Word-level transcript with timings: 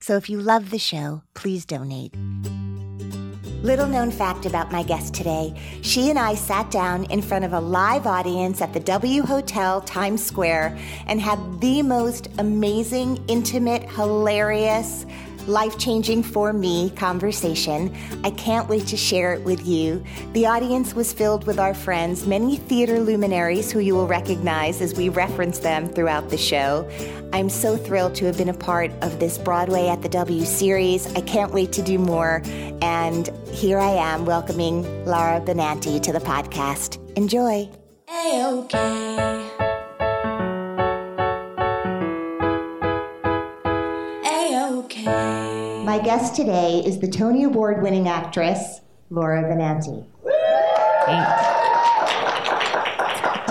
So 0.00 0.16
if 0.16 0.28
you 0.30 0.40
love 0.40 0.70
the 0.70 0.78
show, 0.78 1.22
please 1.34 1.64
donate. 1.64 2.14
Little 3.62 3.88
known 3.88 4.12
fact 4.12 4.46
about 4.46 4.70
my 4.70 4.84
guest 4.84 5.14
today 5.14 5.52
she 5.82 6.10
and 6.10 6.18
I 6.18 6.34
sat 6.34 6.70
down 6.70 7.04
in 7.06 7.20
front 7.20 7.44
of 7.44 7.52
a 7.52 7.58
live 7.58 8.06
audience 8.06 8.60
at 8.60 8.72
the 8.72 8.80
W 8.80 9.22
Hotel 9.22 9.80
Times 9.80 10.24
Square 10.24 10.78
and 11.06 11.20
had 11.20 11.38
the 11.60 11.82
most 11.82 12.28
amazing, 12.38 13.24
intimate, 13.26 13.90
hilarious, 13.90 15.06
life 15.46 15.78
changing 15.78 16.22
for 16.22 16.52
me 16.52 16.90
conversation. 16.90 17.94
I 18.24 18.30
can't 18.30 18.68
wait 18.68 18.86
to 18.88 18.96
share 18.96 19.34
it 19.34 19.44
with 19.44 19.66
you. 19.66 20.02
The 20.32 20.46
audience 20.46 20.94
was 20.94 21.12
filled 21.12 21.46
with 21.46 21.58
our 21.58 21.74
friends, 21.74 22.26
many 22.26 22.56
theater 22.56 23.00
luminaries 23.00 23.70
who 23.70 23.78
you 23.78 23.94
will 23.94 24.06
recognize 24.06 24.80
as 24.80 24.94
we 24.94 25.08
reference 25.08 25.58
them 25.58 25.88
throughout 25.88 26.30
the 26.30 26.38
show. 26.38 26.88
I'm 27.32 27.48
so 27.48 27.76
thrilled 27.76 28.14
to 28.16 28.26
have 28.26 28.36
been 28.36 28.48
a 28.48 28.54
part 28.54 28.90
of 29.02 29.20
this 29.20 29.38
Broadway 29.38 29.88
at 29.88 30.02
the 30.02 30.08
W 30.08 30.44
series. 30.44 31.06
I 31.14 31.20
can't 31.20 31.52
wait 31.52 31.72
to 31.72 31.82
do 31.82 31.98
more. 31.98 32.42
And 32.82 33.28
here 33.50 33.78
I 33.78 33.90
am 33.90 34.26
welcoming 34.26 34.82
Laura 35.04 35.40
Benanti 35.40 36.02
to 36.02 36.12
the 36.12 36.20
podcast. 36.20 36.98
Enjoy. 37.16 37.68
A-okay. 38.08 39.45
My 45.96 46.02
guest 46.02 46.36
today 46.36 46.82
is 46.84 46.98
the 46.98 47.08
Tony 47.08 47.44
Award 47.44 47.82
winning 47.82 48.06
actress, 48.06 48.82
Laura 49.08 49.44
Benanti. 49.44 50.04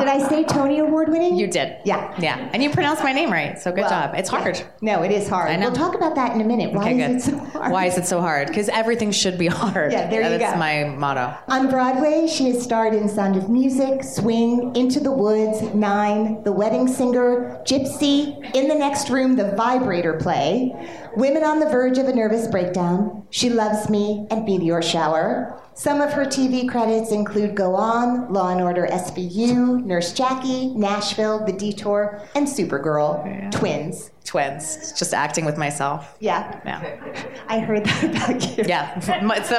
Did 0.06 0.22
I 0.22 0.28
say 0.30 0.44
Tony 0.44 0.80
Award 0.80 1.10
winning? 1.10 1.36
You 1.36 1.48
did. 1.48 1.78
Yeah. 1.84 2.14
Yeah. 2.20 2.50
And 2.54 2.62
you 2.62 2.70
pronounced 2.70 3.04
my 3.04 3.12
name 3.12 3.32
right, 3.32 3.58
so 3.60 3.72
good 3.72 3.82
Well, 3.82 3.90
job. 3.90 4.16
It's 4.16 4.30
hard. 4.30 4.62
No, 4.82 5.04
it 5.04 5.12
is 5.12 5.28
hard. 5.28 5.50
I 5.52 5.56
know. 5.56 5.68
We'll 5.68 5.76
talk 5.76 5.96
about 5.96 6.16
that 6.16 6.34
in 6.36 6.42
a 6.42 6.44
minute. 6.44 6.74
Why 6.74 6.84
okay, 6.92 7.02
is 7.16 7.26
good. 7.26 7.34
it 7.36 7.40
so 7.40 7.46
hard? 7.60 7.72
Why 7.72 7.86
is 7.86 7.98
it 7.98 8.06
so 8.06 8.22
hard? 8.22 8.48
Because 8.48 8.70
everything 8.70 9.12
should 9.12 9.38
be 9.38 9.48
hard. 9.62 9.92
Yeah, 9.92 10.10
there 10.10 10.22
you 10.32 10.38
That's 10.38 10.54
go. 10.54 10.60
my 10.60 10.86
motto. 10.86 11.36
On 11.48 11.70
Broadway, 11.70 12.28
she 12.28 12.46
has 12.50 12.62
starred 12.62 12.94
in 12.94 13.08
Sound 13.08 13.36
of 13.36 13.50
Music, 13.50 14.04
Swing, 14.04 14.76
Into 14.76 15.00
the 15.00 15.12
Woods, 15.12 15.62
Nine, 15.74 16.44
The 16.44 16.52
Wedding 16.52 16.88
Singer, 16.88 17.62
Gypsy, 17.66 18.36
In 18.56 18.68
the 18.68 18.76
Next 18.76 19.10
Room, 19.10 19.36
The 19.36 19.52
Vibrator 19.56 20.14
Play, 20.14 20.74
Women 21.16 21.44
on 21.44 21.60
the 21.60 21.70
Verge 21.70 21.98
of 21.98 22.08
a 22.08 22.14
Nervous 22.14 22.48
Breakdown, 22.48 23.26
She 23.30 23.50
Loves 23.50 23.90
Me, 23.90 24.28
and 24.30 24.46
be 24.46 24.56
Meteor 24.58 24.82
Shower. 24.82 25.62
Some 25.78 26.00
of 26.00 26.14
her 26.14 26.24
TV 26.24 26.70
credits 26.70 27.12
include 27.12 27.54
Go 27.54 27.76
On, 27.76 28.32
Law 28.32 28.50
and 28.50 28.62
Order 28.62 28.88
SVU, 28.90 29.84
Nurse 29.84 30.14
Jackie, 30.14 30.68
Nashville, 30.68 31.46
The 31.46 31.52
Detour, 31.52 32.22
and 32.34 32.48
Supergirl, 32.48 33.52
Twins. 33.52 34.10
Twins. 34.36 34.92
Just 34.92 35.14
acting 35.14 35.46
with 35.46 35.58
myself. 35.58 36.18
Yeah, 36.20 36.60
Yeah. 36.66 37.34
I 37.48 37.60
heard 37.60 37.86
that 37.86 38.04
about 38.04 38.58
you. 38.58 38.66
Yeah. 38.68 38.92
It's 38.98 39.08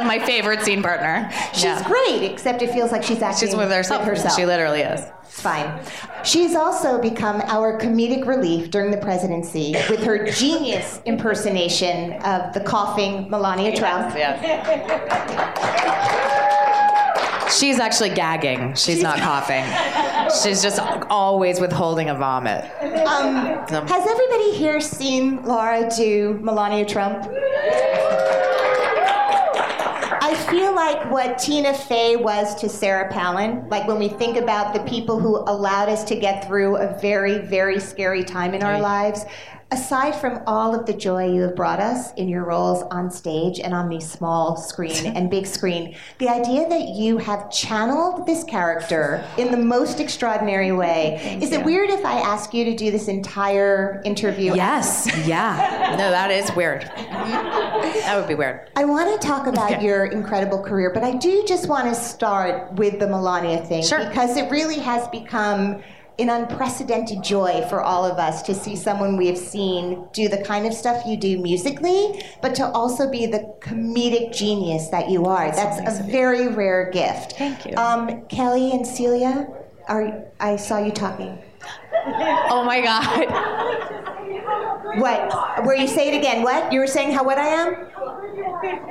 my 0.03 0.19
favorite 0.19 0.61
scene 0.61 0.83
partner. 0.83 1.31
She's 1.55 1.65
yeah. 1.65 1.83
great, 1.89 2.31
except 2.31 2.61
it 2.61 2.73
feels 2.73 2.93
like 2.93 3.03
she's 3.03 3.23
acting 3.23 3.49
She's 3.49 3.57
with 3.57 3.71
herself. 3.71 4.05
herself. 4.05 4.37
She 4.37 4.45
literally 4.45 4.83
is. 4.83 5.01
It's 5.23 5.41
fine. 5.41 5.81
She's 6.25 6.55
also 6.55 7.01
become 7.01 7.41
our 7.47 7.81
comedic 7.81 8.27
relief 8.27 8.71
during 8.71 8.91
the 8.91 8.99
presidency 8.99 9.73
with 9.89 10.05
her 10.05 10.27
genius 10.31 11.01
impersonation 11.07 12.13
of 12.25 12.53
the 12.53 12.61
coughing 12.61 13.31
Melania 13.31 13.75
Trump. 13.75 14.15
Yes. 14.15 14.37
She's 17.51 17.79
actually 17.79 18.11
gagging. 18.11 18.75
She's 18.75 19.03
not 19.03 19.19
coughing. 19.19 19.65
She's 20.43 20.63
just 20.63 20.79
always 21.11 21.61
withholding 21.61 22.09
a 22.11 22.15
vomit. 22.15 22.65
Um, 23.07 23.65
So- 23.69 23.83
has 23.87 24.07
everybody 24.07 24.53
here 24.53 24.81
seen 24.81 25.43
Laura 25.45 25.89
do 25.97 26.39
Melania 26.43 26.85
Trump? 26.85 27.27
I 30.29 30.35
feel 30.51 30.75
like 30.75 31.09
what 31.11 31.39
Tina 31.39 31.73
Fey 31.73 32.17
was 32.17 32.55
to 32.57 32.69
Sarah 32.69 33.11
Palin, 33.13 33.69
like 33.69 33.87
when 33.87 33.99
we 33.99 34.09
think 34.09 34.37
about 34.37 34.75
the 34.75 34.81
people 34.81 35.21
who 35.21 35.37
allowed 35.47 35.89
us 35.89 36.03
to 36.05 36.17
get 36.17 36.47
through 36.47 36.77
a 36.77 36.99
very, 37.01 37.39
very 37.39 37.79
scary 37.79 38.25
time 38.25 38.53
in 38.55 38.63
our 38.63 38.81
lives, 38.81 39.25
aside 39.77 40.15
from 40.15 40.41
all 40.47 40.75
of 40.75 40.87
the 40.87 40.93
joy 40.95 41.31
you 41.31 41.43
have 41.43 41.55
brought 41.55 41.81
us 41.81 42.13
in 42.15 42.29
your 42.29 42.45
roles 42.45 42.83
on 42.91 43.11
stage 43.11 43.61
and 43.61 43.75
on 43.75 43.89
the 43.91 44.01
small 44.01 44.57
screen 44.57 45.05
and 45.17 45.31
big 45.31 45.47
screen, 45.47 45.95
the 46.19 46.29
idea 46.29 46.67
that 46.69 46.89
you 46.89 47.19
have 47.19 47.51
channeled 47.51 48.27
this 48.27 48.43
character 48.45 49.23
in 49.37 49.51
the 49.51 49.57
most 49.57 50.01
extraordinary 50.01 50.73
way. 50.73 51.39
is 51.43 51.53
it 51.53 51.63
weird 51.65 51.91
if 51.91 52.05
I 52.07 52.19
ask 52.21 52.55
you 52.55 52.65
to 52.65 52.75
do 52.75 52.91
this 52.91 53.07
entire 53.09 54.01
interview? 54.05 54.55
Yes. 54.55 55.09
Yeah. 55.27 55.85
No, 55.97 56.11
that 56.11 56.31
is 56.31 56.51
weird. 56.55 56.83
That 56.83 58.17
would 58.17 58.29
be 58.29 58.35
weird. 58.35 58.69
I 58.77 58.85
want 58.85 59.19
to 59.21 59.27
talk 59.27 59.47
about 59.47 59.73
Okay. 59.73 59.85
your 59.85 60.07
incredible 60.07 60.63
career, 60.63 60.91
but 60.93 61.03
I 61.05 61.13
do 61.17 61.43
just 61.47 61.69
want 61.69 61.89
to 61.89 61.95
start 61.95 62.73
with 62.75 62.99
the 62.99 63.07
Melania 63.07 63.65
thing 63.65 63.83
Sure. 63.83 64.05
because 64.09 64.37
it 64.37 64.51
really 64.51 64.79
has 64.79 65.07
become 65.09 65.83
an 66.19 66.31
unprecedented 66.31 67.23
joy 67.23 67.65
for 67.69 67.83
all 67.83 68.05
of 68.05 68.19
us 68.19 68.43
to 68.43 68.55
see 68.55 68.75
someone 68.75 69.17
we 69.17 69.27
have 69.27 69.37
seen 69.37 70.07
do 70.13 70.29
the 70.29 70.43
kind 70.45 70.67
of 70.67 70.73
stuff 70.73 71.05
you 71.07 71.17
do 71.17 71.39
musically, 71.39 72.25
but 72.41 72.55
to 72.55 72.67
also 72.71 73.11
be 73.11 73.27
the 73.27 73.55
comedic 73.61 74.35
genius 74.35 74.89
that 74.89 75.11
you 75.11 75.27
are. 75.27 75.51
That's 75.53 76.01
a 76.01 76.03
very 76.05 76.49
rare 76.49 76.91
gift. 76.91 77.33
Thank 77.33 77.67
you. 77.67 77.77
Um, 77.77 78.23
Kelly 78.29 78.73
and 78.73 78.87
Celia, 78.87 79.47
are 79.89 80.25
I 80.41 80.57
saw 80.57 80.79
you 80.79 80.91
talking. 80.91 81.39
Oh 82.07 82.63
my 82.65 82.81
God. 82.81 84.17
What? 85.01 85.65
Were 85.65 85.75
you 85.75 85.89
say 85.89 86.15
it 86.15 86.19
again? 86.19 86.43
What? 86.43 86.73
You 86.73 86.81
were 86.81 86.87
saying 86.87 87.13
how 87.13 87.25
what 87.25 87.39
I 87.39 87.47
am? 87.47 87.87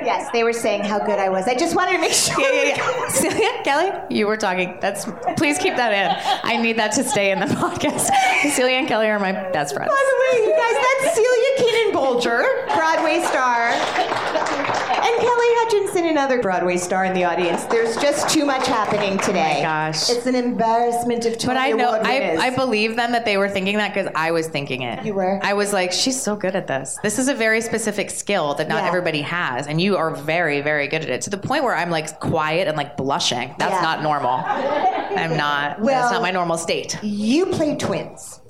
Yes, 0.04 0.30
they 0.32 0.44
were 0.44 0.54
saying 0.54 0.84
how 0.84 1.00
good 1.00 1.20
I 1.20 1.30
was. 1.30 1.48
I 1.48 1.56
just 1.56 1.76
wanted 1.76 1.94
to 1.94 1.98
make 2.00 2.12
sure. 2.14 2.40
Yeah, 2.42 2.52
yeah, 2.52 2.76
yeah. 2.78 3.08
Celia, 3.10 3.50
Kelly, 3.64 3.92
you 4.10 4.28
were 4.28 4.38
talking. 4.38 4.78
That's 4.82 5.06
please 5.38 5.58
keep 5.58 5.76
that 5.78 5.94
in. 5.94 6.40
I 6.44 6.62
need 6.62 6.78
that 6.78 6.92
to 6.94 7.04
stay 7.04 7.32
in 7.32 7.40
the 7.40 7.46
podcast. 7.64 8.10
Celia 8.52 8.76
and 8.78 8.88
Kelly 8.88 9.08
are 9.08 9.20
my 9.20 9.32
best 9.32 9.74
friends. 9.74 9.92
By 9.92 10.04
the 10.12 10.18
way, 10.22 10.46
you 10.46 10.54
guys, 10.56 10.76
that's 11.02 11.16
Celia 11.16 11.52
Keenan 11.58 11.96
Bolger, 11.96 12.76
Broadway 12.76 13.24
star. 13.24 14.75
And 15.08 15.22
Kelly 15.22 15.46
Hutchinson, 15.60 16.06
another 16.08 16.42
Broadway 16.42 16.78
star 16.78 17.06
in 17.06 17.14
the 17.14 17.24
audience. 17.26 17.66
There's 17.66 17.96
just 17.98 18.28
too 18.28 18.44
much 18.44 18.66
happening 18.66 19.20
oh 19.22 19.24
today. 19.24 19.58
Oh 19.60 19.62
gosh. 19.62 20.10
It's 20.10 20.26
an 20.26 20.34
embarrassment 20.34 21.26
of 21.28 21.38
Tony 21.38 21.54
But 21.54 21.58
I 21.58 21.72
know, 21.74 21.92
I. 21.92 22.38
I 22.48 22.50
believe 22.56 22.96
them 22.96 23.12
that 23.12 23.24
they 23.24 23.38
were 23.38 23.48
thinking 23.48 23.78
that 23.78 23.94
because 23.94 24.12
I 24.16 24.32
was 24.32 24.48
thinking 24.48 24.82
it. 24.82 25.06
You 25.06 25.14
were? 25.14 25.40
I 25.44 25.54
was 25.54 25.74
like, 25.74 25.92
she's 25.92 26.20
so 26.20 26.36
good 26.36 26.56
at 26.56 26.66
this. 26.66 26.98
This 27.04 27.20
is 27.20 27.28
a 27.28 27.36
very 27.36 27.62
specific 27.62 28.10
skill 28.10 28.56
that 28.56 28.68
not 28.68 28.82
Yeah. 28.82 28.88
everybody 28.88 29.22
has, 29.22 29.68
and 29.68 29.80
you 29.80 29.96
are 29.96 30.10
very, 30.16 30.62
very 30.62 30.88
good 30.88 31.04
at 31.04 31.10
it 31.10 31.22
to 31.22 31.30
the 31.30 31.38
point 31.38 31.64
where 31.64 31.76
I'm 31.76 31.92
like 31.92 32.20
quiet 32.20 32.68
and 32.68 32.76
like 32.76 32.98
blushing. 32.98 33.54
That's 33.60 33.74
Yeah. 33.76 33.82
not 33.82 34.02
normal. 34.02 34.32
I'm 34.46 35.38
not. 35.38 35.80
Well- 35.82 36.02
that's 36.02 36.12
not 36.14 36.24
my 36.24 36.32
normal 36.32 36.58
state. 36.58 36.98
You 37.04 37.46
play 37.46 37.76
twins. 37.76 38.42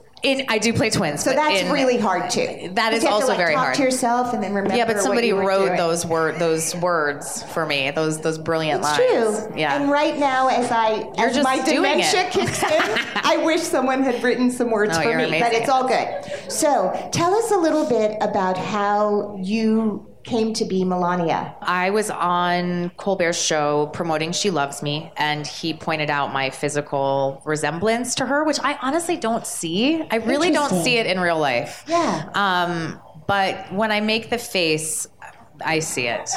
I 0.49 0.57
do 0.57 0.73
play 0.73 0.89
twins, 0.89 1.23
So 1.23 1.33
that's 1.33 1.61
in- 1.61 1.71
really 1.71 1.97
hard 1.97 2.29
too. 2.29 2.69
That 2.73 2.93
is 2.93 3.03
have 3.03 3.09
to, 3.11 3.15
also 3.15 3.27
like, 3.29 3.37
very 3.37 3.53
talk 3.53 3.63
hard. 3.65 3.75
to 3.75 3.83
yourself 3.83 4.33
and 4.33 4.41
then 4.41 4.53
remember. 4.53 4.75
Yeah, 4.75 4.85
but 4.85 4.99
somebody 4.99 5.31
wrote 5.33 5.65
doing. 5.65 5.77
those 5.77 6.05
word 6.05 6.39
those 6.39 6.75
words 6.75 7.43
for 7.43 7.65
me. 7.65 7.91
Those 7.91 8.19
those 8.21 8.37
brilliant 8.37 8.81
It's 8.81 8.97
lines. 8.99 9.47
true. 9.47 9.53
Yeah. 9.57 9.75
And 9.79 9.91
right 9.91 10.17
now, 10.17 10.47
as 10.47 10.71
I 10.71 10.95
You're 11.17 11.27
as 11.29 11.35
just 11.35 11.43
my 11.43 11.57
doing 11.63 11.77
dementia 11.77 12.27
it. 12.27 12.31
kicks 12.31 12.63
in, 12.63 12.69
I 13.23 13.37
wish 13.45 13.61
someone 13.61 14.03
had 14.03 14.23
written 14.23 14.49
some 14.51 14.71
words 14.71 14.97
No, 14.97 15.03
for 15.03 15.15
me. 15.17 15.39
But 15.39 15.53
it's 15.53 15.69
all 15.69 15.87
good. 15.87 16.07
So 16.51 16.91
tell 17.11 17.33
us 17.35 17.51
a 17.51 17.57
little 17.57 17.87
bit 17.87 18.17
about 18.21 18.57
how 18.57 19.37
you 19.41 20.07
came 20.25 20.53
to 20.53 20.65
be 20.65 20.83
Melania. 20.83 21.55
I 21.61 21.91
was 21.91 22.09
on 22.09 22.89
Colbert's 22.97 23.41
show 23.41 23.87
promoting 23.93 24.31
She 24.31 24.49
Loves 24.49 24.81
Me, 24.81 25.11
and 25.17 25.45
he 25.45 25.73
pointed 25.73 26.09
out 26.09 26.33
my 26.33 26.49
physical 26.49 27.41
resemblance 27.45 28.15
to 28.15 28.25
her, 28.25 28.43
which 28.43 28.59
I 28.61 28.77
honestly 28.81 29.17
don't 29.17 29.45
see. 29.45 30.03
I 30.09 30.17
really 30.17 30.51
don't 30.51 30.83
see 30.83 30.97
it 30.97 31.05
in 31.05 31.19
real 31.19 31.39
life. 31.39 31.83
Yeah. 31.87 32.29
Um, 32.33 32.99
but 33.27 33.71
when 33.73 33.91
I 33.91 34.01
make 34.01 34.29
the 34.29 34.37
face, 34.37 35.07
I 35.63 35.79
see 35.79 36.07
it. 36.07 36.29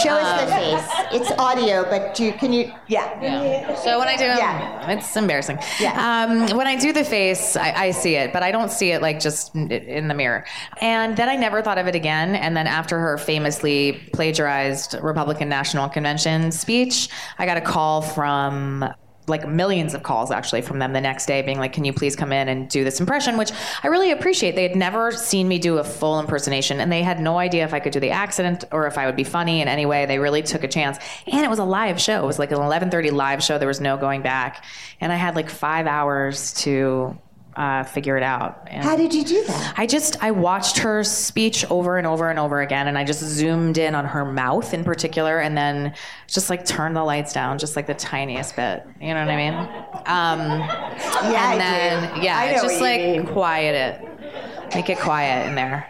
Show 0.00 0.10
Um, 0.10 0.24
us 0.24 0.40
the 0.40 0.46
face. 0.50 0.88
It's 1.12 1.30
audio, 1.38 1.84
but 1.84 2.18
you 2.20 2.32
can 2.32 2.52
you? 2.52 2.72
Yeah. 2.88 3.74
So 3.76 3.98
when 3.98 4.08
I 4.08 4.16
do, 4.16 4.24
Yeah. 4.24 4.90
it's 4.90 5.16
embarrassing. 5.16 5.58
Yeah. 5.80 6.24
Um, 6.28 6.56
when 6.56 6.66
I 6.66 6.76
do 6.76 6.92
the 6.92 7.04
face, 7.04 7.56
I, 7.56 7.72
I 7.86 7.90
see 7.90 8.16
it, 8.16 8.32
but 8.32 8.42
I 8.42 8.50
don't 8.52 8.70
see 8.70 8.92
it 8.92 9.02
like 9.02 9.20
just 9.20 9.54
in 9.54 10.08
the 10.08 10.14
mirror. 10.14 10.44
And 10.80 11.16
then 11.16 11.28
I 11.28 11.36
never 11.36 11.62
thought 11.62 11.78
of 11.78 11.86
it 11.86 11.94
again. 11.94 12.34
And 12.34 12.56
then 12.56 12.66
after 12.66 12.98
her 12.98 13.18
famously 13.18 14.08
plagiarized 14.12 14.94
Republican 15.02 15.48
National 15.48 15.88
Convention 15.88 16.52
speech, 16.52 17.08
I 17.38 17.46
got 17.46 17.56
a 17.56 17.60
call 17.62 18.02
from 18.02 18.84
like 19.26 19.48
millions 19.48 19.94
of 19.94 20.02
calls 20.02 20.30
actually 20.30 20.60
from 20.60 20.78
them 20.78 20.92
the 20.92 21.00
next 21.00 21.26
day 21.26 21.40
being 21.42 21.58
like 21.58 21.72
can 21.72 21.84
you 21.84 21.92
please 21.92 22.14
come 22.14 22.32
in 22.32 22.48
and 22.48 22.68
do 22.68 22.84
this 22.84 23.00
impression? 23.00 23.36
Which 23.36 23.52
i 23.82 23.88
really 23.88 24.10
appreciate. 24.10 24.54
They 24.54 24.62
had 24.62 24.76
never 24.76 25.12
seen 25.12 25.48
me 25.48 25.58
do 25.58 25.78
a 25.78 25.84
full 25.84 26.20
impersonation 26.20 26.80
and 26.80 26.92
they 26.92 27.02
had 27.02 27.20
no 27.20 27.38
idea 27.38 27.64
if 27.64 27.74
i 27.74 27.80
could 27.80 27.92
do 27.92 28.00
the 28.00 28.10
accent 28.10 28.64
or 28.72 28.86
if 28.86 28.98
i 28.98 29.06
would 29.06 29.16
be 29.16 29.24
funny 29.24 29.60
in 29.60 29.68
any 29.68 29.86
way. 29.86 30.06
They 30.06 30.18
really 30.18 30.42
took 30.42 30.64
a 30.64 30.68
chance. 30.68 30.98
And 31.26 31.44
it 31.44 31.48
was 31.48 31.58
a 31.58 31.64
live 31.64 32.00
show. 32.00 32.22
It 32.22 32.26
was 32.26 32.38
like 32.38 32.52
an 32.52 32.58
11.30 32.58 33.12
live 33.12 33.42
show. 33.42 33.58
There 33.58 33.68
was 33.68 33.80
no 33.80 33.96
going 33.96 34.22
back. 34.22 34.64
And 35.00 35.12
i 35.12 35.16
had 35.16 35.34
like 35.36 35.50
five 35.50 35.86
hours 35.86 36.52
to 36.64 37.18
uh, 37.56 37.84
figure 37.84 38.16
it 38.16 38.22
out 38.22 38.66
and 38.70 38.82
How 38.84 38.96
did 38.96 39.14
you 39.14 39.24
do 39.24 39.44
that? 39.44 39.74
I 39.76 39.86
just 39.86 40.22
I 40.22 40.30
watched 40.32 40.78
her 40.78 41.04
speech 41.04 41.64
over 41.70 41.98
and 41.98 42.06
over 42.06 42.28
and 42.30 42.38
over 42.38 42.60
again, 42.62 42.88
and 42.88 42.98
I 42.98 43.04
just 43.04 43.20
zoomed 43.22 43.78
in 43.78 43.94
on 43.94 44.04
her 44.04 44.24
mouth 44.24 44.74
in 44.74 44.84
particular, 44.84 45.38
and 45.40 45.56
then 45.56 45.94
just 46.26 46.50
like 46.50 46.64
turned 46.64 46.96
the 46.96 47.04
lights 47.04 47.32
down 47.32 47.58
just 47.58 47.76
like 47.76 47.86
the 47.86 47.94
tiniest 47.94 48.56
bit. 48.56 48.84
You 49.00 49.14
know 49.14 49.20
what 49.24 49.30
I 49.30 49.36
mean? 49.36 49.54
Um, 50.06 50.60
Yeah, 51.32 51.52
and 51.52 51.54
I 51.54 51.58
then 51.58 52.14
do. 52.16 52.20
yeah, 52.22 52.38
I 52.38 52.52
just 52.54 52.80
like 52.80 53.00
mean. 53.00 53.26
quiet 53.26 53.74
it, 54.02 54.13
make 54.74 54.88
it 54.88 54.98
quiet 54.98 55.46
in 55.48 55.54
there. 55.54 55.88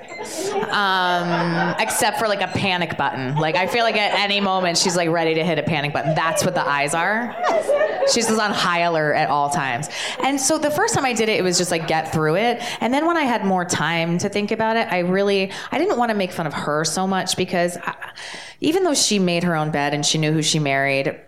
Um, 0.71 1.75
except 1.79 2.19
for 2.19 2.29
like 2.29 2.41
a 2.41 2.49
panic 2.49 2.97
button. 2.97 3.37
Like 3.37 3.57
I 3.57 3.67
feel 3.67 3.85
like 3.85 3.97
at 3.97 4.19
any 4.19 4.41
moment 4.41 4.79
she's 4.79 4.97
like 4.97 5.11
ready 5.11 5.35
to 5.35 5.45
hit 5.45 5.59
a 5.59 5.63
panic 5.63 5.93
button. 5.93 6.15
That's 6.15 6.45
what 6.45 6.55
the 6.55 6.67
eyes 6.67 6.95
are. 6.95 7.35
She's 8.13 8.27
just 8.27 8.41
on 8.41 8.51
high 8.51 8.81
alert 8.81 9.15
at 9.15 9.31
all 9.31 9.51
times. 9.51 9.89
And 10.23 10.41
so 10.41 10.59
the 10.59 10.71
first 10.71 10.95
time 10.95 11.05
I 11.05 11.13
did 11.13 11.29
it, 11.29 11.39
it 11.39 11.43
was 11.43 11.59
just 11.59 11.71
like 11.71 11.87
get 11.87 12.13
through 12.13 12.37
it. 12.37 12.63
And 12.81 12.93
then 12.93 13.07
when 13.07 13.17
I 13.17 13.25
had 13.25 13.45
more 13.45 13.65
time 13.65 14.19
to 14.19 14.29
think 14.29 14.51
about 14.51 14.77
it, 14.77 14.89
I 14.91 15.01
really 15.01 15.53
I 15.71 15.79
didn't 15.79 15.99
want 15.99 16.11
to 16.11 16.15
make 16.15 16.33
fun 16.33 16.47
of 16.47 16.53
her 16.55 16.85
so 16.85 17.07
much 17.07 17.37
because 17.37 17.77
I, 17.77 17.95
even 18.61 18.85
though 18.85 18.95
she 18.95 19.19
made 19.19 19.45
her 19.45 19.55
own 19.55 19.71
bed 19.71 19.95
and 19.95 20.05
she 20.05 20.19
knew 20.19 20.33
who 20.33 20.43
she 20.43 20.59
married, 20.59 21.19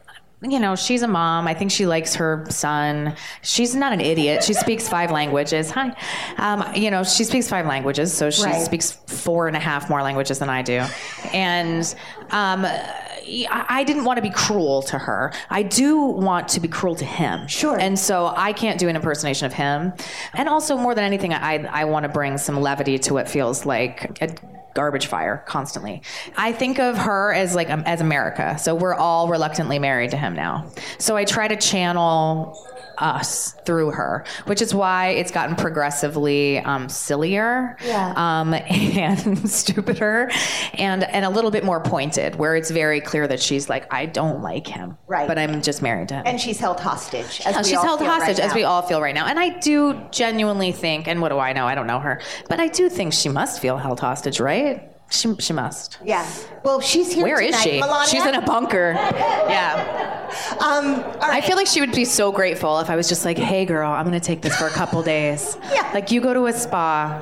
you 0.52 0.58
know, 0.58 0.76
she's 0.76 1.02
a 1.02 1.08
mom. 1.08 1.46
I 1.46 1.54
think 1.54 1.70
she 1.70 1.86
likes 1.86 2.14
her 2.14 2.44
son. 2.50 3.14
She's 3.42 3.74
not 3.74 3.92
an 3.92 4.00
idiot. 4.00 4.44
She 4.44 4.52
speaks 4.54 4.88
five 4.88 5.10
languages. 5.10 5.70
Hi. 5.70 5.94
Um, 6.38 6.64
you 6.74 6.90
know, 6.90 7.04
she 7.04 7.24
speaks 7.24 7.48
five 7.48 7.66
languages, 7.66 8.12
so 8.12 8.30
she 8.30 8.44
Right. 8.44 8.62
speaks 8.62 8.92
four 8.92 9.48
and 9.48 9.56
a 9.56 9.60
half 9.60 9.88
more 9.90 10.02
languages 10.02 10.38
than 10.38 10.48
I 10.48 10.62
do. 10.62 10.84
And 11.32 11.82
um, 12.30 12.64
I 12.64 13.64
I 13.76 13.84
didn't 13.84 14.04
want 14.04 14.16
to 14.18 14.22
be 14.22 14.30
cruel 14.30 14.82
to 14.82 14.98
her. 14.98 15.32
I 15.50 15.62
do 15.62 16.00
want 16.00 16.48
to 16.48 16.60
be 16.60 16.68
cruel 16.68 16.94
to 16.96 17.04
him. 17.04 17.46
Sure. 17.48 17.76
And 17.78 17.98
so 17.98 18.32
I 18.36 18.52
can't 18.52 18.78
do 18.78 18.88
an 18.88 18.96
impersonation 18.96 19.46
of 19.46 19.52
him. 19.52 19.92
And 20.34 20.48
also, 20.48 20.76
more 20.76 20.94
than 20.94 21.04
anything, 21.04 21.34
I, 21.34 21.64
I 21.70 21.84
want 21.84 22.04
to 22.04 22.08
bring 22.08 22.38
some 22.38 22.60
levity 22.60 22.98
to 23.00 23.14
what 23.14 23.28
feels 23.28 23.66
like 23.66 24.18
a 24.22 24.28
garbage 24.76 25.06
fire 25.06 25.42
constantly. 25.46 26.02
I 26.36 26.52
think 26.52 26.78
of 26.78 26.96
her 26.98 27.32
as 27.32 27.54
like 27.56 27.70
um, 27.70 27.82
as 27.86 28.00
America. 28.00 28.56
So 28.58 28.74
we're 28.74 28.94
all 28.94 29.28
reluctantly 29.28 29.78
married 29.80 30.12
to 30.12 30.16
him 30.16 30.34
now. 30.34 30.70
So 30.98 31.16
I 31.16 31.24
try 31.24 31.48
to 31.48 31.56
channel 31.56 32.56
us 32.98 33.52
through 33.64 33.90
her, 33.92 34.24
which 34.46 34.60
is 34.62 34.74
why 34.74 35.08
it's 35.08 35.30
gotten 35.30 35.56
progressively 35.56 36.58
um, 36.60 36.88
sillier 36.88 37.76
Yeah. 37.84 38.12
um, 38.16 38.54
and 38.96 39.48
stupider 39.48 40.30
and 40.74 41.04
and 41.04 41.24
a 41.24 41.30
little 41.30 41.50
bit 41.50 41.64
more 41.64 41.80
pointed, 41.80 42.36
where 42.36 42.56
it's 42.56 42.70
very 42.70 43.00
clear 43.00 43.26
that 43.28 43.40
she's 43.40 43.68
like, 43.68 43.92
I 43.92 44.06
don't 44.06 44.42
like 44.42 44.66
him, 44.66 44.96
Right. 45.06 45.26
But 45.28 45.38
I'm 45.38 45.62
just 45.62 45.82
married 45.82 46.08
to 46.08 46.16
him. 46.16 46.22
And 46.26 46.40
she's 46.40 46.58
held 46.58 46.80
hostage. 46.80 47.40
As 47.44 47.56
we 47.56 47.64
she's 47.64 47.82
held 47.82 48.00
hostage, 48.00 48.38
right 48.38 48.46
as 48.46 48.54
we 48.54 48.64
all 48.64 48.82
feel 48.82 49.00
right 49.00 49.14
now. 49.14 49.26
And 49.26 49.38
I 49.38 49.58
do 49.60 50.00
genuinely 50.10 50.72
think, 50.72 51.06
and 51.08 51.20
what 51.20 51.28
do 51.30 51.38
I 51.38 51.52
know? 51.52 51.66
I 51.66 51.74
don't 51.74 51.86
know 51.86 52.00
her, 52.00 52.20
but 52.48 52.60
I 52.60 52.68
do 52.68 52.88
think 52.88 53.12
she 53.12 53.28
must 53.28 53.60
feel 53.60 53.76
held 53.76 54.00
hostage, 54.00 54.40
right? 54.40 54.92
She, 55.08 55.34
she 55.36 55.52
must. 55.52 55.98
Yeah. 56.04 56.28
Well, 56.64 56.80
she's 56.80 57.12
here 57.12 57.22
Where 57.22 57.40
is 57.40 57.50
tonight. 57.56 57.62
she? 57.62 57.80
Melania? 57.80 58.08
She's 58.08 58.26
in 58.26 58.34
a 58.34 58.42
bunker. 58.42 58.92
Yeah. 58.96 60.30
Um, 60.60 60.94
all 60.96 61.18
I 61.22 61.40
feel 61.40 61.56
like 61.56 61.68
she 61.68 61.80
would 61.80 61.92
be 61.92 62.04
so 62.04 62.32
grateful 62.32 62.80
if 62.80 62.90
I 62.90 62.96
was 62.96 63.08
just 63.08 63.24
like, 63.24 63.38
hey, 63.38 63.64
girl, 63.64 63.90
I'm 63.90 64.04
going 64.06 64.18
to 64.20 64.24
take 64.26 64.42
this 64.42 64.56
for 64.56 64.66
a 64.66 64.70
couple 64.70 65.00
days. 65.02 65.56
Yeah. 65.72 65.88
Like, 65.94 66.10
you 66.10 66.20
go 66.20 66.34
to 66.34 66.46
a 66.46 66.52
spa, 66.52 67.20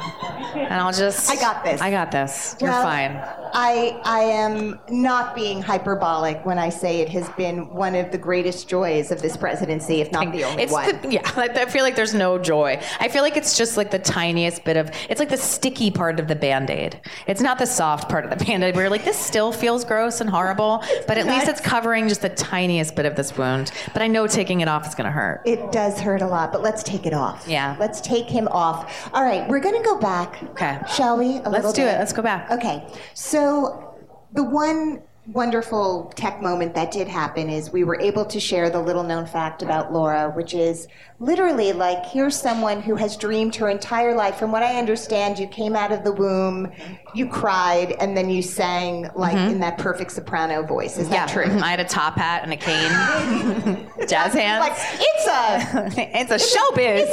and 0.54 0.72
I'll 0.72 0.92
just. 0.92 1.30
I 1.30 1.36
got 1.36 1.62
this. 1.62 1.80
I 1.82 1.90
got 1.90 2.10
this. 2.10 2.56
You're 2.60 2.72
fine. 2.72 3.20
I 3.54 4.00
I 4.04 4.20
am 4.20 4.78
not 4.90 5.34
being 5.34 5.62
hyperbolic 5.62 6.44
when 6.44 6.58
I 6.58 6.68
say 6.68 7.00
it 7.00 7.08
has 7.10 7.28
been 7.30 7.68
one 7.72 7.94
of 7.94 8.10
the 8.12 8.18
greatest 8.18 8.68
joys 8.68 9.10
of 9.10 9.22
this 9.22 9.36
presidency, 9.36 10.00
if 10.00 10.12
not 10.12 10.32
the 10.32 10.44
only 10.44 10.62
It's 10.64 10.72
one. 10.72 11.00
the, 11.02 11.12
yeah, 11.12 11.30
I 11.36 11.64
feel 11.66 11.82
like 11.84 11.96
there's 11.96 12.14
no 12.14 12.38
joy. 12.38 12.80
I 13.00 13.08
feel 13.08 13.22
like 13.22 13.36
it's 13.36 13.56
just 13.56 13.76
like 13.76 13.90
the 13.90 13.98
tiniest 13.98 14.64
bit 14.64 14.76
of. 14.76 14.90
It's 15.08 15.20
like 15.20 15.30
the 15.30 15.36
sticky 15.36 15.90
part 15.90 16.20
of 16.20 16.28
the 16.28 16.36
band 16.36 16.68
aid. 16.70 17.00
It's 17.26 17.40
not 17.40 17.58
the 17.58 17.66
soft 17.66 18.08
part 18.08 18.24
of 18.24 18.36
the 18.36 18.44
band 18.44 18.62
aid 18.64 18.74
you're 18.74 18.90
like, 18.90 19.04
this 19.04 19.18
still 19.18 19.52
feels 19.52 19.84
gross 19.84 20.20
and 20.20 20.28
horrible, 20.28 20.82
but 21.06 21.16
at 21.16 21.26
least 21.26 21.48
it's 21.48 21.60
covering 21.60 22.08
just 22.08 22.22
the 22.22 22.28
tiniest 22.28 22.94
bit 22.96 23.06
of 23.06 23.14
this 23.16 23.36
wound. 23.38 23.70
But 23.92 24.02
I 24.02 24.08
know 24.08 24.26
taking 24.26 24.60
it 24.60 24.68
off 24.68 24.86
is 24.86 24.94
going 24.94 25.06
to 25.06 25.10
hurt. 25.10 25.42
It 25.46 25.70
does 25.72 26.00
hurt 26.00 26.20
a 26.22 26.26
lot, 26.26 26.52
but 26.52 26.60
let's 26.62 26.82
take 26.82 27.06
it 27.06 27.14
off. 27.14 27.46
Yeah. 27.48 27.76
Let's 27.78 28.00
take 28.00 28.26
him 28.26 28.48
off. 28.48 29.08
All 29.14 29.22
right, 29.24 29.48
we're 29.48 29.60
going 29.60 29.76
to 29.76 29.82
go 29.82 29.98
back. 29.98 30.42
Okay. 30.50 30.78
Shall 30.92 31.16
we? 31.16 31.36
A 31.44 31.48
Let's 31.48 31.72
do 31.72 31.82
bit? 31.82 31.94
it. 31.94 31.98
Let's 31.98 32.12
go 32.12 32.22
back. 32.22 32.50
Okay. 32.50 32.84
So, 33.14 33.43
the 34.32 34.42
one 34.42 35.02
wonderful 35.26 36.12
tech 36.16 36.42
moment 36.42 36.74
that 36.74 36.90
did 36.90 37.08
happen 37.08 37.48
is 37.48 37.72
we 37.72 37.84
were 37.84 37.98
able 38.00 38.24
to 38.26 38.38
share 38.38 38.68
the 38.68 38.80
little 38.80 39.02
known 39.02 39.26
fact 39.26 39.62
about 39.62 39.92
Laura, 39.92 40.30
which 40.30 40.52
is 40.52 40.86
literally 41.24 41.72
like 41.72 42.04
here's 42.06 42.36
someone 42.36 42.80
who 42.82 42.94
has 42.96 43.16
dreamed 43.16 43.54
her 43.56 43.68
entire 43.68 44.14
life. 44.14 44.36
From 44.36 44.52
what 44.52 44.62
I 44.62 44.78
understand, 44.78 45.38
you 45.38 45.46
came 45.46 45.74
out 45.74 45.90
of 45.92 46.04
the 46.04 46.12
womb, 46.12 46.70
you 47.14 47.28
cried, 47.28 47.92
and 47.92 48.16
then 48.16 48.28
you 48.30 48.42
sang 48.42 49.08
like 49.16 49.36
in 49.36 49.60
that 49.60 49.78
perfect 49.78 50.12
soprano 50.12 50.62
voice. 50.62 50.98
Is 50.98 51.04
Mm-hmm. 51.06 51.12
Yeah, 51.14 51.26
that 51.26 51.32
true? 51.32 51.44
I 51.60 51.70
had 51.70 51.80
a 51.80 51.84
top 51.84 52.14
hat 52.16 52.42
and 52.44 52.52
a 52.52 52.56
cane, 52.56 53.88
jazz 54.08 54.32
hands. 54.34 54.60
Like 54.60 54.76
it's 55.00 55.26
a 55.26 56.20
it's 56.20 56.30
a 56.30 56.56
showbiz. 56.56 57.06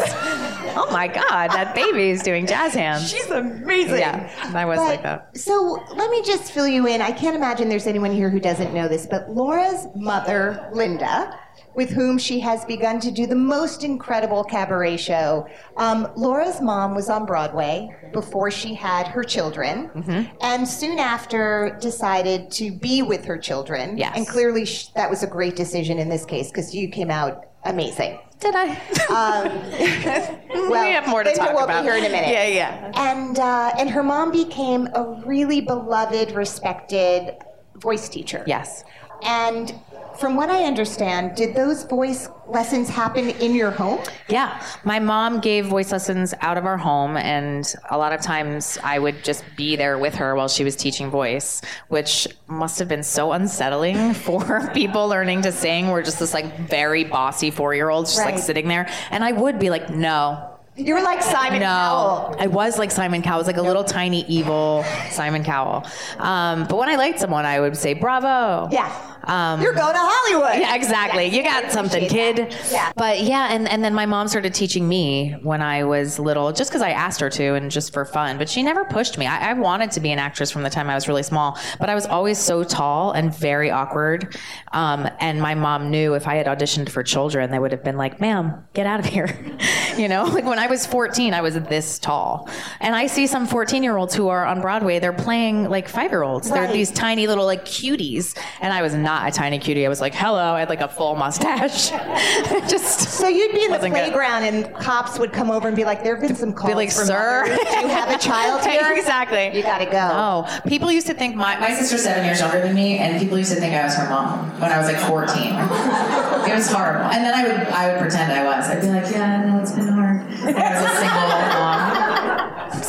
oh 0.75 0.89
my 0.91 1.07
God, 1.07 1.49
that 1.51 1.73
baby 1.75 2.09
is 2.09 2.21
doing 2.23 2.45
jazz 2.45 2.73
hands. 2.73 3.09
She's 3.09 3.29
amazing. 3.31 3.99
Yeah, 3.99 4.29
I 4.53 4.65
was 4.65 4.77
But- 4.77 4.83
like 4.85 5.03
that. 5.03 5.37
So 5.37 5.83
let 5.95 6.09
me 6.11 6.21
just 6.23 6.51
fill 6.51 6.67
you 6.67 6.87
in. 6.87 7.01
I 7.01 7.11
can't 7.11 7.35
imagine 7.35 7.69
there's 7.69 7.87
anyone 7.87 8.11
here 8.11 8.29
who 8.29 8.39
doesn't 8.39 8.73
know 8.73 8.87
this, 8.87 9.05
but 9.05 9.29
Laura's 9.29 9.87
mother, 9.95 10.69
Linda, 10.73 11.37
with 11.75 11.89
whom 11.89 12.17
she 12.17 12.39
has 12.39 12.65
begun 12.65 12.99
to 12.99 13.11
do 13.11 13.25
the 13.25 13.35
most 13.35 13.83
incredible 13.83 14.43
cabaret 14.43 14.97
show. 14.97 15.47
Um, 15.77 16.07
Laura's 16.15 16.61
mom 16.61 16.95
was 16.95 17.09
on 17.09 17.25
Broadway 17.25 17.89
before 18.13 18.51
she 18.51 18.73
had 18.73 19.07
her 19.07 19.23
children, 19.23 19.89
Mm-hmm. 19.95 20.35
and 20.41 20.67
soon 20.67 20.99
after 20.99 21.77
decided 21.81 22.51
to 22.51 22.71
be 22.71 23.01
with 23.01 23.23
her 23.25 23.37
children. 23.37 23.97
Yes. 23.97 24.17
And 24.17 24.27
clearly 24.27 24.65
sh- 24.65 24.87
that 24.95 25.09
was 25.09 25.23
a 25.23 25.27
great 25.27 25.55
decision 25.55 25.97
in 25.97 26.09
this 26.09 26.25
case 26.25 26.49
because 26.49 26.75
you 26.75 26.89
came 26.89 27.09
out 27.09 27.45
amazing. 27.65 28.19
Did 28.39 28.55
I? 28.55 28.77
Well, 30.71 30.85
we 30.85 30.91
have 30.93 31.07
more 31.07 31.23
to 31.23 31.33
talk 31.33 31.53
will 31.53 31.63
about. 31.65 31.83
be 31.83 31.89
here 31.89 31.97
in 31.97 32.05
a 32.05 32.09
minute. 32.09 32.29
Yeah, 32.29 32.47
yeah. 32.47 32.91
And 32.95 33.37
uh, 33.39 33.71
and 33.77 33.89
her 33.89 34.03
mom 34.03 34.31
became 34.31 34.87
a 34.95 35.21
really 35.25 35.61
beloved, 35.61 36.31
respected 36.31 37.35
voice 37.77 38.07
teacher. 38.09 38.43
Yes. 38.47 38.83
And 39.23 39.73
from 40.19 40.35
what 40.35 40.49
I 40.49 40.65
understand, 40.65 41.35
did 41.35 41.55
those 41.55 41.83
voice 41.83 42.29
lessons 42.47 42.89
happen 42.89 43.29
in 43.29 43.55
your 43.55 43.71
home? 43.71 43.99
Yeah, 44.27 44.61
my 44.83 44.99
mom 44.99 45.39
gave 45.39 45.65
voice 45.67 45.91
lessons 45.91 46.33
out 46.41 46.57
of 46.57 46.65
our 46.65 46.77
home, 46.77 47.17
and 47.17 47.73
a 47.89 47.97
lot 47.97 48.11
of 48.13 48.21
times 48.21 48.77
I 48.83 48.99
would 48.99 49.23
just 49.23 49.43
be 49.55 49.75
there 49.75 49.97
with 49.97 50.15
her 50.15 50.35
while 50.35 50.47
she 50.49 50.63
was 50.63 50.75
teaching 50.75 51.09
voice, 51.09 51.61
which 51.87 52.27
must 52.47 52.77
have 52.79 52.87
been 52.87 53.03
so 53.03 53.31
unsettling 53.31 54.13
for 54.25 54.69
people 54.73 55.07
learning 55.07 55.43
to 55.43 55.51
sing. 55.51 55.87
We're 55.89 56.03
just 56.03 56.19
this 56.19 56.33
like 56.33 56.57
very 56.67 57.03
bossy 57.03 57.49
four 57.49 57.73
year 57.73 57.89
olds 57.89 58.11
just 58.11 58.23
Right. 58.25 58.35
like 58.35 58.43
sitting 58.43 58.67
there, 58.67 58.89
and 59.11 59.23
I 59.23 59.31
would 59.31 59.59
be 59.59 59.69
like, 59.69 59.89
no. 59.89 60.47
You 60.77 60.93
were 60.95 61.01
like 61.01 61.21
Simon 61.21 61.61
Cowell. 61.61 62.29
No, 62.31 62.35
Cowell. 62.35 62.35
I 62.39 62.47
was 62.47 62.79
like 62.79 62.91
Simon 62.91 63.21
Cowell. 63.21 63.35
I 63.35 63.37
was 63.39 63.47
like 63.47 63.57
a 63.57 63.61
little 63.61 63.83
tiny 63.83 64.25
evil 64.27 64.85
Simon 65.09 65.43
Cowell. 65.43 65.85
Um, 66.17 66.65
but 66.65 66.77
when 66.77 66.87
I 66.89 66.95
liked 66.95 67.19
someone, 67.19 67.45
I 67.45 67.59
would 67.59 67.75
say 67.75 67.93
bravo. 67.93 68.69
Yeah. 68.71 69.10
Um, 69.23 69.61
You're 69.61 69.73
going 69.73 69.93
to 69.93 69.99
Hollywood. 69.99 70.59
yeah, 70.61 70.75
exactly. 70.75 71.25
Yes, 71.25 71.35
you 71.35 71.43
got 71.43 71.71
something, 71.71 72.07
kid. 72.07 72.37
that. 72.37 72.71
Yeah. 72.71 72.91
But 72.95 73.21
yeah, 73.21 73.53
and, 73.53 73.67
and 73.67 73.83
then 73.83 73.93
my 73.93 74.05
mom 74.05 74.27
started 74.27 74.53
teaching 74.53 74.87
me 74.87 75.35
when 75.43 75.61
I 75.61 75.83
was 75.83 76.19
little, 76.19 76.51
just 76.51 76.69
because 76.71 76.81
I 76.81 76.91
asked 76.91 77.19
her 77.19 77.29
to 77.29 77.55
and 77.55 77.69
just 77.69 77.93
for 77.93 78.05
fun. 78.05 78.37
But 78.37 78.49
she 78.49 78.63
never 78.63 78.83
pushed 78.85 79.17
me. 79.17 79.25
I, 79.27 79.51
I 79.51 79.53
wanted 79.53 79.91
to 79.91 79.99
be 79.99 80.11
an 80.11 80.19
actress 80.19 80.51
from 80.51 80.63
the 80.63 80.69
time 80.69 80.89
I 80.89 80.95
was 80.95 81.07
really 81.07 81.23
small, 81.23 81.57
but 81.79 81.89
I 81.89 81.95
was 81.95 82.05
always 82.05 82.37
so 82.37 82.63
tall 82.63 83.11
and 83.11 83.33
very 83.35 83.69
awkward. 83.69 84.37
Um, 84.71 85.07
and 85.19 85.41
my 85.41 85.55
mom 85.55 85.91
knew 85.91 86.13
if 86.15 86.27
I 86.27 86.35
had 86.35 86.47
auditioned 86.47 86.89
for 86.89 87.03
children, 87.03 87.51
they 87.51 87.59
would 87.59 87.71
have 87.71 87.83
been 87.83 87.97
like, 87.97 88.19
ma'am, 88.19 88.65
get 88.73 88.85
out 88.85 88.99
of 88.99 89.05
here. 89.05 89.37
you 89.97 90.07
know, 90.07 90.23
like 90.23 90.45
when 90.45 90.59
I 90.59 90.67
was 90.67 90.85
14, 90.85 91.33
I 91.33 91.41
was 91.41 91.55
this 91.55 91.99
tall. 91.99 92.49
And 92.79 92.95
I 92.95 93.07
see 93.07 93.27
some 93.27 93.45
14 93.45 93.83
year 93.83 93.97
olds 93.97 94.15
who 94.15 94.29
are 94.29 94.45
on 94.45 94.61
Broadway, 94.61 94.99
they're 94.99 95.13
playing 95.13 95.69
like 95.69 95.87
five 95.87 96.11
year 96.11 96.23
olds. 96.23 96.49
Right. 96.49 96.61
They're 96.61 96.73
these 96.73 96.91
tiny 96.91 97.27
little 97.27 97.45
like 97.45 97.65
cuties. 97.65 98.37
And 98.61 98.73
I 98.73 98.81
was 98.81 98.95
not 98.95 99.10
a 99.25 99.31
tiny 99.31 99.59
cutie. 99.59 99.85
I 99.85 99.89
was 99.89 100.01
like, 100.01 100.13
hello. 100.13 100.53
I 100.53 100.59
had 100.61 100.69
like 100.69 100.81
a 100.81 100.87
full 100.87 101.15
mustache. 101.15 101.89
Just 102.69 102.99
So 103.09 103.27
you'd 103.27 103.51
be 103.51 103.63
in 103.65 103.71
the 103.71 103.77
Wasn't 103.77 103.93
good. 103.93 104.01
playground 104.03 104.43
and 104.43 104.73
cops 104.75 105.19
would 105.19 105.31
come 105.33 105.51
over 105.51 105.67
and 105.67 105.75
be 105.75 105.83
like, 105.85 106.03
there 106.03 106.15
have 106.15 106.25
been 106.27 106.35
some 106.35 106.53
calls 106.53 106.75
like, 106.75 106.91
from 106.91 107.05
"Sir?" 107.05 107.43
Do 107.45 107.51
you 107.79 107.87
have 107.87 108.09
a 108.09 108.17
child 108.17 108.65
here? 108.65 108.93
exactly. 108.95 109.55
You 109.55 109.63
gotta 109.63 109.85
go. 109.85 110.09
Oh, 110.11 110.59
people 110.67 110.91
used 110.91 111.07
to 111.07 111.13
think 111.13 111.35
my 111.35 111.59
my 111.59 111.73
sister's 111.73 112.03
seven 112.03 112.25
years 112.25 112.39
younger 112.39 112.61
than 112.61 112.73
me, 112.75 112.97
and 112.97 113.19
people 113.19 113.37
used 113.37 113.53
to 113.53 113.59
think 113.59 113.73
I 113.75 113.83
was 113.83 113.95
her 113.95 114.09
mom 114.09 114.49
when 114.59 114.71
I 114.71 114.77
was 114.77 114.87
like 114.87 114.99
fourteen. 114.99 115.53
it 116.49 116.55
was 116.55 116.71
horrible. 116.71 117.05
And 117.11 117.23
then 117.25 117.33
I 117.33 117.43
would 117.47 117.67
I 117.67 117.91
would 117.91 117.99
pretend 118.01 118.31
I 118.31 118.43
was. 118.45 118.67
I'd 118.69 118.81
be 118.81 118.87
like, 118.87 119.11
yeah, 119.11 119.45
no, 119.45 119.61
it's 119.61 119.71
been 119.71 119.87
hard. 119.87 120.21
And 120.21 120.57
I 120.57 120.81
was 120.81 120.91
a 120.91 120.95
single 120.97 121.27
mom. 121.27 122.10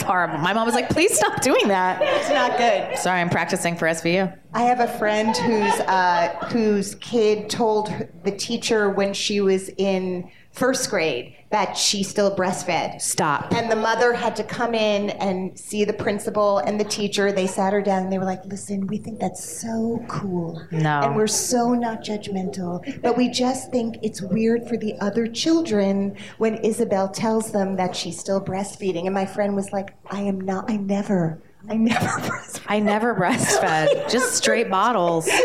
Horrible. 0.03 0.39
My 0.39 0.53
mom 0.53 0.67
was 0.67 0.75
like, 0.75 0.89
please 0.89 1.17
stop 1.17 1.41
doing 1.41 1.69
that. 1.69 2.01
It's 2.23 2.31
not 2.31 2.57
good. 2.57 2.99
Sorry, 2.99 3.21
I'm 3.21 3.31
practicing 3.31 3.77
for 3.77 3.87
SVU. 3.87 4.37
I 4.55 4.63
have 4.63 4.81
a 4.81 4.87
friend 4.99 5.37
whose 5.37 5.73
uh, 5.81 6.29
whose 6.53 6.95
kid 6.97 7.51
told 7.51 7.93
the 8.23 8.31
teacher 8.31 8.91
when 8.91 9.13
she 9.13 9.41
was 9.41 9.71
in 9.71 10.31
first 10.53 10.89
grade 10.89 11.35
that 11.53 11.77
she 11.77 12.03
still 12.03 12.35
breastfed. 12.35 13.01
Stop. 13.01 13.53
And 13.53 13.71
the 13.71 13.77
mother 13.77 14.13
had 14.13 14.35
to 14.37 14.45
come 14.45 14.75
in 14.75 15.11
and 15.11 15.57
see 15.59 15.85
the 15.85 15.93
principal 15.93 16.59
and 16.59 16.81
the 16.81 16.85
teacher. 16.85 17.31
They 17.31 17.47
sat 17.47 17.73
her 17.73 17.83
down 17.83 18.03
and 18.05 18.13
they 18.13 18.19
were 18.19 18.25
like, 18.25 18.45
"Listen, 18.47 18.87
we 18.87 18.97
think 18.99 19.21
that's 19.21 19.45
so 19.45 20.03
cool, 20.09 20.61
No. 20.71 21.01
and 21.03 21.15
we're 21.15 21.27
so 21.27 21.75
not 21.75 22.03
judgmental, 22.03 22.83
but 23.03 23.17
we 23.17 23.29
just 23.29 23.71
think 23.71 23.99
it's 24.03 24.21
weird 24.21 24.67
for 24.67 24.77
the 24.77 24.95
other 25.01 25.27
children 25.27 26.17
when 26.39 26.57
Isabel 26.57 27.09
tells 27.09 27.53
them 27.53 27.77
that 27.77 27.95
she's 27.95 28.19
still 28.19 28.41
breastfeeding." 28.41 29.05
And 29.05 29.15
my 29.15 29.27
friend 29.27 29.55
was 29.55 29.73
like, 29.73 29.95
"I 30.11 30.23
am 30.23 30.41
not. 30.41 30.71
I 30.71 30.77
never." 30.77 31.39
I 31.69 31.77
never 31.77 32.07
breastfed. 32.21 32.63
I 32.67 32.79
never 32.81 33.15
breastfed, 33.15 34.11
just 34.11 34.35
straight 34.35 34.71
bottles. 34.71 35.29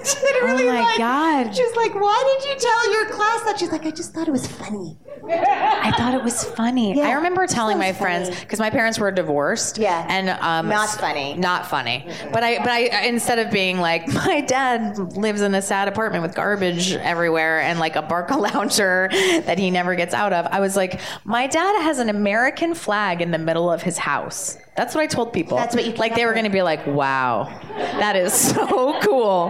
It 0.00 0.14
was 0.14 0.22
literally 0.22 0.68
Oh 0.68 0.72
my 0.72 0.80
like, 0.80 0.98
God. 0.98 1.54
She's 1.54 1.76
like, 1.76 1.94
why 1.94 2.38
did 2.40 2.48
you 2.48 2.56
tell 2.58 2.92
your 2.92 3.10
class 3.10 3.42
that? 3.44 3.58
She's 3.58 3.70
like, 3.72 3.84
I 3.84 3.90
just 3.90 4.14
thought 4.14 4.26
it 4.28 4.30
was 4.30 4.46
funny. 4.46 4.96
I 5.28 5.92
thought 5.98 6.14
it 6.14 6.22
was 6.22 6.44
funny. 6.44 6.96
Yeah, 6.96 7.08
I 7.08 7.12
remember 7.12 7.46
telling 7.46 7.76
my 7.76 7.92
friends 7.92 8.30
because 8.40 8.58
my 8.58 8.70
parents 8.70 8.98
were 8.98 9.10
divorced. 9.10 9.76
Yeah. 9.76 10.06
and 10.08 10.30
um, 10.30 10.68
Not 10.68 10.88
funny. 10.88 11.34
Not 11.34 11.66
funny. 11.66 12.08
But 12.32 12.42
I, 12.42 12.58
but 12.58 12.68
I, 12.68 13.06
instead 13.06 13.38
of 13.38 13.50
being 13.50 13.80
like, 13.80 14.08
my 14.14 14.40
dad 14.40 14.98
lives 15.16 15.42
in 15.42 15.54
a 15.54 15.60
sad 15.60 15.88
apartment 15.88 16.22
with 16.22 16.34
garbage 16.34 16.92
everywhere 16.92 17.60
and 17.60 17.78
like 17.78 17.96
a 17.96 18.02
Barca 18.02 18.36
lounger 18.38 19.08
that 19.12 19.58
he 19.58 19.70
never 19.70 19.94
gets 19.94 20.14
out 20.14 20.32
of, 20.32 20.46
I 20.46 20.60
was 20.60 20.76
like, 20.76 21.00
my 21.24 21.46
dad 21.48 21.82
has 21.82 21.98
an 21.98 22.08
American 22.08 22.74
flag 22.74 23.20
in 23.20 23.30
the 23.30 23.38
middle 23.38 23.70
of 23.70 23.82
his 23.82 23.98
house. 23.98 24.56
That's 24.78 24.94
what 24.94 25.02
I 25.02 25.08
told 25.08 25.32
people. 25.32 25.56
That's 25.56 25.74
what 25.74 25.84
you 25.84 25.92
like. 25.94 26.14
They 26.14 26.24
were 26.24 26.32
going 26.32 26.44
to 26.44 26.50
be 26.50 26.62
like, 26.62 26.86
wow, 26.86 27.44
that 27.76 28.14
is 28.14 28.32
so 28.54 28.98
cool. 29.00 29.48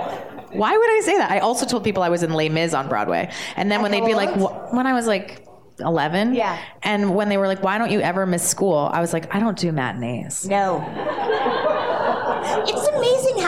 Why 0.52 0.74
would 0.74 0.90
I 0.90 1.00
say 1.04 1.18
that? 1.18 1.30
I 1.30 1.40
also 1.40 1.66
told 1.66 1.84
people 1.84 2.02
I 2.02 2.08
was 2.08 2.22
in 2.22 2.32
Les 2.32 2.48
Mis 2.48 2.72
on 2.72 2.88
Broadway, 2.88 3.30
and 3.56 3.70
then 3.70 3.82
when 3.82 3.90
they'd 3.90 4.06
be 4.06 4.14
like, 4.14 4.30
"Wh- 4.30 4.72
when 4.72 4.86
I 4.86 4.94
was 4.94 5.06
like 5.06 5.46
11. 5.80 6.34
Yeah. 6.34 6.58
And 6.82 7.14
when 7.14 7.28
they 7.28 7.36
were 7.36 7.46
like, 7.46 7.62
why 7.62 7.78
don't 7.78 7.90
you 7.92 8.00
ever 8.00 8.26
miss 8.26 8.42
school? 8.48 8.90
I 8.92 9.00
was 9.00 9.12
like, 9.12 9.32
I 9.34 9.38
don't 9.38 9.56
do 9.56 9.70
matinees. 9.70 10.46
No. 10.48 10.82
It's 12.50 12.70
amazing 12.88 12.97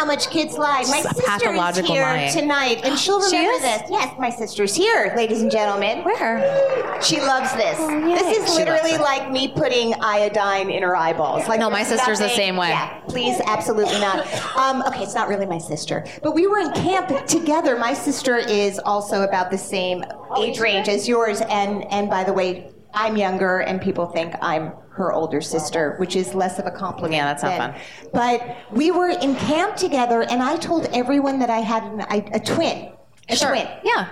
how 0.00 0.06
much 0.06 0.30
kids 0.30 0.56
lie. 0.56 0.82
My 0.88 0.96
It's 0.98 1.04
a 1.04 1.14
sister 1.14 1.20
is 1.20 1.28
pathological 1.28 1.94
here 1.94 2.04
lying. 2.04 2.32
tonight, 2.32 2.80
and 2.84 2.98
she'll 2.98 3.20
remember 3.20 3.52
is? 3.52 3.60
this. 3.60 3.82
Yes, 3.90 4.14
my 4.18 4.30
sister's 4.30 4.74
here, 4.74 5.12
ladies 5.14 5.42
and 5.42 5.50
gentlemen. 5.50 6.02
Where? 6.04 6.98
She 7.02 7.20
loves 7.20 7.52
this. 7.52 7.78
yay. 7.78 8.14
this 8.14 8.38
is 8.38 8.54
She 8.54 8.60
literally 8.64 8.96
like 8.96 9.30
me 9.30 9.48
putting 9.48 9.92
iodine 10.00 10.70
in 10.70 10.82
her 10.82 10.96
eyeballs. 10.96 11.46
Like 11.48 11.60
No, 11.60 11.68
my 11.68 11.84
there's 11.84 11.98
sister's 12.00 12.18
the 12.18 12.30
same 12.30 12.56
way. 12.56 12.70
Yeah, 12.70 12.98
please, 13.08 13.38
absolutely 13.46 14.00
not. 14.00 14.26
Um, 14.56 14.82
okay, 14.86 15.02
it's 15.02 15.14
not 15.14 15.28
really 15.28 15.44
my 15.44 15.58
sister, 15.58 16.06
but 16.22 16.34
we 16.34 16.46
were 16.46 16.60
in 16.60 16.72
camp 16.72 17.26
together. 17.26 17.78
My 17.78 17.92
sister 17.92 18.38
is 18.38 18.78
also 18.78 19.22
about 19.24 19.50
the 19.50 19.58
same 19.58 20.02
age 20.38 20.60
range 20.60 20.88
as 20.88 21.06
yours, 21.06 21.42
and 21.42 21.84
and 21.92 22.08
by 22.08 22.24
the 22.24 22.32
way, 22.32 22.70
I'm 22.94 23.16
younger, 23.16 23.58
and 23.60 23.80
people 23.80 24.06
think 24.06 24.34
I'm 24.42 24.72
her 24.92 25.12
older 25.12 25.40
sister, 25.40 25.94
which 25.98 26.16
is 26.16 26.34
less 26.34 26.58
of 26.58 26.66
a 26.66 26.70
compliment. 26.70 27.14
Yeah, 27.14 27.26
that's 27.26 27.42
not 27.42 27.58
than- 27.58 27.72
fun. 27.72 27.80
But 28.12 28.56
we 28.76 28.90
were 28.90 29.08
in 29.10 29.34
camp 29.36 29.76
together, 29.76 30.22
and 30.22 30.42
I 30.42 30.56
told 30.56 30.86
everyone 30.92 31.38
that 31.38 31.50
I 31.50 31.58
had 31.60 31.84
an, 31.84 32.00
I, 32.02 32.26
a 32.32 32.40
twin. 32.40 32.92
A 33.28 33.36
twin. 33.36 33.68
Yeah. 33.84 34.08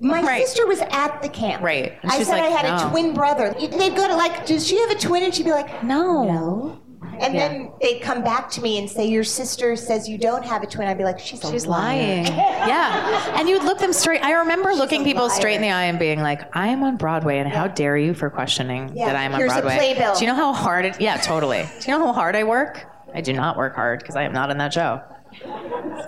My 0.00 0.22
Right. 0.22 0.46
sister 0.46 0.66
was 0.66 0.80
at 0.80 1.22
the 1.22 1.28
camp. 1.28 1.62
Right. 1.62 1.98
I 2.04 2.22
said 2.22 2.32
like, 2.32 2.42
I 2.42 2.46
had 2.48 2.64
no. 2.80 2.86
a 2.86 2.90
twin 2.90 3.14
brother. 3.14 3.54
They'd 3.58 3.96
go 3.96 4.06
to 4.08 4.14
like, 4.16 4.44
does 4.44 4.66
she 4.66 4.78
have 4.80 4.90
a 4.90 4.96
twin? 4.98 5.22
And 5.22 5.34
she'd 5.34 5.44
be 5.44 5.50
like, 5.52 5.82
No. 5.84 6.24
no. 6.24 6.80
And 7.20 7.34
Yeah. 7.34 7.48
then 7.48 7.72
they'd 7.80 8.00
come 8.00 8.22
back 8.22 8.50
to 8.50 8.60
me 8.60 8.78
and 8.78 8.90
say, 8.90 9.06
your 9.06 9.24
sister 9.24 9.76
says 9.76 10.08
you 10.08 10.18
don't 10.18 10.44
have 10.44 10.62
a 10.62 10.66
twin. 10.66 10.88
I'd 10.88 10.98
be 10.98 11.04
like, 11.04 11.18
she's 11.18 11.40
She's 11.48 11.66
lying. 11.66 12.26
yeah. 12.26 13.38
And 13.38 13.48
you'd 13.48 13.62
look 13.62 13.78
them 13.78 13.92
straight. 13.92 14.22
I 14.22 14.32
remember 14.32 14.72
looking 14.74 15.02
a 15.02 15.04
people 15.04 15.30
straight 15.30 15.54
in 15.56 15.62
the 15.62 15.70
eye 15.70 15.84
and 15.84 15.98
being 15.98 16.20
like, 16.22 16.40
I 16.56 16.68
am 16.68 16.82
on 16.82 16.96
Broadway, 16.96 17.38
and 17.38 17.48
how 17.48 17.68
dare 17.68 17.96
you 17.96 18.14
for 18.14 18.30
questioning 18.30 18.92
Yeah. 18.94 19.06
that 19.06 19.16
I 19.16 19.22
am 19.24 19.32
on 19.34 19.40
Here's 19.40 19.52
a 19.52 19.56
Broadway? 19.56 19.76
playbill. 19.76 20.14
Do 20.14 20.20
you 20.24 20.26
know 20.26 20.34
how 20.36 20.52
hard 20.52 20.84
it? 20.86 21.00
Yeah, 21.00 21.16
totally. 21.18 21.62
Do 21.80 21.90
you 21.92 21.96
know 21.98 22.06
how 22.06 22.12
hard 22.12 22.34
I 22.36 22.44
work? 22.44 22.84
I 23.14 23.20
do 23.20 23.32
not 23.32 23.56
work 23.56 23.74
hard 23.76 24.00
because 24.00 24.16
I 24.16 24.22
am 24.22 24.32
not 24.32 24.50
in 24.50 24.58
that 24.58 24.72
show. 24.72 25.00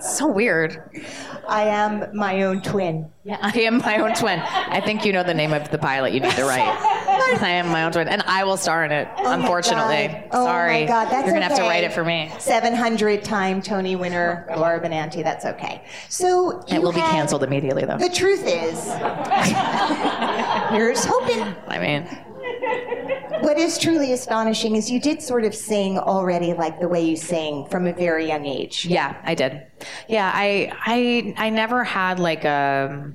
So 0.01 0.27
weird. 0.27 0.81
I 1.47 1.63
am 1.63 2.15
my 2.15 2.43
own 2.43 2.61
twin. 2.61 3.09
Yeah, 3.23 3.37
I 3.41 3.57
am 3.61 3.77
my 3.79 3.97
own 3.99 4.13
twin. 4.15 4.39
I 4.39 4.81
think 4.81 5.05
you 5.05 5.13
know 5.13 5.23
the 5.23 5.33
name 5.33 5.53
of 5.53 5.69
the 5.71 5.77
pilot 5.77 6.13
you 6.13 6.19
need 6.19 6.33
to 6.33 6.43
write. 6.43 6.67
I 7.41 7.49
am 7.49 7.67
my 7.69 7.83
own 7.83 7.91
twin, 7.91 8.07
and 8.07 8.21
I 8.23 8.43
will 8.43 8.57
star 8.57 8.85
in 8.85 8.91
it. 8.91 9.07
Oh 9.17 9.31
unfortunately, 9.31 10.07
God. 10.07 10.27
Oh 10.31 10.45
sorry. 10.45 10.81
my 10.81 10.85
God, 10.87 11.05
that's 11.05 11.25
You're 11.25 11.33
gonna 11.33 11.47
have 11.47 11.57
to 11.57 11.63
write 11.63 11.83
it 11.83 11.93
for 11.93 12.03
me. 12.03 12.31
700 12.39 13.23
time 13.23 13.61
Tony 13.61 13.95
winner 13.95 14.45
Laura 14.57 14.79
Benanti. 14.79 15.23
That's 15.23 15.45
okay. 15.45 15.83
So 16.09 16.63
It 16.67 16.81
will 16.81 16.93
be 16.93 16.99
canceled 17.01 17.43
immediately, 17.43 17.85
though. 17.85 17.97
The 17.97 18.09
truth 18.09 18.43
is, 18.45 18.83
here's 20.71 21.03
hoping. 21.05 21.55
I 21.67 21.79
mean, 21.79 22.07
What 23.41 23.57
is 23.57 23.77
truly 23.77 24.13
astonishing 24.13 24.75
is 24.75 24.89
you 24.89 24.99
did 24.99 25.21
sort 25.21 25.43
of 25.45 25.53
sing 25.53 25.97
already 25.99 26.53
like 26.53 26.79
the 26.79 26.87
way 26.87 27.03
you 27.03 27.15
sang 27.15 27.67
from 27.69 27.87
a 27.87 27.93
very 27.93 28.27
young 28.27 28.45
age. 28.45 28.85
yeah, 28.85 29.21
I 29.23 29.35
did. 29.35 29.63
Yeah, 30.07 30.31
I, 30.33 30.73
I, 30.85 31.33
I 31.37 31.49
never 31.49 31.83
had 31.83 32.19
like 32.19 32.45
a. 32.45 33.13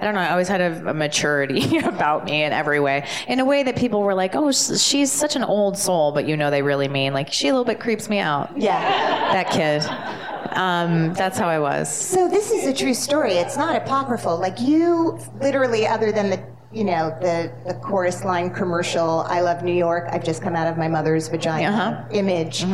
I 0.00 0.04
don't 0.04 0.14
know. 0.14 0.20
I 0.20 0.30
always 0.30 0.46
had 0.46 0.60
a, 0.60 0.90
a 0.90 0.94
maturity 0.94 1.78
about 1.84 2.26
me 2.26 2.44
in 2.44 2.52
every 2.52 2.78
way. 2.78 3.08
In 3.26 3.40
a 3.40 3.44
way 3.44 3.64
that 3.64 3.74
people 3.76 4.02
were 4.02 4.14
like, 4.14 4.36
"Oh, 4.36 4.52
she's 4.52 5.10
such 5.10 5.34
an 5.34 5.42
old 5.42 5.76
soul," 5.76 6.12
but 6.12 6.28
you 6.28 6.36
know 6.36 6.50
they 6.50 6.62
really 6.62 6.86
mean 6.86 7.12
like 7.12 7.32
she 7.32 7.48
a 7.48 7.52
little 7.52 7.64
bit 7.64 7.80
creeps 7.80 8.08
me 8.08 8.20
out. 8.20 8.56
Yeah. 8.56 8.80
That 9.32 9.50
kid. 9.50 9.82
Um, 10.56 11.12
that's 11.14 11.36
how 11.36 11.48
I 11.48 11.58
was. 11.58 11.92
So 11.92 12.28
this 12.28 12.52
is 12.52 12.66
a 12.66 12.72
true 12.72 12.94
story. 12.94 13.32
It's 13.32 13.56
not 13.56 13.74
apocryphal. 13.74 14.38
Like 14.38 14.60
you 14.60 15.18
literally 15.40 15.86
other 15.86 16.12
than 16.12 16.30
the 16.30 16.53
you 16.74 16.84
know, 16.84 17.16
the, 17.20 17.52
the 17.66 17.74
chorus 17.74 18.24
line 18.24 18.50
commercial, 18.50 19.20
I 19.28 19.40
love 19.40 19.62
New 19.62 19.72
York, 19.74 20.08
I've 20.10 20.24
just 20.24 20.42
come 20.42 20.56
out 20.56 20.66
of 20.66 20.76
my 20.76 20.88
mother's 20.88 21.28
vagina 21.28 21.68
Uh-huh. 21.68 22.04
image. 22.10 22.64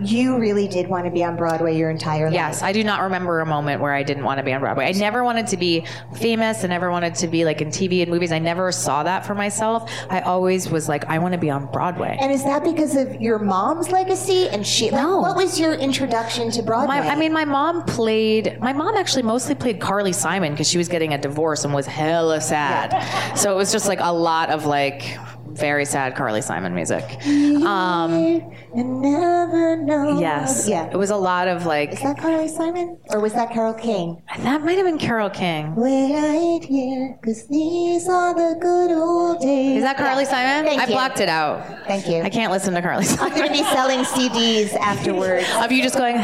You 0.00 0.38
really 0.38 0.68
did 0.68 0.88
want 0.88 1.04
to 1.04 1.10
be 1.10 1.24
on 1.24 1.36
Broadway 1.36 1.76
your 1.76 1.90
entire 1.90 2.26
life. 2.26 2.34
Yes, 2.34 2.62
I 2.62 2.72
do 2.72 2.84
not 2.84 3.02
remember 3.02 3.40
a 3.40 3.46
moment 3.46 3.80
where 3.80 3.92
I 3.92 4.02
didn't 4.02 4.24
want 4.24 4.38
to 4.38 4.44
be 4.44 4.52
on 4.52 4.60
Broadway. 4.60 4.86
I 4.86 4.92
never 4.92 5.24
wanted 5.24 5.46
to 5.48 5.56
be 5.56 5.86
famous. 6.16 6.64
I 6.64 6.68
never 6.68 6.90
wanted 6.90 7.14
to 7.16 7.28
be 7.28 7.44
like 7.44 7.60
in 7.60 7.68
TV 7.68 8.02
and 8.02 8.10
movies. 8.10 8.32
I 8.32 8.38
never 8.38 8.72
saw 8.72 9.02
that 9.02 9.24
for 9.26 9.34
myself. 9.34 9.90
I 10.10 10.20
always 10.20 10.70
was 10.70 10.88
like, 10.88 11.04
I 11.06 11.18
want 11.18 11.32
to 11.32 11.38
be 11.38 11.50
on 11.50 11.66
Broadway. 11.66 12.16
And 12.20 12.32
is 12.32 12.44
that 12.44 12.64
because 12.64 12.96
of 12.96 13.20
your 13.20 13.38
mom's 13.38 13.90
legacy? 13.90 14.48
And 14.48 14.66
she, 14.66 14.90
like, 14.90 15.04
what 15.04 15.36
was 15.36 15.58
your 15.58 15.74
introduction 15.74 16.50
to 16.52 16.62
Broadway? 16.62 17.00
My, 17.00 17.08
I 17.08 17.16
mean, 17.16 17.32
my 17.32 17.44
mom 17.44 17.84
played. 17.84 18.58
My 18.60 18.72
mom 18.72 18.96
actually 18.96 19.22
mostly 19.22 19.54
played 19.54 19.80
Carly 19.80 20.12
Simon 20.12 20.52
because 20.52 20.68
she 20.68 20.78
was 20.78 20.88
getting 20.88 21.14
a 21.14 21.18
divorce 21.18 21.64
and 21.64 21.74
was 21.74 21.86
hella 21.86 22.40
sad. 22.40 23.36
So 23.36 23.52
it 23.52 23.56
was 23.56 23.72
just 23.72 23.88
like 23.88 24.00
a 24.00 24.12
lot 24.12 24.50
of 24.50 24.66
like 24.66 25.18
very 25.54 25.84
sad 25.84 26.14
Carly 26.16 26.40
Simon 26.42 26.74
music. 26.74 27.04
Um, 27.26 28.40
never 28.74 29.76
know. 29.76 30.18
yes, 30.18 30.66
Yeah. 30.68 30.88
it 30.90 30.96
was 30.96 31.10
a 31.10 31.16
lot 31.16 31.48
of 31.48 31.64
like 31.66 31.92
Is 31.92 32.00
that 32.02 32.18
Carly 32.18 32.48
Simon? 32.48 32.98
Or 33.10 33.20
was 33.20 33.32
that 33.34 33.52
Carole 33.52 33.74
King? 33.74 34.22
that 34.38 34.62
might 34.64 34.76
have 34.76 34.86
been 34.86 34.98
Carole 34.98 35.30
King. 35.30 35.74
Wait 35.76 36.64
here, 36.64 37.18
cause 37.24 37.46
these 37.48 38.08
are 38.08 38.34
the 38.34 38.58
good 38.60 38.90
old 38.92 39.40
days. 39.40 39.76
Is 39.78 39.82
that 39.84 39.96
Carly 39.96 40.24
Simon? 40.24 40.64
Thank 40.66 40.80
I 40.80 40.84
you. 40.86 40.90
blocked 40.92 41.20
it 41.20 41.28
out. 41.28 41.64
Thank 41.86 42.08
you. 42.08 42.22
I 42.22 42.30
can't 42.30 42.50
listen 42.52 42.74
to 42.74 42.82
Carly 42.82 43.04
Simon. 43.04 43.32
I'm 43.32 43.38
going 43.38 43.48
to 43.52 43.58
be 43.58 43.64
selling 43.70 44.00
CDs 44.00 44.74
afterwards. 44.76 45.46
Of 45.64 45.72
you 45.72 45.82
just 45.82 45.96
going 45.96 46.16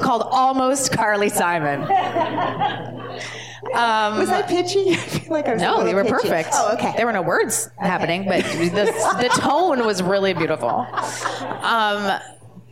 called 0.00 0.22
almost 0.30 0.92
Carly 0.92 1.28
Simon. 1.30 1.82
Um, 3.72 4.18
Was 4.18 4.30
I 4.30 4.42
pitchy? 4.42 4.90
I 4.90 4.96
feel 4.96 5.32
like 5.32 5.46
I 5.48 5.54
was 5.54 5.62
no, 5.62 5.84
they 5.84 5.94
were 5.94 6.04
pitchy. 6.04 6.28
perfect. 6.28 6.50
Oh, 6.52 6.74
okay. 6.74 6.92
There 6.96 7.06
were 7.06 7.12
no 7.12 7.22
words 7.22 7.70
happening, 7.78 8.26
but 8.26 8.44
the, 8.44 9.18
the 9.20 9.28
tone 9.40 9.84
was 9.86 10.02
really 10.02 10.34
beautiful. 10.34 10.68
Um, 10.68 12.20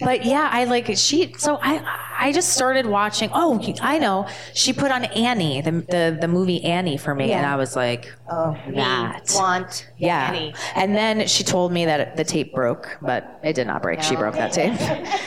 but 0.01 0.25
yeah, 0.25 0.49
I 0.51 0.65
like 0.65 0.97
she. 0.97 1.35
So 1.39 1.59
I 1.63 1.83
I 2.19 2.33
just 2.33 2.51
started 2.51 2.87
watching. 2.87 3.31
Oh, 3.33 3.61
I 3.81 3.99
know. 3.99 4.29
She 4.55 4.73
put 4.73 4.91
on 4.91 5.05
Annie, 5.05 5.61
the 5.61 5.71
the, 5.71 6.19
the 6.21 6.29
movie 6.29 6.63
Annie 6.65 6.97
for 6.97 7.15
me, 7.15 7.33
and 7.33 7.47
I 7.47 7.57
was 7.57 7.77
like, 7.77 8.13
oh, 8.31 8.57
that. 8.75 9.31
want 9.35 9.89
Yeah. 9.99 10.31
Annie. 10.31 10.55
And 10.75 10.95
then 10.95 11.27
she 11.27 11.45
told 11.45 11.73
me 11.73 11.85
that 11.85 12.17
the 12.17 12.25
tape 12.25 12.53
broke, 12.53 12.99
but 13.01 13.41
it 13.43 13.55
did 13.55 13.67
not 13.67 13.83
break. 13.83 14.03
She 14.03 14.17
broke 14.17 14.35
that 14.35 14.53
tape. 14.53 14.73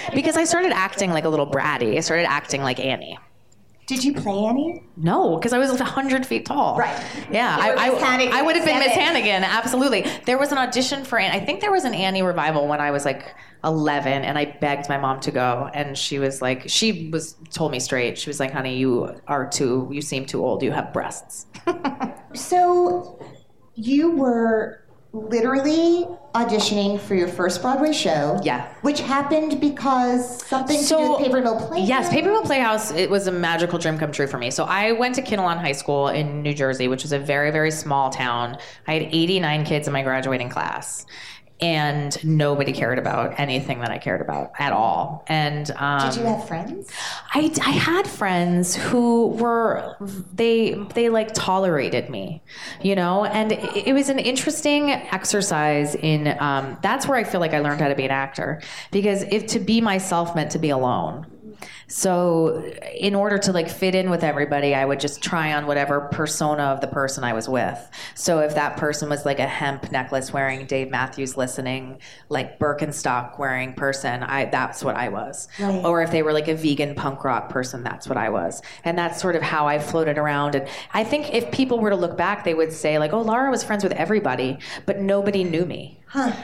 because 0.14 0.38
I 0.38 0.44
started 0.44 0.72
acting 0.72 1.12
like 1.12 1.26
a 1.26 1.30
little 1.30 1.50
bratty. 1.50 1.98
I 1.98 2.02
started 2.02 2.26
acting 2.30 2.62
like 2.62 2.80
Annie. 2.80 3.18
Did 3.88 4.04
you 4.04 4.14
play 4.14 4.34
Annie? 4.34 4.84
No, 4.98 5.38
because 5.38 5.54
I 5.54 5.60
was 5.60 5.70
100 5.80 6.26
feet 6.26 6.46
tall. 6.46 6.78
Right. 6.78 7.00
Yeah, 7.32 7.56
I, 7.60 7.90
I, 7.90 8.40
I 8.40 8.42
would 8.42 8.56
have 8.56 8.66
been 8.66 8.80
Miss. 8.80 8.94
Hannigan, 8.94 9.44
absolutely. 9.44 10.06
There 10.26 10.38
was 10.38 10.52
an 10.52 10.58
audition 10.58 11.04
for 11.06 11.20
Annie. 11.20 11.40
I 11.40 11.46
think 11.46 11.62
there 11.62 11.72
was 11.72 11.84
an 11.84 11.94
Annie 11.94 12.24
revival 12.24 12.68
when 12.68 12.82
I 12.82 12.92
was 12.92 13.06
like 13.06 13.36
11, 13.64 14.24
and 14.24 14.38
I 14.38 14.46
begged 14.46 14.90
my 14.90 14.98
mom 14.98 15.20
to 15.22 15.32
go, 15.32 15.70
and 15.74 15.98
she 15.98 16.18
was 16.20 16.42
like, 16.42 16.68
she 16.68 17.10
was 17.10 17.36
told 17.52 17.72
me 17.72 17.80
straight. 17.80 18.18
She 18.18 18.30
was 18.30 18.40
like, 18.40 18.52
"Honey, 18.52 18.78
you 18.78 19.16
are 19.28 19.48
too. 19.48 19.90
You 19.92 20.02
seem 20.02 20.26
too 20.26 20.44
old. 20.44 20.64
You 20.64 20.72
have 20.72 20.92
breasts." 20.94 21.48
So 22.36 23.18
you 23.76 24.12
were 24.12 24.84
literally 25.14 26.06
auditioning 26.36 27.00
for 27.00 27.16
your 27.16 27.30
first 27.30 27.62
Broadway 27.62 27.94
show. 27.94 28.38
Yeah. 28.44 28.68
Which 28.82 29.00
happened 29.00 29.62
because 29.62 30.46
something 30.46 30.82
to 30.82 30.88
do 30.88 31.12
with 31.12 31.20
Paper 31.20 31.42
Mill 31.42 31.56
Playhouse. 31.56 31.88
Yes, 31.88 32.10
Paper 32.10 32.30
Mill 32.30 32.42
Playhouse. 32.42 32.92
It 32.92 33.10
was 33.10 33.28
a 33.28 33.32
magical 33.32 33.80
dream 33.80 33.98
come 33.98 34.12
true 34.12 34.28
for 34.28 34.38
me. 34.38 34.52
So 34.52 34.66
I 34.66 34.92
went 34.92 35.16
to 35.16 35.22
Kinnelon 35.22 35.58
High 35.58 35.72
School 35.72 36.10
in 36.10 36.42
New 36.42 36.54
Jersey, 36.54 36.90
which 36.90 37.04
was 37.04 37.14
a 37.14 37.20
very 37.20 37.52
very 37.52 37.72
small 37.72 38.10
town. 38.10 38.58
I 38.86 38.94
had 38.94 39.04
89 39.04 39.64
kids 39.64 39.88
in 39.88 39.94
my 39.94 40.04
graduating 40.04 40.50
class. 40.50 41.06
And 41.62 42.24
nobody 42.24 42.74
cared 42.74 43.00
about 43.00 43.40
anything 43.40 43.80
that 43.80 43.90
I 43.90 43.98
cared 43.98 44.22
about 44.22 44.52
at 44.60 44.74
all. 44.74 45.24
And 45.28 45.72
um, 45.78 46.10
Did 46.10 46.20
you 46.20 46.26
have 46.26 46.46
friends? 46.48 46.92
I, 47.34 47.52
I 47.66 47.72
had 47.72 48.08
friends 48.08 48.76
who 48.76 49.28
were 49.28 49.96
they 50.34 50.74
they 50.94 51.10
like 51.10 51.34
tolerated 51.34 52.10
me 52.10 52.42
you 52.82 52.96
know 52.96 53.26
and 53.26 53.52
it, 53.52 53.88
it 53.88 53.94
was 53.94 54.10
an 54.10 54.20
interesting 54.20 54.92
exercise 54.92 55.96
in 55.96 56.36
um, 56.40 56.78
that's 56.82 57.08
where 57.08 57.18
i 57.18 57.24
feel 57.24 57.40
like 57.40 57.54
i 57.54 57.60
learned 57.60 57.82
how 57.82 57.88
to 57.88 57.96
be 57.96 58.06
an 58.06 58.12
actor 58.12 58.62
because 58.92 59.24
if 59.24 59.48
to 59.48 59.60
be 59.60 59.82
myself 59.82 60.36
meant 60.36 60.52
to 60.52 60.60
be 60.60 60.70
alone 60.70 61.26
so 61.88 62.64
in 62.96 63.14
order 63.14 63.38
to 63.38 63.52
like 63.52 63.70
fit 63.70 63.94
in 63.94 64.10
with 64.10 64.24
everybody 64.24 64.74
i 64.74 64.84
would 64.84 65.00
just 65.00 65.22
try 65.22 65.54
on 65.54 65.68
whatever 65.68 66.02
persona 66.12 66.64
of 66.64 66.82
the 66.82 66.88
person 66.88 67.24
i 67.24 67.34
was 67.34 67.48
with. 67.48 67.90
So 68.16 68.40
if 68.40 68.56
that 68.56 68.78
person 68.78 69.10
was 69.10 69.26
like 69.26 69.40
a 69.40 69.48
hemp 69.48 69.92
necklace 69.92 70.34
wearing 70.34 70.66
dave 70.66 70.90
matthews 70.90 71.38
listening 71.38 72.00
like 72.30 72.58
birkenstock 72.60 73.38
wearing 73.38 73.74
person 73.74 74.24
i 74.24 74.46
that's 74.46 74.84
what 74.84 74.96
i 74.96 75.10
was. 75.10 75.48
Right. 75.60 75.86
or 75.86 76.02
if 76.02 76.12
they 76.12 76.24
were 76.24 76.34
like 76.34 76.48
a 76.48 76.56
vegan 76.56 76.96
punk 76.96 77.24
rock 77.24 77.50
person 77.50 77.84
that's 77.84 78.08
what 78.08 78.18
i 78.18 78.30
was. 78.30 78.62
And 78.84 78.98
that's 78.98 79.22
sort 79.22 79.36
of 79.36 79.42
how 79.42 79.68
i 79.68 79.78
floated 79.78 80.18
around. 80.18 80.56
And 80.56 80.68
i 80.94 81.04
think 81.04 81.34
if 81.34 81.52
people 81.52 81.80
were 81.80 81.92
to 81.92 81.96
look 81.96 82.18
back 82.18 82.44
they 82.44 82.54
would 82.54 82.74
say 82.74 82.98
like 82.98 83.14
oh 83.14 83.22
laura 83.22 83.52
was 83.52 83.64
friends 83.64 83.84
with 83.84 83.94
everybody 83.94 84.58
but 84.86 85.00
nobody 85.00 85.44
knew 85.44 85.66
me. 85.66 86.00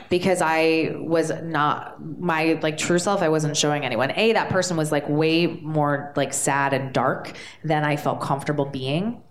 Because 0.10 0.42
i 0.42 0.94
was 0.98 1.32
not 1.42 1.96
my 2.20 2.60
like 2.62 2.78
true 2.78 3.00
self 3.00 3.22
i 3.22 3.30
wasn't 3.30 3.56
showing 3.58 3.86
anyone. 3.86 4.12
A 4.12 4.34
that 4.34 4.50
person 4.50 4.78
was 4.78 4.92
like 4.92 5.08
way 5.10 5.31
more 5.63 6.13
like 6.15 6.34
sad 6.34 6.74
and 6.74 6.94
dark 6.94 7.34
than 7.63 7.84
i 7.84 7.96
felt 7.96 8.20
comfortable 8.22 8.65
being 8.65 9.22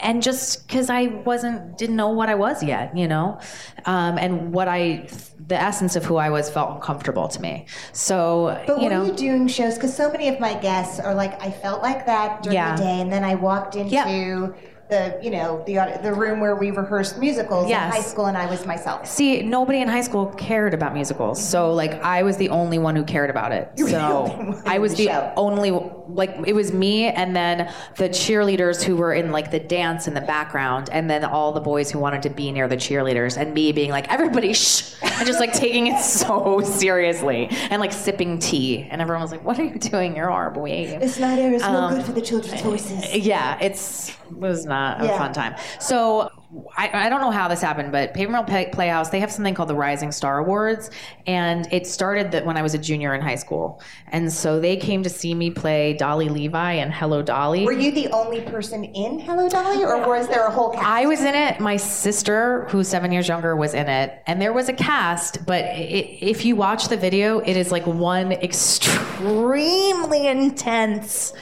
and 0.00 0.22
just 0.22 0.66
because 0.66 0.88
I 0.88 1.06
wasn't 1.06 1.76
didn't 1.78 1.96
know 1.96 2.10
what 2.10 2.28
I 2.28 2.36
was 2.36 2.62
yet, 2.62 2.96
you 2.96 3.08
know, 3.08 3.40
um, 3.86 4.18
and 4.18 4.52
what 4.52 4.68
I 4.68 5.08
the 5.48 5.60
essence 5.60 5.96
of 5.96 6.04
who 6.04 6.16
I 6.16 6.30
was 6.30 6.48
felt 6.48 6.76
uncomfortable 6.76 7.26
to 7.28 7.40
me. 7.40 7.66
So 7.92 8.62
But 8.66 8.78
you 8.78 8.84
were 8.84 8.90
know, 8.90 9.04
you 9.06 9.12
doing 9.12 9.48
shows? 9.48 9.74
Because 9.74 9.94
so 9.94 10.10
many 10.10 10.28
of 10.28 10.38
my 10.38 10.54
guests 10.54 11.00
are 11.00 11.14
like, 11.14 11.42
I 11.42 11.50
felt 11.50 11.82
like 11.82 12.06
that 12.06 12.42
during 12.44 12.54
Yeah. 12.54 12.76
the 12.76 12.82
day, 12.82 13.00
and 13.00 13.12
then 13.12 13.24
I 13.24 13.34
walked 13.34 13.74
into. 13.76 14.54
The, 14.90 15.18
you 15.22 15.30
know, 15.30 15.62
the 15.66 15.98
the 16.02 16.12
room 16.12 16.40
where 16.40 16.54
we 16.56 16.70
rehearsed 16.70 17.18
musicals 17.18 17.68
Yes. 17.68 17.86
in 17.94 18.02
high 18.02 18.06
school, 18.06 18.26
and 18.26 18.36
I 18.36 18.46
was 18.46 18.66
myself. 18.66 19.06
See, 19.06 19.42
nobody 19.42 19.80
in 19.80 19.88
high 19.88 20.02
school 20.02 20.26
cared 20.26 20.74
about 20.74 20.92
musicals. 20.94 21.42
So 21.42 21.72
like 21.72 21.94
I 22.02 22.22
was 22.22 22.36
the 22.36 22.50
only 22.50 22.78
one 22.78 22.94
who 22.94 23.04
cared 23.04 23.30
about 23.30 23.52
it. 23.52 23.70
only 23.78 23.90
So 23.92 24.62
I 24.66 24.78
was 24.78 24.94
the 24.94 25.06
the 25.06 25.34
only 25.36 25.70
like 26.08 26.36
it 26.46 26.54
was 26.54 26.72
me 26.72 27.04
and 27.06 27.34
then 27.34 27.72
the 27.96 28.08
cheerleaders 28.10 28.82
who 28.82 28.94
were 28.96 29.14
in 29.14 29.32
like 29.32 29.50
the 29.50 29.58
dance 29.60 30.06
in 30.06 30.12
the 30.14 30.20
background 30.20 30.90
and 30.92 31.08
then 31.08 31.24
all 31.24 31.52
the 31.52 31.60
boys 31.60 31.90
who 31.90 31.98
wanted 31.98 32.22
to 32.22 32.30
be 32.30 32.52
near 32.52 32.68
the 32.68 32.76
cheerleaders 32.76 33.38
and 33.38 33.54
me 33.54 33.72
being 33.72 33.90
like 33.90 34.06
everybody 34.12 34.52
shh 34.52 34.94
and 35.02 35.26
just 35.26 35.40
like 35.40 35.52
taking 35.66 35.86
it 35.86 35.98
so 36.00 36.60
seriously 36.60 37.48
and 37.70 37.80
like 37.80 37.92
sipping 37.92 38.38
tea 38.38 38.86
and 38.90 39.00
everyone 39.00 39.22
was 39.22 39.30
like 39.32 39.42
what 39.44 39.58
are 39.58 39.64
you 39.64 39.78
doing 39.78 40.14
your 40.14 40.30
arm 40.30 40.54
waving 40.54 40.98
This 41.00 41.18
night 41.18 41.38
air 41.38 41.54
is 41.54 41.62
no 41.62 41.68
Um, 41.68 41.94
good 41.94 42.04
for 42.04 42.12
the 42.12 42.20
children's 42.20 42.60
voices. 42.60 43.16
yeah, 43.16 43.58
it's 43.60 44.10
it 44.10 44.36
was 44.36 44.66
not 44.66 44.73
a 44.74 45.04
Yeah. 45.06 45.18
fun 45.18 45.32
time. 45.32 45.54
So 45.78 46.30
I, 46.76 47.06
I 47.06 47.08
don't 47.08 47.20
know 47.20 47.32
how 47.32 47.48
this 47.48 47.60
happened, 47.60 47.90
but 47.90 48.14
Paper 48.14 48.30
Mill 48.30 48.44
Playhouse 48.44 49.10
they 49.10 49.18
have 49.18 49.32
something 49.32 49.54
called 49.54 49.68
the 49.68 49.74
Rising 49.74 50.12
Star 50.12 50.38
Awards, 50.38 50.88
and 51.26 51.66
it 51.72 51.84
started 51.86 52.30
that 52.30 52.46
when 52.46 52.56
I 52.56 52.62
was 52.62 52.74
a 52.74 52.78
junior 52.78 53.12
in 53.14 53.20
high 53.20 53.34
school, 53.34 53.82
and 54.12 54.32
so 54.32 54.60
they 54.60 54.76
came 54.76 55.02
to 55.02 55.10
see 55.10 55.34
me 55.34 55.50
play 55.50 55.94
Dolly 55.94 56.28
Levi 56.28 56.72
and 56.74 56.92
Hello 56.92 57.22
Dolly. 57.22 57.64
Were 57.64 57.72
you 57.72 57.90
the 57.90 58.06
only 58.12 58.40
person 58.42 58.84
in 58.84 59.18
Hello 59.18 59.48
Dolly, 59.48 59.82
or 59.84 60.06
was 60.06 60.28
there 60.28 60.46
a 60.46 60.50
whole 60.50 60.70
cast? 60.70 60.84
I 60.86 61.06
was 61.06 61.22
in 61.22 61.34
it. 61.34 61.58
My 61.58 61.76
sister, 61.76 62.66
who's 62.70 62.86
seven 62.86 63.10
years 63.10 63.26
younger, 63.26 63.56
was 63.56 63.74
in 63.74 63.88
it, 63.88 64.22
and 64.28 64.40
there 64.40 64.52
was 64.52 64.68
a 64.68 64.74
cast. 64.74 65.44
But 65.46 65.64
i 65.64 66.18
if 66.20 66.44
you 66.44 66.54
watch 66.54 66.86
the 66.88 66.96
video, 66.96 67.40
it 67.40 67.56
is 67.56 67.72
like 67.72 67.84
one 67.86 68.30
extremely 68.48 70.26
intense, 70.28 71.32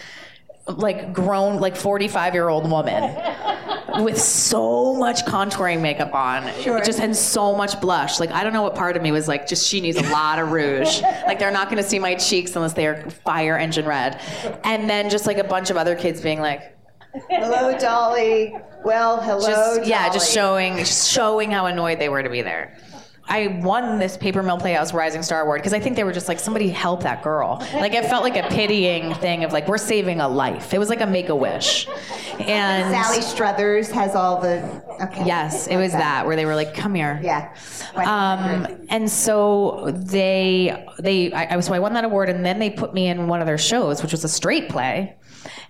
like 0.66 1.12
grown, 1.12 1.60
like 1.60 1.76
forty-five 1.76 2.34
year 2.34 2.48
old 2.48 2.70
woman 2.70 3.14
with 4.04 4.20
so 4.20 4.94
much 4.94 5.24
contouring 5.24 5.80
makeup 5.80 6.14
on, 6.14 6.44
just 6.84 7.00
and 7.00 7.16
so 7.16 7.54
much 7.54 7.80
blush. 7.80 8.20
Like 8.20 8.30
I 8.30 8.44
don't 8.44 8.52
know 8.52 8.62
what 8.62 8.74
part 8.74 8.96
of 8.96 9.02
me 9.02 9.12
was 9.12 9.28
like, 9.28 9.46
just 9.46 9.66
she 9.68 9.80
needs 9.80 9.98
a 9.98 10.08
lot 10.10 10.38
of 10.38 10.52
rouge. 10.52 11.00
like 11.26 11.38
they're 11.38 11.50
not 11.50 11.68
going 11.68 11.82
to 11.82 11.88
see 11.88 11.98
my 11.98 12.14
cheeks 12.14 12.54
unless 12.54 12.74
they 12.74 12.86
are 12.86 13.08
fire 13.10 13.56
engine 13.56 13.86
red. 13.86 14.20
And 14.64 14.88
then 14.88 15.10
just 15.10 15.26
like 15.26 15.38
a 15.38 15.44
bunch 15.44 15.70
of 15.70 15.76
other 15.76 15.96
kids 15.96 16.20
being 16.20 16.40
like. 16.40 16.76
Hello 17.28 17.76
Dolly. 17.76 18.56
Well, 18.84 19.20
hello. 19.20 19.46
just 19.46 19.86
yeah, 19.86 20.10
just 20.10 20.32
showing 20.32 20.78
just 20.78 21.10
showing 21.10 21.50
how 21.50 21.66
annoyed 21.66 21.98
they 21.98 22.08
were 22.08 22.22
to 22.22 22.30
be 22.30 22.42
there. 22.42 22.78
I 23.28 23.60
won 23.62 23.98
this 23.98 24.16
Paper 24.16 24.42
Mill 24.42 24.58
Playhouse 24.58 24.92
Rising 24.92 25.22
Star 25.22 25.42
Award 25.42 25.60
because 25.60 25.72
I 25.72 25.80
think 25.80 25.96
they 25.96 26.04
were 26.04 26.12
just 26.12 26.28
like 26.28 26.40
somebody 26.40 26.68
help 26.68 27.02
that 27.04 27.22
girl. 27.22 27.58
Like 27.74 27.94
it 27.94 28.04
felt 28.06 28.22
like 28.24 28.36
a 28.36 28.48
pitying 28.48 29.14
thing 29.14 29.44
of 29.44 29.52
like 29.52 29.68
we're 29.68 29.78
saving 29.78 30.20
a 30.20 30.28
life. 30.28 30.74
It 30.74 30.78
was 30.78 30.88
like 30.88 31.00
a 31.00 31.06
make 31.06 31.28
a 31.28 31.36
wish, 31.36 31.86
and 32.40 32.92
Sally 32.92 33.22
Struthers 33.22 33.90
has 33.90 34.14
all 34.14 34.40
the. 34.40 34.82
Okay. 35.02 35.24
yes, 35.24 35.66
it 35.66 35.76
was 35.76 35.92
that 35.92 36.26
where 36.26 36.36
they 36.36 36.44
were 36.44 36.54
like, 36.54 36.74
come 36.74 36.94
here. 36.94 37.20
Yeah. 37.22 37.54
Um, 37.94 38.86
and 38.88 39.10
so 39.10 39.92
they 39.94 40.86
they 40.98 41.32
I, 41.32 41.56
I 41.56 41.60
so 41.60 41.74
I 41.74 41.78
won 41.78 41.92
that 41.94 42.04
award, 42.04 42.28
and 42.28 42.44
then 42.44 42.58
they 42.58 42.70
put 42.70 42.92
me 42.92 43.06
in 43.08 43.28
one 43.28 43.40
of 43.40 43.46
their 43.46 43.58
shows, 43.58 44.02
which 44.02 44.12
was 44.12 44.24
a 44.24 44.28
straight 44.28 44.68
play, 44.68 45.16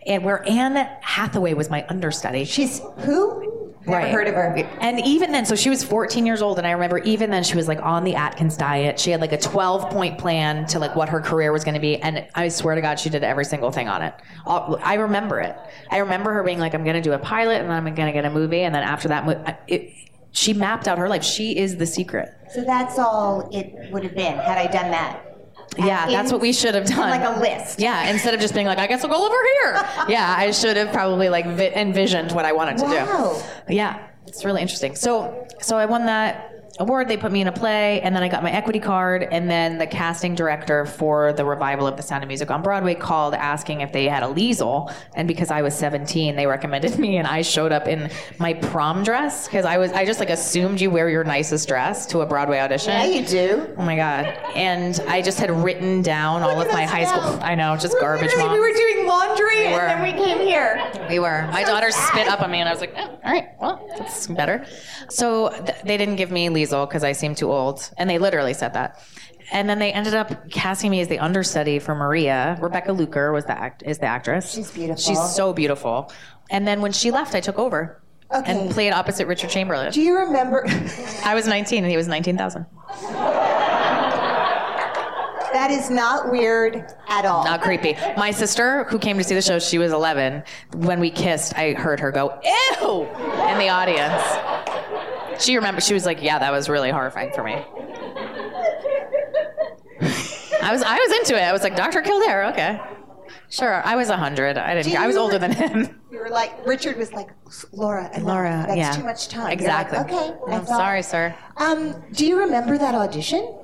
and 0.07 0.25
where 0.25 0.47
Anne 0.49 0.77
Hathaway 1.03 1.55
was 1.55 1.69
my 1.71 1.85
understudy. 1.89 2.45
She's 2.45 2.81
who? 3.01 3.62
Never 3.87 4.07
heard 4.09 4.29
of 4.29 4.35
her. 4.35 4.55
And 4.81 5.01
even 5.01 5.33
then, 5.33 5.45
so 5.45 5.57
she 5.57 5.69
was 5.69 5.83
14 5.83 6.25
years 6.25 6.41
old, 6.43 6.59
and 6.59 6.67
I 6.67 6.71
remember 6.73 6.99
even 6.99 7.31
then 7.31 7.43
she 7.43 7.57
was 7.57 7.69
like 7.69 7.81
on 7.83 8.05
the 8.05 8.15
Atkins 8.15 8.57
diet. 8.57 8.99
She 9.01 9.11
had 9.11 9.21
like 9.21 9.33
a 9.33 9.39
12 9.39 9.91
point 9.91 10.19
plan 10.19 10.67
to 10.67 10.79
like 10.79 10.95
what 10.95 11.09
her 11.09 11.21
career 11.21 11.53
was 11.53 11.65
going 11.65 11.75
to 11.75 11.81
be, 11.81 11.97
and 11.97 12.27
I 12.35 12.49
swear 12.49 12.75
to 12.75 12.81
God, 12.81 12.99
she 13.01 13.11
did 13.11 13.25
every 13.25 13.45
single 13.45 13.71
thing 13.71 13.89
on 13.89 14.03
it. 14.03 14.15
All- 14.47 14.79
I 14.83 14.95
remember 14.95 15.41
it. 15.41 15.57
I 15.91 15.99
remember 15.99 16.33
her 16.33 16.43
being 16.43 16.59
like, 16.59 16.75
"I'm 16.75 16.85
going 16.85 16.97
to 16.97 17.03
do 17.03 17.13
a 17.13 17.19
pilot, 17.19 17.61
and 17.61 17.71
then 17.71 17.77
I'm 17.77 17.95
going 17.95 18.07
to 18.07 18.13
get 18.13 18.25
a 18.25 18.31
movie, 18.31 18.63
and 18.63 18.75
then 18.75 18.83
after 18.83 19.09
that, 19.09 19.27
mo- 19.27 19.45
it, 19.67 19.93
she 20.31 20.53
mapped 20.55 20.89
out 20.89 20.99
her 20.99 21.09
life. 21.09 21.25
She 21.25 21.57
is 21.59 21.77
the 21.77 21.87
secret. 21.87 22.33
So 22.55 22.65
that's 22.65 22.99
all 22.99 23.49
it 23.53 23.91
would 23.93 24.05
have 24.05 24.15
been 24.15 24.37
had 24.39 24.59
I 24.59 24.67
done 24.67 24.91
that. 24.91 25.32
Yeah, 25.79 26.07
that's 26.07 26.31
what 26.33 26.41
we 26.41 26.53
should 26.53 26.75
have 26.75 26.87
done. 26.87 26.99
Like 27.11 27.37
a 27.37 27.41
list. 27.41 27.81
Yeah, 27.81 28.11
instead 28.11 28.35
of 28.35 28.41
just 28.41 28.55
being 28.55 28.67
like, 28.67 28.79
I 28.79 28.87
guess 28.87 29.03
I'll 29.05 29.11
go 29.11 29.25
over 29.25 29.35
here. 29.63 29.89
yeah, 30.09 30.35
I 30.37 30.51
should 30.51 30.77
have 30.77 30.93
probably 30.93 31.29
like 31.29 31.47
vi- 31.47 31.73
envisioned 31.75 32.33
what 32.33 32.45
I 32.45 32.53
wanted 32.53 32.79
to 32.79 32.85
Wow. 32.85 33.43
do. 33.69 33.75
Yeah, 33.75 34.07
it's 34.27 34.45
really 34.45 34.61
interesting. 34.63 34.95
So, 34.95 35.47
so 35.61 35.77
I 35.79 35.87
won 35.87 36.07
that 36.07 36.52
award. 36.81 37.09
They 37.09 37.17
put 37.17 37.33
me 37.33 37.41
in 37.41 37.49
a 37.49 37.53
play, 37.53 38.01
and 38.01 38.15
then 38.15 38.23
I 38.23 38.29
got 38.29 38.43
my 38.43 38.51
equity 38.51 38.81
card. 38.81 39.23
And 39.31 39.51
then 39.51 39.79
the 39.79 39.87
casting 39.87 40.35
director 40.35 40.87
for 40.87 41.33
the 41.33 41.45
revival 41.45 41.87
of 41.87 41.97
The 41.97 42.03
Sound 42.03 42.25
of 42.25 42.29
Music 42.29 42.51
on 42.51 42.63
Broadway 42.63 42.95
called 42.95 43.35
asking 43.35 43.81
if 43.83 43.93
they 43.93 44.07
had 44.09 44.23
a 44.23 44.27
Liesel. 44.27 44.93
And 45.15 45.29
because 45.29 45.51
I 45.51 45.63
was 45.63 45.75
17, 45.77 46.35
they 46.37 46.47
recommended 46.47 46.99
me, 46.99 47.17
and 47.19 47.27
I 47.27 47.43
showed 47.43 47.73
up 47.73 47.87
in 47.87 48.11
my 48.39 48.55
prom 48.55 49.03
dress 49.05 49.47
because 49.47 49.65
I 49.65 49.79
was 49.79 49.93
I 49.93 50.05
just 50.05 50.19
like 50.21 50.31
assumed 50.31 50.81
you 50.81 50.91
wear 50.91 51.09
your 51.09 51.25
nicest 51.25 51.69
dress 51.69 52.07
to 52.07 52.21
a 52.21 52.27
Broadway 52.27 52.59
audition. 52.59 52.91
Yeah, 52.93 53.05
you 53.05 53.27
do. 53.27 53.75
Oh 53.77 53.83
my 53.83 53.97
god! 53.97 54.27
And 54.55 54.99
I 55.09 55.21
just 55.23 55.39
had 55.39 55.51
written 55.51 56.03
down 56.03 56.43
all 56.43 56.61
of 56.61 56.69
my 56.73 56.85
high 56.85 57.05
school. 57.05 57.39
I 57.43 57.55
know, 57.55 57.77
just 57.77 57.99
garbage 58.01 58.27
Literally, 58.31 58.45
mom. 58.49 58.53
We 58.55 58.61
were 58.61 58.73
doing 58.77 59.07
laundry 59.07 59.57
were. 59.73 59.81
and 59.81 60.03
then 60.03 60.03
we 60.03 60.25
came 60.25 60.39
here. 60.39 60.91
We 61.09 61.19
were. 61.19 61.47
My 61.53 61.63
daughter 61.65 61.91
spit 61.91 62.29
up 62.29 62.41
on 62.41 62.51
me, 62.51 62.61
and 62.61 62.69
I 62.69 62.73
was 62.73 62.81
like, 62.81 62.95
oh, 62.97 63.19
all 63.25 63.33
right, 63.33 63.49
well, 63.61 63.87
that's 63.99 64.27
better. 64.27 64.65
So 65.11 65.51
th- 65.51 65.83
they 65.85 65.97
didn't 65.97 66.17
give 66.17 66.31
me 66.31 66.49
Liesel 66.49 66.62
because 66.71 67.05
I 67.05 67.13
seemed 67.13 67.37
too 67.37 67.51
old, 67.53 67.91
and 67.99 68.09
they 68.09 68.19
literally 68.19 68.55
said 68.55 68.75
that. 68.75 69.01
And 69.53 69.69
then 69.69 69.79
they 69.79 69.93
ended 69.93 70.15
up 70.15 70.51
casting 70.51 70.91
me 70.91 71.01
as 71.01 71.09
the 71.09 71.19
understudy 71.19 71.79
for 71.79 71.95
Maria. 71.95 72.57
Rebecca 72.61 72.93
Luker 72.93 73.33
was 73.33 73.45
the 73.45 73.59
act- 73.59 73.83
is 73.85 73.99
the 73.99 74.07
actress. 74.07 74.53
She's 74.55 74.71
beautiful. 74.71 75.03
She's 75.03 75.35
so 75.35 75.53
beautiful. 75.53 76.11
And 76.51 76.67
then 76.67 76.81
when 76.81 76.93
she 76.93 77.11
left, 77.11 77.35
I 77.35 77.41
took 77.41 77.59
over 77.59 78.01
Okay. 78.35 78.51
and 78.51 78.71
played 78.71 78.93
opposite 78.93 79.27
Richard 79.27 79.51
Chamberlain. 79.51 79.93
Do 79.93 80.01
you 80.01 80.17
remember? 80.17 80.65
I 81.25 81.35
was 81.35 81.47
19 81.47 81.83
and 81.85 81.91
he 81.91 81.97
was 81.99 82.09
19,000. 82.09 82.65
that 85.53 85.71
is 85.71 85.91
not 85.91 86.31
weird 86.33 86.77
at 87.09 87.27
all. 87.27 87.45
Not 87.45 87.61
creepy. 87.61 87.95
My 88.17 88.31
sister, 88.31 88.85
who 88.85 88.99
came 88.99 89.19
to 89.19 89.25
see 89.25 89.35
the 89.35 89.43
show, 89.43 89.59
she 89.59 89.77
was 89.77 89.93
11. 89.93 90.43
When 90.77 90.99
we 90.99 91.11
kissed, 91.11 91.55
I 91.59 91.75
heard 91.75 92.01
her 92.01 92.11
go, 92.11 92.41
ew, 92.43 93.03
in 93.51 93.59
the 93.59 93.69
audience. 93.69 94.23
She 95.39 95.57
remembered, 95.57 95.83
she 95.83 95.95
was 95.95 96.07
like, 96.07 96.23
yeah, 96.23 96.39
that 96.39 96.53
was 96.53 96.69
really 96.69 96.91
horrifying 96.91 97.33
for 97.33 97.43
me. 97.43 97.55
I 100.63 100.71
was, 100.71 100.83
I 100.83 100.97
was 100.97 101.13
into 101.19 101.37
it. 101.37 101.43
I 101.43 101.53
was 101.53 101.63
like, 101.63 101.77
Dr. 101.77 102.03
Kildare, 102.03 102.45
okay. 102.47 102.81
Sure, 103.53 103.85
I 103.85 103.97
was 103.97 104.09
100. 104.09 104.57
I 104.57 104.75
didn't, 104.75 104.93
Do 104.93 104.99
I 104.99 105.07
was 105.07 105.17
older 105.17 105.39
than 105.39 105.53
him. 105.53 105.99
You 106.13 106.19
were 106.19 106.29
like 106.29 106.67
Richard 106.67 106.99
was 106.99 107.11
like 107.15 107.31
Laura. 107.73 108.11
enough. 108.15 108.27
Laura, 108.27 108.65
that's 108.69 108.77
yeah. 108.77 108.93
too 108.93 109.03
much 109.03 109.29
time. 109.29 109.51
Exactly. 109.51 109.97
like, 109.97 110.13
okay. 110.13 110.35
I'm 110.47 110.67
thought- 110.67 110.77
sorry, 110.77 111.03
sir. 111.03 111.35
Um, 111.57 112.05
do 112.13 112.27
you 112.27 112.39
remember 112.39 112.77
that 112.77 112.95
audition 112.95 113.55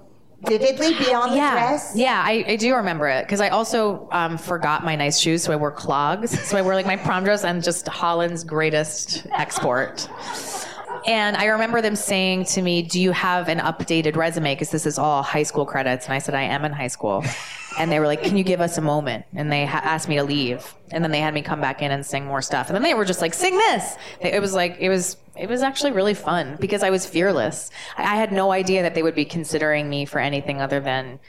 vividly 0.47 0.95
beyond 0.95 1.33
the 1.33 1.37
yeah, 1.37 1.53
dress? 1.53 1.93
Yeah, 1.95 2.23
I, 2.25 2.45
I 2.49 2.57
do 2.57 2.75
remember 2.75 3.07
it 3.07 3.27
because 3.27 3.43
I 3.43 3.51
also 3.51 4.09
um, 4.13 4.39
forgot 4.39 4.83
my 4.83 4.97
nice 4.97 5.19
shoes, 5.19 5.43
so 5.43 5.53
I 5.53 5.57
wore 5.57 5.71
clogs. 5.71 6.41
So 6.49 6.57
I 6.57 6.63
wore 6.63 6.75
like 6.75 6.87
my 6.87 6.97
prom 6.97 7.23
dress 7.23 7.45
and 7.45 7.63
just 7.63 7.87
Holland's 7.87 8.45
greatest 8.45 9.27
export. 9.33 10.09
And 11.07 11.37
I 11.37 11.47
remember 11.47 11.81
them 11.81 11.97
saying 11.97 12.47
to 12.47 12.63
me, 12.63 12.83
"Do 12.83 13.01
you 13.01 13.13
have 13.13 13.49
an 13.49 13.59
updated 13.59 14.17
resume? 14.17 14.55
Because 14.55 14.71
this 14.71 14.87
is 14.87 14.99
all 14.99 15.23
high 15.23 15.43
school 15.43 15.67
credits." 15.67 16.07
And 16.07 16.15
I 16.15 16.19
said, 16.19 16.35
"I 16.35 16.43
am 16.43 16.65
in 16.65 16.73
high 16.73 16.89
school." 16.89 17.25
And 17.79 17.93
they 17.93 18.01
were 18.01 18.07
like, 18.07 18.23
"Can 18.23 18.37
you 18.37 18.45
give 18.45 18.61
us 18.61 18.77
a 18.77 18.81
moment?" 18.81 19.25
And 19.35 19.53
they 19.53 19.65
ha- 19.65 19.81
asked 19.85 20.09
me 20.09 20.17
to 20.17 20.25
leave, 20.25 20.75
and 20.91 21.05
then 21.05 21.11
they 21.11 21.21
had 21.21 21.33
me 21.33 21.43
come 21.43 21.61
back 21.61 21.81
in 21.81 21.93
and 21.93 22.05
sing 22.05 22.25
more 22.25 22.43
stuff. 22.43 22.69
And 22.69 22.75
then 22.75 22.83
they 22.83 22.95
were 22.95 23.05
just 23.05 23.21
like, 23.21 23.35
"Sing 23.35 23.57
this." 23.57 23.97
It 24.21 24.41
was 24.41 24.55
like 24.55 24.77
it 24.81 24.89
was 24.89 25.17
it 25.37 25.49
was 25.49 25.63
actually 25.63 25.93
really 25.93 26.15
fun 26.15 26.57
because 26.61 26.83
I 26.83 26.91
was 26.91 27.07
fearless. 27.07 27.71
I, 27.97 28.03
I 28.03 28.17
had 28.17 28.33
no 28.33 28.51
idea 28.51 28.83
that 28.83 28.95
they 28.95 29.03
would 29.03 29.15
be 29.15 29.25
considering 29.25 29.89
me 29.89 30.05
for 30.05 30.19
anything 30.19 30.61
other 30.61 30.81
than 30.81 31.21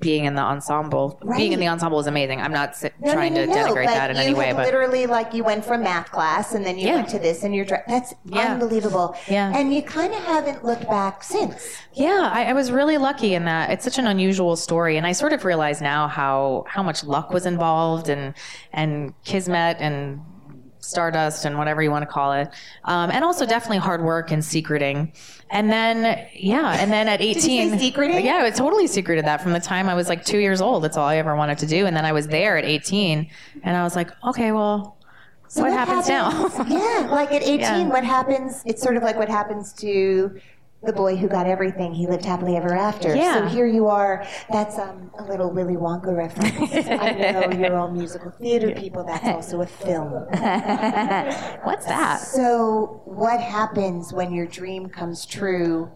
being 0.00 0.26
in 0.26 0.34
the 0.34 0.42
ensemble. 0.42 1.18
Being 1.36 1.52
in 1.52 1.60
the 1.60 1.68
ensemble 1.68 1.98
is 2.00 2.06
amazing. 2.06 2.40
I'm 2.40 2.52
not 2.52 2.76
si- 2.76 2.90
No, 3.00 3.12
trying 3.14 3.32
no, 3.32 3.44
no, 3.46 3.52
to 3.54 3.58
denigrate 3.58 3.86
that 3.86 4.10
in 4.10 4.16
you 4.16 4.22
any 4.22 4.34
way, 4.34 4.52
but 4.52 4.66
literally 4.66 5.06
like 5.06 5.32
you 5.32 5.42
went 5.42 5.64
from 5.64 5.82
math 5.82 6.10
class 6.12 6.54
and 6.54 6.66
then 6.66 6.78
you 6.78 6.88
Yeah. 6.88 6.96
went 6.96 7.08
to 7.10 7.18
this 7.18 7.44
and 7.44 7.54
you're 7.54 7.64
that's 7.64 8.12
Yeah. 8.26 8.52
unbelievable. 8.52 9.16
Yeah. 9.26 9.50
And 9.54 9.72
you 9.74 9.82
kind 9.82 10.12
of 10.12 10.22
haven't 10.24 10.64
looked 10.64 10.86
back 10.88 11.22
since. 11.24 11.78
Yeah, 11.94 12.30
I, 12.32 12.44
I 12.44 12.52
was 12.52 12.70
really 12.70 12.98
lucky 12.98 13.34
in 13.34 13.46
that. 13.46 13.70
It's 13.70 13.84
such 13.84 13.98
an 13.98 14.06
unusual 14.06 14.54
story, 14.56 14.98
and 14.98 15.06
I 15.06 15.12
sort 15.12 15.32
of 15.32 15.44
realize 15.44 15.80
now 15.80 16.08
how 16.08 16.64
how 16.68 16.82
much 16.82 17.02
luck 17.02 17.30
was 17.32 17.46
involved, 17.46 18.08
and 18.10 18.34
and 18.74 19.14
kismet 19.24 19.78
and 19.80 20.20
stardust 20.86 21.44
and 21.44 21.58
whatever 21.58 21.82
you 21.82 21.90
want 21.90 22.02
to 22.02 22.06
call 22.06 22.32
it, 22.32 22.48
um, 22.84 23.10
and 23.10 23.24
also 23.24 23.44
definitely 23.44 23.78
hard 23.78 24.02
work 24.02 24.30
and 24.30 24.44
secreting. 24.44 25.12
And 25.50 25.70
then 25.70 26.26
yeah, 26.34 26.76
and 26.80 26.90
then 26.92 27.08
at 27.08 27.20
you 27.20 27.34
say 27.34 27.40
eighteen, 27.40 27.78
secreting? 27.78 28.24
Yeah, 28.24 28.42
I 28.44 28.50
totally 28.50 28.86
secreted 28.86 29.24
that 29.26 29.40
from 29.40 29.52
the 29.52 29.60
time 29.60 29.88
I 29.88 29.94
was 29.94 30.08
like 30.08 30.24
two 30.24 30.38
years 30.38 30.60
old. 30.60 30.82
That's 30.84 30.96
all 30.96 31.06
I 31.06 31.16
ever 31.16 31.36
wanted 31.36 31.58
to 31.58 31.66
do, 31.66 31.86
and 31.86 31.96
then 31.96 32.04
I 32.04 32.12
was 32.12 32.26
there 32.28 32.56
at 32.56 32.64
eighteen, 32.64 33.28
and 33.62 33.76
I 33.76 33.82
was 33.82 33.94
like, 33.96 34.10
okay, 34.24 34.52
well, 34.52 34.96
So 35.48 35.62
what, 35.62 35.72
happens, 35.72 36.08
now? 36.08 36.30
yeah, 36.68 37.08
like 37.10 37.30
at 37.32 37.42
18, 37.42 37.60
Yeah. 37.60 37.82
what 37.88 38.04
happens? 38.04 38.62
It's 38.66 38.82
sort 38.82 38.96
of 38.96 39.02
like 39.04 39.16
what 39.16 39.28
happens 39.28 39.72
to 39.74 40.40
the 40.82 40.92
boy 40.92 41.16
who 41.16 41.28
got 41.28 41.46
everything. 41.46 41.94
He 41.94 42.06
lived 42.06 42.24
happily 42.24 42.56
ever 42.56 42.74
after. 42.74 43.14
Yeah. 43.14 43.34
So 43.34 43.46
here 43.46 43.66
you 43.66 43.88
are. 43.88 44.26
That's 44.50 44.78
um, 44.78 45.10
a 45.18 45.24
little 45.24 45.50
Willy 45.50 45.74
Wonka 45.74 46.16
reference. 46.16 46.86
I 46.88 47.12
know 47.12 47.58
you're 47.58 47.76
all 47.76 47.90
musical 47.90 48.30
theater 48.30 48.72
people. 48.80 49.04
That's 49.04 49.26
also 49.26 49.62
a 49.62 49.66
film. 49.66 50.12
What's 51.64 51.86
that? 51.86 52.20
So 52.20 53.02
what 53.04 53.40
happens 53.40 54.12
when 54.12 54.32
your 54.32 54.46
dream 54.46 54.88
comes 54.88 55.26
true 55.26 55.90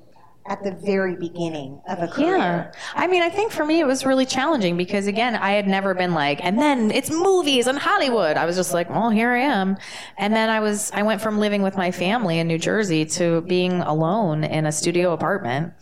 at 0.51 0.65
the 0.65 0.73
very 0.73 1.15
beginning 1.15 1.81
of 1.89 2.01
a 2.01 2.09
career? 2.09 2.37
Yeah. 2.37 2.73
I 2.95 3.07
mean, 3.07 3.23
I 3.23 3.31
think 3.31 3.53
for 3.53 3.65
me 3.65 3.79
it 3.79 3.87
was 3.87 4.05
really 4.05 4.27
challenging 4.27 4.77
because 4.77 5.07
again, 5.07 5.37
I 5.37 5.53
had 5.53 5.69
never 5.69 5.95
been 5.95 6.13
like, 6.13 6.45
and 6.45 6.59
then 6.59 6.91
it's 6.91 7.09
movies 7.09 7.69
and 7.69 7.79
Hollywood. 7.79 8.37
I 8.37 8.45
was 8.45 8.57
just 8.57 8.75
like, 8.75 8.91
well, 8.91 9.11
here 9.11 9.31
I 9.31 9.43
am. 9.43 9.79
And 10.19 10.35
then 10.35 10.51
I 10.51 10.59
was, 10.59 10.91
I 10.93 11.03
went 11.03 11.23
from 11.23 11.39
living 11.39 11.63
with 11.63 11.77
my 11.77 11.93
family 11.93 12.41
in 12.41 12.49
New 12.49 12.59
Jersey 12.59 13.07
to 13.07 13.43
being 13.43 13.81
alone 13.81 14.43
in 14.43 14.67
a 14.67 14.73
studio 14.73 15.13
apartment. 15.13 15.73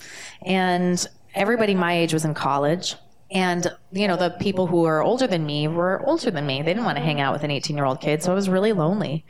And 0.42 1.04
everybody 1.34 1.74
my 1.74 1.94
age 1.94 2.12
was 2.12 2.26
in 2.26 2.34
college. 2.34 2.94
And, 3.30 3.66
you 3.90 4.06
know, 4.06 4.16
the 4.16 4.30
people 4.38 4.66
who 4.66 4.82
were 4.82 5.02
older 5.02 5.26
than 5.26 5.46
me 5.46 5.66
were 5.66 6.02
older 6.06 6.30
than 6.30 6.46
me. 6.46 6.62
They 6.62 6.70
didn't 6.72 6.84
want 6.84 6.98
to 6.98 7.04
hang 7.04 7.20
out 7.20 7.32
with 7.32 7.42
an 7.42 7.50
18 7.50 7.74
year 7.74 7.86
old 7.86 8.00
kid. 8.02 8.22
So 8.22 8.32
I 8.32 8.34
was 8.34 8.48
really 8.50 8.72
lonely. 8.72 9.24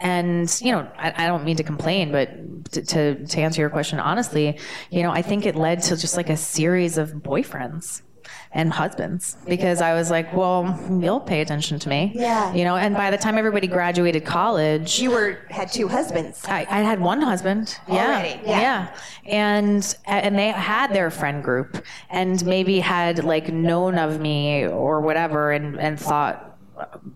And, 0.00 0.54
you 0.62 0.72
know, 0.72 0.90
I, 0.96 1.24
I 1.24 1.26
don't 1.26 1.44
mean 1.44 1.56
to 1.56 1.62
complain, 1.62 2.10
but 2.10 2.72
to, 2.72 2.82
to, 2.82 3.26
to 3.26 3.40
answer 3.40 3.60
your 3.60 3.70
question 3.70 4.00
honestly, 4.00 4.58
you 4.90 5.02
know, 5.02 5.10
I 5.10 5.22
think 5.22 5.46
it 5.46 5.56
led 5.56 5.82
to 5.84 5.96
just 5.96 6.16
like 6.16 6.30
a 6.30 6.36
series 6.36 6.96
of 6.96 7.10
boyfriends 7.10 8.02
and 8.52 8.72
husbands 8.72 9.36
because 9.46 9.80
I 9.80 9.94
was 9.94 10.10
like, 10.10 10.32
well, 10.32 10.78
you'll 11.00 11.20
pay 11.20 11.40
attention 11.40 11.78
to 11.80 11.88
me. 11.88 12.12
Yeah. 12.14 12.52
You 12.52 12.64
know, 12.64 12.76
and 12.76 12.94
by 12.94 13.10
the 13.10 13.16
time 13.16 13.38
everybody 13.38 13.66
graduated 13.66 14.24
college, 14.24 14.98
You 14.98 15.10
were 15.10 15.38
had 15.50 15.70
two 15.70 15.86
husbands. 15.86 16.44
I, 16.46 16.66
I 16.68 16.80
had 16.80 17.00
one 17.00 17.20
husband. 17.22 17.78
Yeah. 17.88 18.06
Already, 18.06 18.40
yeah. 18.44 18.96
And 19.26 19.96
and 20.06 20.36
they 20.38 20.48
had 20.48 20.92
their 20.92 21.10
friend 21.10 21.44
group 21.44 21.84
and 22.08 22.44
maybe 22.44 22.80
had 22.80 23.22
like 23.22 23.52
known 23.52 23.98
of 23.98 24.20
me 24.20 24.66
or 24.66 25.00
whatever 25.00 25.52
and, 25.52 25.78
and 25.78 25.98
thought 26.00 26.49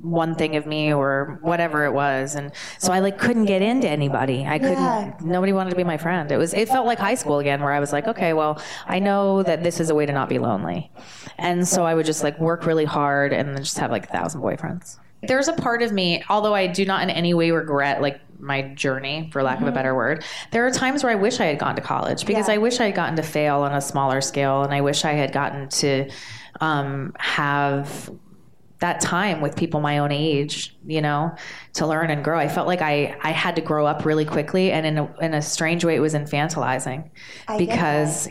one 0.00 0.34
thing 0.34 0.56
of 0.56 0.66
me 0.66 0.92
or 0.92 1.38
whatever 1.42 1.84
it 1.84 1.92
was 1.92 2.34
and 2.34 2.52
so 2.78 2.92
I 2.92 3.00
like 3.00 3.18
couldn't 3.18 3.46
get 3.46 3.62
into 3.62 3.88
anybody. 3.88 4.44
I 4.46 4.58
couldn't 4.58 4.74
Yeah. 4.74 5.12
nobody 5.22 5.52
wanted 5.52 5.70
to 5.70 5.76
be 5.76 5.84
my 5.84 5.96
friend. 5.96 6.30
It 6.30 6.36
was 6.36 6.54
it 6.54 6.68
felt 6.68 6.86
like 6.86 6.98
high 6.98 7.14
school 7.14 7.38
again 7.38 7.60
where 7.62 7.72
I 7.72 7.80
was 7.80 7.92
like, 7.92 8.06
okay, 8.08 8.32
well, 8.32 8.60
I 8.86 8.98
know 8.98 9.42
that 9.42 9.62
this 9.62 9.80
is 9.80 9.90
a 9.90 9.94
way 9.94 10.06
to 10.06 10.12
not 10.12 10.28
be 10.28 10.38
lonely. 10.38 10.90
And 11.38 11.66
so 11.66 11.84
I 11.84 11.94
would 11.94 12.06
just 12.06 12.22
like 12.22 12.38
work 12.38 12.66
really 12.66 12.84
hard 12.84 13.32
and 13.32 13.56
just 13.58 13.78
have 13.78 13.90
like 13.90 14.04
a 14.08 14.12
thousand 14.12 14.40
boyfriends. 14.40 14.98
There's 15.26 15.48
a 15.48 15.54
part 15.54 15.82
of 15.82 15.90
me, 15.90 16.22
although 16.28 16.54
I 16.54 16.66
do 16.66 16.84
not 16.84 17.02
in 17.02 17.08
any 17.10 17.32
way 17.32 17.50
regret 17.50 18.02
like 18.02 18.20
my 18.38 18.60
journey, 18.74 19.30
for 19.32 19.42
lack 19.42 19.60
of 19.62 19.66
a 19.66 19.72
better 19.72 19.94
word, 19.94 20.22
there 20.50 20.66
are 20.66 20.70
times 20.70 21.02
where 21.02 21.10
I 21.10 21.14
wish 21.14 21.40
I 21.40 21.46
had 21.46 21.58
gone 21.58 21.76
to 21.76 21.80
college 21.80 22.26
because 22.26 22.46
Yeah. 22.48 22.54
I 22.54 22.58
wish 22.58 22.78
I 22.78 22.86
had 22.86 22.94
gotten 22.94 23.16
to 23.16 23.22
fail 23.22 23.60
on 23.62 23.72
a 23.72 23.80
smaller 23.80 24.20
scale 24.20 24.62
and 24.64 24.74
I 24.74 24.82
wish 24.82 25.04
I 25.06 25.12
had 25.12 25.32
gotten 25.32 25.68
to 25.70 26.10
um, 26.60 27.14
have 27.18 28.10
that 28.84 29.00
time 29.00 29.40
with 29.40 29.56
people 29.56 29.80
my 29.80 29.96
own 29.96 30.12
age, 30.12 30.76
you 30.84 31.00
know, 31.00 31.34
to 31.72 31.86
learn 31.86 32.10
and 32.10 32.22
grow. 32.22 32.38
I 32.38 32.48
felt 32.48 32.66
like 32.66 32.82
I, 32.82 33.16
I 33.22 33.30
had 33.30 33.56
to 33.56 33.62
grow 33.62 33.86
up 33.86 34.04
really 34.04 34.26
quickly, 34.26 34.72
and 34.72 34.84
in 34.84 34.98
a, 34.98 35.16
in 35.22 35.32
a 35.32 35.40
strange 35.40 35.86
way, 35.86 35.96
it 35.96 36.00
was 36.00 36.12
infantilizing 36.12 37.08
I 37.48 37.56
because 37.56 38.28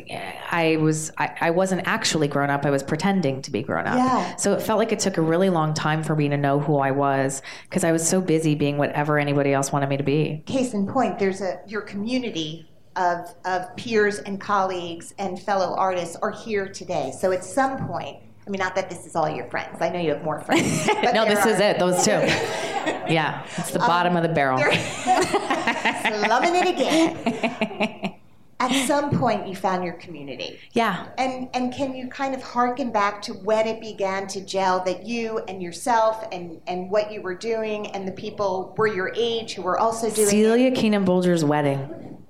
I 0.51 0.77
was 0.79 1.11
I, 1.17 1.35
I 1.41 1.49
wasn't 1.49 1.87
actually 1.87 2.27
grown 2.27 2.51
up. 2.51 2.67
I 2.67 2.69
was 2.69 2.83
pretending 2.83 3.41
to 3.41 3.49
be 3.49 3.63
grown 3.63 3.87
up. 3.87 3.97
Yeah. 3.97 4.35
So 4.35 4.53
it 4.53 4.61
felt 4.61 4.77
like 4.77 4.91
it 4.91 4.99
took 4.99 5.17
a 5.17 5.23
really 5.23 5.49
long 5.49 5.73
time 5.73 6.03
for 6.03 6.15
me 6.15 6.29
to 6.29 6.37
know 6.37 6.59
who 6.59 6.77
I 6.77 6.91
was 6.91 7.41
because 7.63 7.83
I 7.83 7.91
was 7.91 8.07
so 8.07 8.21
busy 8.21 8.53
being 8.53 8.77
whatever 8.77 9.17
anybody 9.17 9.53
else 9.53 9.71
wanted 9.71 9.89
me 9.89 9.97
to 9.97 10.03
be. 10.03 10.43
Case 10.45 10.75
in 10.75 10.85
point, 10.85 11.17
there's 11.17 11.41
a 11.41 11.61
your 11.65 11.81
community 11.81 12.69
of 12.95 13.33
of 13.45 13.75
peers 13.75 14.19
and 14.19 14.39
colleagues 14.39 15.15
and 15.17 15.41
fellow 15.41 15.75
artists 15.75 16.15
are 16.17 16.29
here 16.29 16.67
today. 16.67 17.11
So 17.19 17.31
at 17.31 17.43
some 17.43 17.87
point, 17.87 18.19
I 18.45 18.49
mean, 18.49 18.59
not 18.59 18.75
that 18.75 18.89
this 18.89 19.05
is 19.05 19.15
all 19.15 19.29
your 19.29 19.45
friends. 19.45 19.81
I 19.81 19.89
know 19.89 19.99
you 19.99 20.09
have 20.09 20.23
more 20.23 20.41
friends. 20.41 20.87
but 21.01 21.13
no, 21.13 21.25
this 21.25 21.45
is 21.45 21.59
it. 21.59 21.79
Those 21.79 22.03
two. 22.03 22.11
yeah, 22.11 23.45
it's 23.57 23.71
the 23.71 23.81
um, 23.81 23.87
bottom 23.87 24.15
of 24.17 24.23
the 24.23 24.29
barrel. 24.29 24.57
Slumming 26.25 26.55
it 26.55 26.67
again. 26.67 28.15
At 28.59 28.87
some 28.87 29.17
point, 29.19 29.45
you 29.47 29.55
found 29.55 29.83
your 29.83 29.95
community. 29.95 30.57
Yeah. 30.71 31.07
And 31.17 31.49
and 31.53 31.73
can 31.73 31.95
you 31.95 32.07
kind 32.07 32.33
of 32.33 32.41
harken 32.41 32.91
back 32.91 33.21
to 33.23 33.33
when 33.33 33.67
it 33.67 33.81
began 33.81 34.27
to 34.27 34.41
gel 34.41 34.83
that 34.85 35.05
you 35.05 35.39
and 35.47 35.61
yourself 35.61 36.25
and 36.31 36.61
and 36.67 36.89
what 36.89 37.11
you 37.11 37.21
were 37.21 37.35
doing 37.35 37.87
and 37.87 38.07
the 38.07 38.13
people 38.13 38.73
were 38.77 38.87
your 38.87 39.11
age 39.15 39.53
who 39.53 39.63
were 39.63 39.77
also 39.77 40.09
doing 40.09 40.29
Celia 40.29 40.71
Keenan 40.71 41.03
Bolger's 41.03 41.43
wedding. 41.43 42.22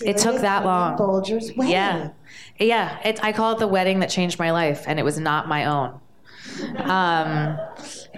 It? 0.00 0.08
it 0.08 0.18
took 0.18 0.40
that 0.40 0.64
long. 0.64 0.96
Bolger's 0.96 1.52
wedding. 1.54 1.72
Yeah. 1.72 2.10
Yeah. 2.58 2.98
It, 3.04 3.22
I 3.22 3.32
call 3.32 3.52
it 3.52 3.58
the 3.58 3.68
wedding 3.68 4.00
that 4.00 4.10
changed 4.10 4.38
my 4.38 4.50
life, 4.50 4.84
and 4.86 4.98
it 4.98 5.02
was 5.02 5.18
not 5.18 5.48
my 5.48 5.66
own. 5.66 6.00
Um, 6.78 7.58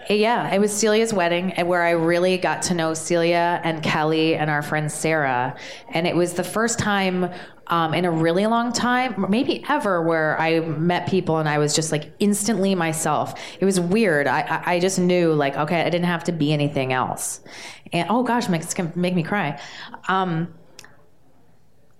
yeah, 0.08 0.52
it 0.52 0.60
was 0.60 0.72
Celia's 0.72 1.12
wedding 1.12 1.52
and 1.52 1.68
where 1.68 1.82
I 1.82 1.90
really 1.90 2.36
got 2.36 2.62
to 2.62 2.74
know 2.74 2.94
Celia 2.94 3.60
and 3.62 3.82
Kelly 3.82 4.34
and 4.34 4.50
our 4.50 4.62
friend 4.62 4.90
Sarah. 4.90 5.56
And 5.90 6.06
it 6.06 6.16
was 6.16 6.34
the 6.34 6.44
first 6.44 6.78
time 6.78 7.30
um, 7.68 7.94
in 7.94 8.04
a 8.04 8.10
really 8.10 8.46
long 8.46 8.72
time, 8.72 9.26
maybe 9.28 9.64
ever, 9.68 10.02
where 10.02 10.40
I 10.40 10.60
met 10.60 11.08
people 11.08 11.38
and 11.38 11.48
I 11.48 11.58
was 11.58 11.74
just 11.74 11.92
like 11.92 12.12
instantly 12.18 12.74
myself. 12.74 13.40
It 13.60 13.64
was 13.64 13.78
weird. 13.78 14.26
I, 14.26 14.40
I, 14.40 14.74
I 14.74 14.80
just 14.80 14.98
knew, 14.98 15.32
like, 15.32 15.56
okay, 15.56 15.80
I 15.80 15.84
didn't 15.84 16.06
have 16.06 16.24
to 16.24 16.32
be 16.32 16.52
anything 16.52 16.92
else. 16.92 17.40
And 17.92 18.08
oh 18.10 18.24
gosh, 18.24 18.48
it's 18.48 18.74
gonna 18.74 18.92
make 18.96 19.14
me 19.14 19.22
cry. 19.22 19.60
Um, 20.08 20.52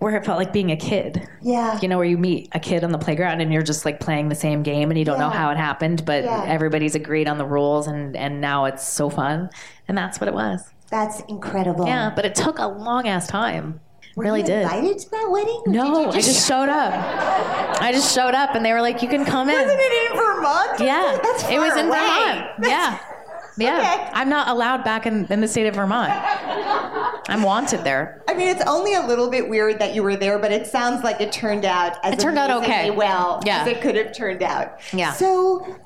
where 0.01 0.17
it 0.17 0.25
felt 0.25 0.39
like 0.39 0.53
being 0.53 0.71
a 0.73 0.77
kid. 0.77 1.29
Yeah. 1.43 1.79
You 1.81 1.89
know, 1.89 1.97
where 1.99 2.07
you 2.07 2.19
meet 2.19 2.49
a 2.53 2.59
kid 2.59 2.83
on 2.85 2.91
the 2.91 2.99
playground 2.99 3.41
and 3.43 3.53
you're 3.53 3.63
just 3.63 3.85
like 3.85 4.01
playing 4.01 4.29
the 4.31 4.35
same 4.35 4.63
game 4.63 4.91
and 4.91 4.99
you 4.99 5.05
don't 5.05 5.19
know 5.19 5.29
how 5.31 5.51
it 5.51 5.57
happened, 5.57 6.05
but 6.05 6.25
Yeah. 6.25 6.45
everybody's 6.49 6.95
agreed 6.95 7.29
on 7.29 7.39
the 7.39 7.45
rules 7.47 7.87
and 7.87 8.17
and 8.17 8.41
now 8.41 8.65
it's 8.65 8.87
so 8.87 9.09
fun. 9.11 9.51
And 9.89 9.97
that's 9.97 10.19
what 10.21 10.27
it 10.29 10.35
was. 10.35 10.69
That's 10.91 11.21
incredible. 11.29 11.87
Yeah, 11.87 12.11
but 12.17 12.25
it 12.25 12.35
took 12.35 12.59
a 12.59 12.67
long 12.67 13.07
ass 13.07 13.29
time. 13.29 13.81
Were 14.17 14.25
really 14.25 14.41
you 14.41 14.47
did. 14.47 14.63
invited 14.63 14.99
to 14.99 15.11
that 15.11 15.29
wedding? 15.31 15.63
No, 15.69 16.01
you 16.01 16.09
I 16.09 16.21
just 16.21 16.49
showed 16.49 16.69
up. 16.69 16.93
I 17.81 17.93
just 17.93 18.13
showed 18.15 18.35
up 18.35 18.55
and 18.57 18.65
they 18.65 18.73
were 18.73 18.81
like, 18.81 19.03
"You 19.03 19.09
can 19.09 19.25
come 19.25 19.49
in." 19.49 19.55
Wasn't 19.55 19.79
it 19.81 20.11
in 20.11 20.17
Vermont? 20.17 20.81
Yeah, 20.81 21.19
That's 21.23 21.45
it 21.45 21.59
was 21.59 21.77
in 21.77 21.87
away. 21.87 21.99
Vermont. 21.99 22.47
Yeah, 22.63 22.99
yeah. 23.59 23.79
Okay. 23.79 24.11
I'm 24.15 24.29
not 24.29 24.49
allowed 24.49 24.83
back 24.83 25.07
in, 25.07 25.27
in 25.27 25.41
the 25.41 25.47
state 25.49 25.67
of 25.69 25.75
Vermont. 25.77 26.11
I'm 27.31 27.43
wanted 27.43 27.85
there. 27.85 28.23
I 28.29 28.35
mean, 28.35 28.49
it's 28.49 28.63
only 28.67 28.95
a 28.95 29.07
little 29.07 29.31
bit 29.31 29.49
weird 29.49 29.79
that 29.79 29.95
you 29.95 30.03
were 30.03 30.17
there, 30.17 30.39
but 30.39 30.51
it 30.53 30.67
sounds 30.67 31.05
like 31.05 31.21
it 31.21 31.31
turned 31.33 31.65
out 31.65 31.97
as 32.03 32.15
It 32.15 32.21
turned 32.21 32.39
out 32.39 32.51
okay. 32.63 32.91
well 32.91 33.41
Yeah. 33.47 33.63
as 33.63 33.69
it 33.69 33.81
could 33.81 33.95
have 33.97 34.13
turned 34.15 34.43
out. 34.43 34.81
Yeah. 34.93 35.13
So 35.13 35.77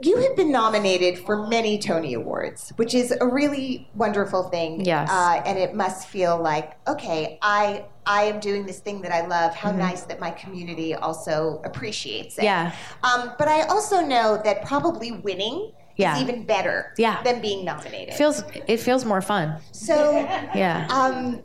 you 0.00 0.16
have 0.16 0.34
been 0.34 0.50
nominated 0.50 1.18
for 1.18 1.46
many 1.46 1.78
Tony 1.78 2.14
Awards, 2.14 2.72
which 2.76 2.94
is 2.94 3.12
a 3.20 3.26
really 3.26 3.88
wonderful 3.94 4.44
thing. 4.44 4.84
Yes. 4.84 5.08
Uh, 5.10 5.42
and 5.46 5.58
it 5.58 5.74
must 5.74 6.08
feel 6.08 6.40
like, 6.40 6.72
okay, 6.88 7.38
I 7.42 7.84
I 8.04 8.22
am 8.24 8.40
doing 8.40 8.66
this 8.66 8.80
thing 8.80 9.00
that 9.02 9.12
I 9.12 9.26
love. 9.26 9.54
How 9.54 9.70
nice 9.70 10.02
that 10.02 10.18
my 10.18 10.32
community 10.32 10.94
also 10.94 11.60
appreciates 11.64 12.36
it. 12.36 12.44
Mm-hmm. 12.44 12.46
Yeah. 12.46 12.72
Um, 13.04 13.34
but 13.38 13.46
I 13.46 13.62
also 13.66 14.00
know 14.00 14.40
that 14.44 14.64
probably 14.64 15.12
winning 15.12 15.72
Yeah. 15.96 16.16
is 16.16 16.22
even 16.22 16.44
better 16.44 16.94
Yeah. 16.98 17.22
than 17.22 17.40
being 17.40 17.64
nominated. 17.64 18.14
It 18.14 18.16
feels 18.16 18.42
it 18.66 18.78
feels 18.78 19.04
more 19.04 19.20
fun. 19.22 19.56
so 19.72 20.12
Yeah. 20.54 20.86
um, 20.90 21.42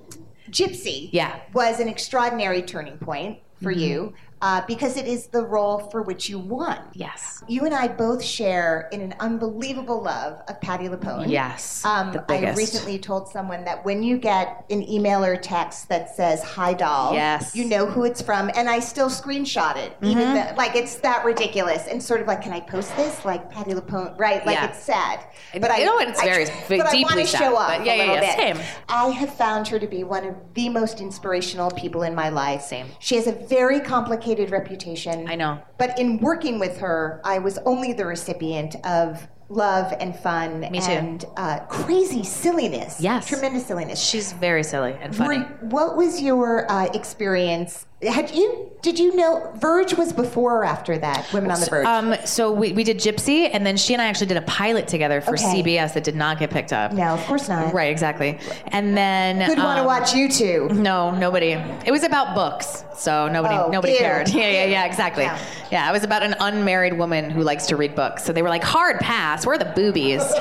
Gypsy 0.50 1.10
Yeah. 1.12 1.32
Mm-hmm. 1.32 1.54
was 1.54 1.80
an 1.80 1.88
extraordinary 1.90 2.62
turning 2.62 2.98
point 2.98 3.40
for 3.62 3.72
you 3.72 4.14
uh, 4.42 4.62
because 4.68 4.98
it 4.98 5.08
is 5.08 5.28
the 5.28 5.44
role 5.44 5.80
for 5.80 6.02
which 6.02 6.30
you 6.30 6.38
won. 6.38 6.78
Yes. 6.94 7.44
You 7.48 7.66
and 7.66 7.74
I 7.74 7.88
both 7.88 8.24
share 8.24 8.88
in 8.92 9.02
an 9.02 9.16
unbelievable 9.20 10.02
love 10.02 10.42
of 10.48 10.62
Patti 10.62 10.90
LuPone. 10.90 11.30
Yes. 11.30 11.84
Um, 11.86 12.12
the 12.12 12.24
I 12.30 12.54
recently 12.54 13.00
told 13.00 13.30
someone 13.30 13.64
that 13.66 13.84
when 13.86 14.04
you 14.04 14.18
get 14.18 14.64
an 14.70 14.88
email 14.88 15.24
or 15.26 15.38
text 15.38 15.90
that 15.90 16.16
says 16.16 16.44
"Hi 16.44 16.74
doll," 16.74 17.14
Yes. 17.14 17.56
you 17.56 17.66
know 17.66 17.86
who 17.88 18.04
it's 18.04 18.22
from, 18.22 18.52
and 18.56 18.70
I 18.70 18.80
still 18.80 19.10
screenshot 19.10 19.78
it, 19.78 19.96
even 20.02 20.18
Mm-hmm. 20.18 20.34
though, 20.50 20.56
like 20.56 20.76
it's 20.76 20.96
that 20.98 21.24
ridiculous, 21.26 21.88
and 21.88 22.02
sort 22.02 22.22
of 22.22 22.28
like, 22.28 22.42
can 22.42 22.54
I 22.54 22.60
post 22.60 22.96
this? 22.98 23.26
Like 23.26 23.50
Patti 23.50 23.72
LuPone, 23.72 24.20
right? 24.20 24.46
Like 24.46 24.56
Yeah. 24.58 24.68
it's 24.68 24.84
sad, 24.84 25.22
but 25.60 25.72
I 25.72 25.80
You 25.80 25.86
know, 25.86 25.98
it's 26.00 26.20
I- 26.20 26.26
very- 26.26 26.46
but 26.68 26.86
I 26.88 26.92
deeply 26.92 27.04
want 27.16 27.28
to 27.30 27.38
show 27.38 27.56
up 27.56 27.70
but 27.78 27.86
yeah, 27.86 27.94
a 27.94 27.98
yeah, 27.98 28.04
little 28.12 28.16
yeah, 28.26 28.36
bit. 28.54 28.58
same. 28.58 28.66
I 28.90 29.10
have 29.10 29.34
found 29.34 29.68
her 29.70 29.80
to 29.80 29.88
be 29.88 30.04
one 30.04 30.26
of 30.26 30.36
the 30.54 30.70
most 30.70 31.00
inspirational 31.02 31.72
people 31.72 32.04
in 32.04 32.14
my 32.14 32.30
life. 32.30 32.62
Same. 32.62 32.88
She 33.00 33.16
has 33.16 33.26
a 33.28 33.32
very 33.32 33.80
complicated 33.80 34.27
reputation. 34.36 35.28
I 35.30 35.36
know. 35.36 35.60
But 35.78 35.98
in 36.00 36.18
working 36.20 36.60
with 36.60 36.78
her, 36.80 37.22
I 37.24 37.40
was 37.40 37.58
only 37.60 37.94
the 37.94 38.06
recipient 38.06 38.76
of 38.86 39.28
love 39.50 39.94
and 40.02 40.14
fun 40.14 40.66
and 40.66 41.24
uh, 41.38 41.60
crazy 41.70 42.24
silliness. 42.24 43.00
Yes. 43.00 43.28
Tremendous 43.28 43.66
silliness. 43.66 44.02
She's 44.02 44.34
very 44.34 44.64
silly 44.64 44.96
and 45.02 45.16
funny. 45.16 45.40
Were- 45.40 45.46
what 45.70 45.96
was 45.96 46.22
your 46.22 46.70
uh, 46.70 46.86
experience? 46.94 47.86
Had 48.02 48.30
you 48.36 48.72
did 48.84 49.00
you 49.00 49.16
know 49.16 49.52
Verge 49.56 49.96
was 49.96 50.14
before 50.14 50.60
or 50.60 50.64
after 50.64 51.00
that? 51.00 51.28
Women 51.34 51.50
on 51.50 51.60
the 51.60 51.66
Verge. 51.66 51.86
Um, 51.88 52.16
so 52.26 52.52
we, 52.52 52.72
we 52.72 52.84
did 52.84 52.98
Gypsy, 53.00 53.50
and 53.52 53.66
then 53.66 53.76
she 53.76 53.94
and 53.94 54.02
I 54.02 54.06
actually 54.06 54.28
did 54.28 54.38
a 54.38 54.44
pilot 54.44 54.88
together 54.88 55.20
for 55.20 55.32
Okay. 55.34 55.64
CBS 55.64 55.96
that 55.96 56.04
did 56.04 56.16
not 56.16 56.38
get 56.38 56.52
picked 56.52 56.72
up. 56.72 56.94
no, 56.94 57.08
of 57.16 57.20
course 57.26 57.50
not. 57.50 57.74
Right, 57.74 57.90
exactly. 57.92 58.38
And 58.68 58.96
then 58.96 59.42
Who'd 59.42 59.58
want 59.58 59.78
to 59.78 59.82
um, 59.82 59.88
watch 59.88 60.14
you 60.14 60.30
two? 60.30 60.70
No, 60.72 61.10
nobody. 61.10 61.54
It 61.88 61.92
was 61.92 62.04
about 62.04 62.36
books, 62.36 62.84
so 62.96 63.28
nobody 63.30 63.56
Oh, 63.56 63.70
nobody 63.72 63.94
ew. 63.94 64.00
cared. 64.00 64.30
Yeah, 64.38 64.52
yeah, 64.52 64.66
yeah, 64.66 64.86
exactly. 64.86 65.24
Yeah. 65.24 65.40
Yeah. 65.72 65.90
it 65.90 65.92
was 65.92 66.04
about 66.04 66.22
an 66.22 66.36
unmarried 66.40 66.94
woman 67.00 67.32
who 67.32 67.42
likes 67.42 67.66
to 67.68 67.76
read 67.78 67.96
books. 67.96 68.24
So 68.24 68.32
they 68.32 68.44
were 68.44 68.50
like, 68.50 68.64
hard 68.64 69.00
pass. 69.00 69.44
Where 69.44 69.56
are 69.56 69.60
the 69.60 69.74
boobies? 69.76 70.22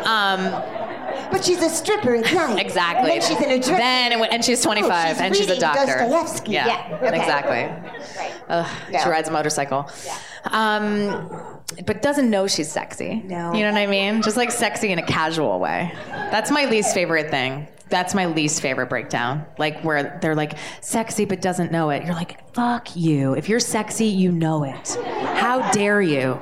Um, 0.00 0.40
But 1.30 1.44
she's 1.44 1.62
a 1.62 1.68
stripper 1.68 2.16
at 2.16 2.32
night. 2.34 2.58
exactly. 2.64 3.12
And 3.12 3.22
then 3.22 3.28
she's 3.28 3.40
in 3.46 3.50
a 3.52 3.58
dress. 3.58 3.78
Then 3.78 4.12
it 4.12 4.18
went- 4.18 4.32
and 4.32 4.44
she's 4.44 4.60
25 4.62 4.90
Oh, 4.90 5.08
she's 5.12 5.20
and 5.20 5.36
she's 5.36 5.50
a 5.50 5.58
doctor. 5.60 5.86
Dostoevsky. 6.08 6.52
Yeah, 6.52 6.98
okay. 7.02 7.18
exactly. 7.18 8.18
Right. 8.18 8.32
Ugh, 8.48 8.66
No. 8.92 8.98
She 8.98 9.08
rides 9.08 9.28
a 9.28 9.32
motorcycle. 9.32 9.88
Um, 10.46 11.30
but 11.86 12.02
doesn't 12.02 12.28
know 12.30 12.46
she's 12.46 12.70
sexy. 12.70 13.22
No. 13.26 13.52
You 13.54 13.60
know 13.64 13.72
what 13.72 13.78
I 13.80 13.86
mean? 13.86 14.22
Just 14.22 14.36
like 14.36 14.50
sexy 14.50 14.90
in 14.92 14.98
a 14.98 15.02
casual 15.06 15.60
way. 15.60 15.92
That's 16.08 16.50
my 16.50 16.64
least 16.66 16.94
favorite 16.94 17.30
thing. 17.30 17.68
That's 17.88 18.14
my 18.14 18.26
least 18.26 18.60
favorite 18.62 18.88
breakdown. 18.88 19.44
Like 19.58 19.82
where 19.82 20.18
they're 20.22 20.34
like 20.36 20.56
sexy 20.80 21.24
but 21.24 21.40
doesn't 21.42 21.72
know 21.72 21.90
it. 21.90 22.04
You're 22.04 22.14
like, 22.14 22.52
fuck 22.54 22.94
you. 22.96 23.34
If 23.34 23.48
you're 23.48 23.60
sexy, 23.60 24.06
you 24.06 24.30
know 24.32 24.64
it. 24.64 24.96
How 25.36 25.70
dare 25.72 26.00
you? 26.00 26.38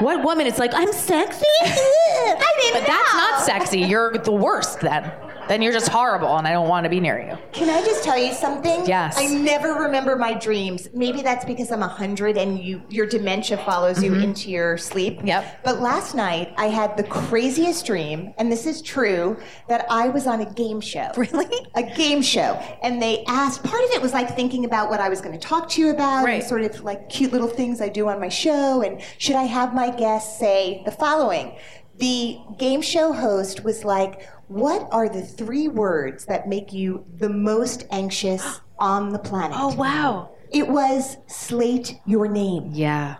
What 0.00 0.22
woman 0.22 0.46
is 0.46 0.58
like, 0.58 0.72
I'm 0.74 0.92
sexy? 0.92 1.44
I 1.64 2.52
didn't 2.60 2.80
But 2.80 2.86
that's 2.86 3.14
not 3.14 3.40
sexy. 3.42 3.80
You're 3.80 4.16
the 4.18 4.32
worst 4.32 4.80
then. 4.80 5.12
Then 5.48 5.62
you're 5.62 5.72
just 5.72 5.88
horrible 5.88 6.36
and 6.36 6.46
I 6.46 6.52
don't 6.52 6.68
want 6.68 6.84
to 6.84 6.90
be 6.90 7.00
near 7.00 7.18
you. 7.20 7.38
Can 7.52 7.70
I 7.70 7.84
just 7.84 8.04
tell 8.04 8.18
you 8.18 8.32
something? 8.34 8.86
Yes. 8.86 9.16
I 9.18 9.26
never 9.26 9.74
remember 9.74 10.14
my 10.16 10.34
dreams. 10.34 10.88
Maybe 10.92 11.22
that's 11.22 11.44
because 11.44 11.70
I'm 11.72 11.80
100 11.80 12.36
and 12.36 12.58
you 12.58 12.82
your 12.88 13.06
dementia 13.06 13.56
follows 13.58 14.02
you 14.02 14.14
into 14.14 14.50
your 14.50 14.76
sleep. 14.76 15.18
Mm-hmm. 15.18 15.26
Yep. 15.28 15.64
But 15.64 15.80
last 15.80 16.14
night 16.14 16.52
I 16.56 16.66
had 16.66 16.96
the 16.96 17.04
craziest 17.04 17.86
dream, 17.86 18.34
and 18.38 18.50
this 18.52 18.66
is 18.66 18.82
true, 18.82 19.36
that 19.68 19.86
I 19.90 20.08
was 20.08 20.26
on 20.26 20.40
a 20.40 20.52
game 20.52 20.80
show. 20.80 21.10
Really? 21.16 21.66
A 21.74 21.82
game 21.82 22.22
show. 22.22 22.54
And 22.82 23.00
they 23.02 23.24
asked, 23.26 23.62
part 23.64 23.82
of 23.84 23.90
it 23.90 24.02
was 24.02 24.12
like 24.12 24.36
thinking 24.36 24.64
about 24.64 24.88
what 24.90 25.00
I 25.00 25.08
was 25.08 25.20
going 25.20 25.38
to 25.38 25.44
talk 25.46 25.68
to 25.70 25.80
you 25.80 25.90
about, 25.90 26.24
Right. 26.24 26.40
and 26.40 26.44
sort 26.44 26.62
of 26.62 26.84
like 26.84 27.08
cute 27.08 27.32
little 27.32 27.48
things 27.48 27.80
I 27.80 27.88
do 27.88 28.08
on 28.08 28.20
my 28.20 28.28
show, 28.28 28.82
and 28.82 29.00
should 29.18 29.36
I 29.36 29.44
have 29.44 29.74
my 29.74 29.90
guests 29.90 30.38
say 30.38 30.82
the 30.84 30.90
following? 30.92 31.56
The 31.98 32.38
game 32.58 32.80
show 32.80 33.12
host 33.12 33.64
was 33.64 33.84
like, 33.84 34.28
What 34.48 34.88
are 34.92 35.08
the 35.08 35.22
three 35.22 35.68
words 35.68 36.24
that 36.26 36.48
make 36.48 36.72
you 36.72 37.04
the 37.16 37.28
most 37.28 37.86
anxious 37.90 38.60
on 38.78 39.10
the 39.10 39.18
planet? 39.18 39.56
Oh 39.60 39.74
wow. 39.74 40.30
It 40.50 40.68
was 40.68 41.18
slate 41.26 42.00
your 42.06 42.28
name. 42.28 42.70
Yeah. 42.72 43.16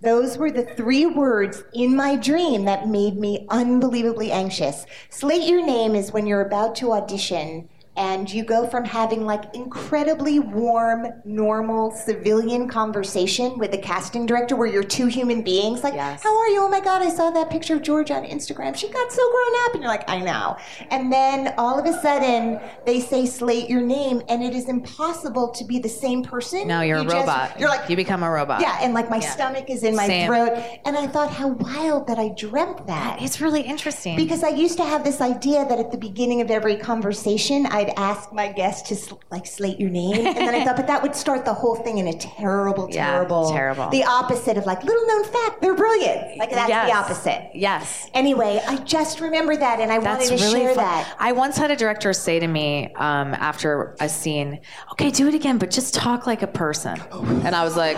Those 0.00 0.36
were 0.36 0.50
the 0.50 0.64
three 0.64 1.06
words 1.06 1.64
in 1.72 1.96
my 1.96 2.16
dream 2.16 2.66
that 2.66 2.88
made 2.88 3.16
me 3.16 3.46
unbelievably 3.48 4.30
anxious. 4.30 4.84
Slate 5.08 5.48
your 5.48 5.64
name 5.64 5.94
is 5.94 6.12
when 6.12 6.26
you're 6.26 6.42
about 6.42 6.74
to 6.76 6.92
audition 6.92 7.68
and 7.96 8.32
you 8.32 8.42
go 8.44 8.66
from 8.66 8.84
having 8.84 9.24
like 9.24 9.54
incredibly 9.54 10.38
warm, 10.40 11.06
normal 11.24 11.90
civilian 11.92 12.68
conversation 12.68 13.58
with 13.58 13.70
the 13.70 13.78
casting 13.78 14.26
director 14.26 14.56
where 14.56 14.66
you're 14.66 14.82
two 14.82 15.06
human 15.06 15.42
beings, 15.42 15.82
like, 15.84 15.94
Yes. 15.94 16.22
how 16.22 16.36
are 16.36 16.48
you? 16.48 16.62
Oh 16.62 16.68
my 16.68 16.80
God, 16.80 17.02
I 17.02 17.08
saw 17.08 17.30
that 17.30 17.50
picture 17.50 17.74
of 17.74 17.82
George 17.82 18.10
on 18.10 18.24
Instagram. 18.24 18.74
She 18.74 18.88
got 18.88 19.12
so 19.12 19.22
grown 19.30 19.64
up. 19.66 19.74
And 19.74 19.82
you're 19.82 19.90
like, 19.92 20.08
I 20.10 20.18
know. 20.20 20.56
And 20.90 21.12
then 21.12 21.54
all 21.58 21.78
of 21.78 21.86
a 21.86 21.92
sudden, 22.00 22.60
they 22.86 23.00
say 23.00 23.26
slate 23.26 23.68
your 23.68 23.80
name, 23.80 24.22
and 24.28 24.42
it 24.42 24.54
is 24.54 24.68
impossible 24.68 25.48
to 25.52 25.64
be 25.64 25.78
the 25.78 25.88
same 25.88 26.22
person. 26.22 26.66
No, 26.66 26.80
you're 26.80 26.98
You 26.98 27.02
a 27.08 27.12
just- 27.12 27.16
robot. 27.26 27.60
you're 27.60 27.68
like, 27.68 27.88
you 27.88 27.96
become 27.96 28.22
a 28.22 28.30
robot. 28.30 28.60
yeah, 28.60 28.78
and 28.80 28.94
like 28.94 29.08
my 29.10 29.18
Yeah. 29.20 29.30
stomach 29.30 29.70
is 29.70 29.82
in 29.84 29.94
my 29.94 30.06
Same. 30.06 30.26
throat. 30.26 30.52
And 30.84 30.96
I 30.96 31.06
thought, 31.06 31.30
how 31.30 31.48
wild 31.48 32.06
that 32.08 32.18
I 32.18 32.28
dreamt 32.36 32.86
that. 32.86 33.22
It's 33.22 33.40
really 33.40 33.62
interesting. 33.62 34.16
Because 34.16 34.42
I 34.42 34.48
used 34.50 34.76
to 34.78 34.84
have 34.84 35.04
this 35.04 35.20
idea 35.20 35.64
that 35.68 35.78
at 35.78 35.90
the 35.92 35.98
beginning 35.98 36.40
of 36.40 36.50
every 36.50 36.76
conversation, 36.76 37.66
I'd 37.84 37.94
ask 37.98 38.32
my 38.32 38.50
guest 38.50 38.86
to 38.86 39.18
like 39.30 39.46
slate 39.46 39.78
your 39.78 39.90
name, 39.90 40.26
and 40.26 40.36
then 40.36 40.54
I 40.54 40.64
thought, 40.64 40.76
but 40.76 40.86
that 40.86 41.02
would 41.02 41.14
start 41.14 41.44
the 41.44 41.52
whole 41.52 41.76
thing 41.76 41.98
in 41.98 42.06
a 42.08 42.12
terrible, 42.14 42.88
Yeah, 42.90 43.10
terrible, 43.10 43.50
terrible. 43.52 43.88
The 43.90 44.04
opposite 44.04 44.56
of 44.56 44.64
like 44.66 44.82
little 44.84 45.06
known 45.06 45.24
fact, 45.24 45.60
they're 45.60 45.74
brilliant. 45.74 46.38
Like 46.38 46.50
that's 46.50 46.68
Yes. 46.68 46.90
the 46.90 46.96
opposite. 46.96 47.50
Yes. 47.54 48.08
Anyway, 48.14 48.60
I 48.66 48.76
just 48.78 49.20
remember 49.20 49.56
that, 49.56 49.80
and 49.80 49.92
I 49.92 49.98
That's 49.98 50.30
wanted 50.30 50.38
to 50.38 50.44
really 50.44 50.60
share 50.66 50.74
fun. 50.74 50.84
that. 50.84 51.14
I 51.18 51.32
once 51.32 51.58
had 51.58 51.70
a 51.70 51.76
director 51.76 52.12
say 52.12 52.38
to 52.38 52.46
me 52.46 52.92
um, 52.94 53.34
after 53.34 53.96
a 54.00 54.08
scene, 54.08 54.60
"Okay, 54.92 55.10
do 55.10 55.28
it 55.28 55.34
again, 55.34 55.58
but 55.58 55.70
just 55.70 55.94
talk 55.94 56.26
like 56.26 56.42
a 56.42 56.46
person." 56.46 57.00
And 57.44 57.54
I 57.54 57.64
was 57.64 57.76
like, 57.76 57.96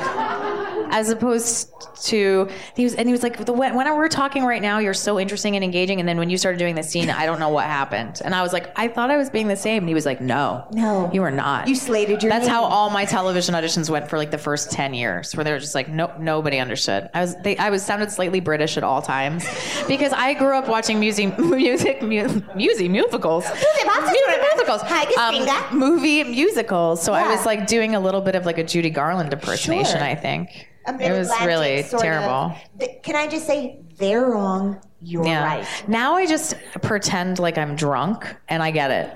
as 0.92 1.10
opposed 1.10 1.72
to 2.06 2.48
he 2.74 2.84
was, 2.84 2.94
and 2.94 3.08
he 3.08 3.12
was 3.12 3.22
like, 3.22 3.44
"The 3.44 3.52
when, 3.52 3.74
when 3.74 3.86
we're 3.96 4.08
talking 4.08 4.44
right 4.44 4.62
now, 4.62 4.78
you're 4.78 4.94
so 4.94 5.18
interesting 5.20 5.54
and 5.56 5.64
engaging, 5.64 6.00
and 6.00 6.08
then 6.08 6.18
when 6.18 6.30
you 6.30 6.38
started 6.38 6.58
doing 6.58 6.74
the 6.74 6.82
scene, 6.82 7.10
I 7.10 7.26
don't 7.26 7.38
know 7.40 7.48
what 7.50 7.64
happened." 7.66 8.20
And 8.24 8.34
I 8.34 8.42
was 8.42 8.52
like, 8.52 8.72
"I 8.78 8.88
thought 8.88 9.10
I 9.10 9.16
was 9.16 9.30
being 9.30 9.48
the 9.48 9.56
same," 9.56 9.75
and 9.82 9.88
he 9.88 9.94
was 9.94 10.06
like, 10.06 10.20
"No, 10.20 10.64
No. 10.72 11.10
you 11.12 11.20
were 11.20 11.30
not. 11.30 11.68
You 11.68 11.74
slated 11.74 12.22
your 12.22 12.30
That's 12.30 12.46
how 12.48 12.64
all 12.64 12.90
my 12.90 13.04
television 13.04 13.54
auditions 13.54 13.88
went 13.90 14.08
for 14.08 14.18
like 14.18 14.30
the 14.30 14.38
first 14.38 14.70
ten 14.70 14.94
years, 14.94 15.34
where 15.36 15.44
they 15.44 15.52
were 15.52 15.58
just 15.58 15.74
like, 15.74 15.88
nope, 15.88 16.18
nobody 16.18 16.58
understood. 16.58 17.08
I 17.14 17.20
was 17.20 17.36
they, 17.42 17.56
I 17.56 17.70
was 17.70 17.82
sounded 17.84 18.10
slightly 18.10 18.40
British 18.40 18.76
at 18.76 18.84
all 18.84 19.02
times 19.02 19.44
because 19.88 20.12
I 20.12 20.34
grew 20.34 20.54
up 20.56 20.68
watching 20.68 20.98
music, 21.00 21.38
music, 21.38 22.02
mu- 22.02 22.42
music 22.54 22.90
musicals, 22.90 23.44
music 23.44 23.86
musicals, 23.86 24.82
um, 24.82 24.88
Kaspinga. 24.88 25.72
movie 25.72 26.24
musicals. 26.24 27.02
So 27.02 27.12
I 27.12 27.22
Yeah. 27.22 27.36
was 27.36 27.46
like 27.46 27.66
doing 27.66 27.94
a 27.94 28.00
little 28.00 28.20
bit 28.20 28.34
of 28.34 28.46
like 28.46 28.58
a 28.58 28.64
Judy 28.64 28.90
Garland 28.90 29.32
impersonation. 29.32 29.98
Sure. 29.98 30.02
I 30.06 30.14
think 30.14 30.68
A 30.86 30.90
it 30.90 31.10
was 31.16 31.28
mid-Atlantic 31.28 31.46
really 31.46 31.82
sort 31.82 31.94
of- 31.94 32.00
terrible. 32.02 32.54
Th- 32.78 33.02
Can 33.02 33.16
I 33.16 33.26
just 33.26 33.46
say 33.46 33.78
they're 33.98 34.26
wrong? 34.26 34.80
You're 35.02 35.22
right. 35.22 35.66
Now 35.86 36.14
I 36.16 36.26
just 36.26 36.54
pretend 36.82 37.38
like 37.38 37.58
I'm 37.58 37.76
drunk 37.76 38.34
and 38.48 38.62
I 38.62 38.70
get 38.70 38.90
it. 38.90 39.14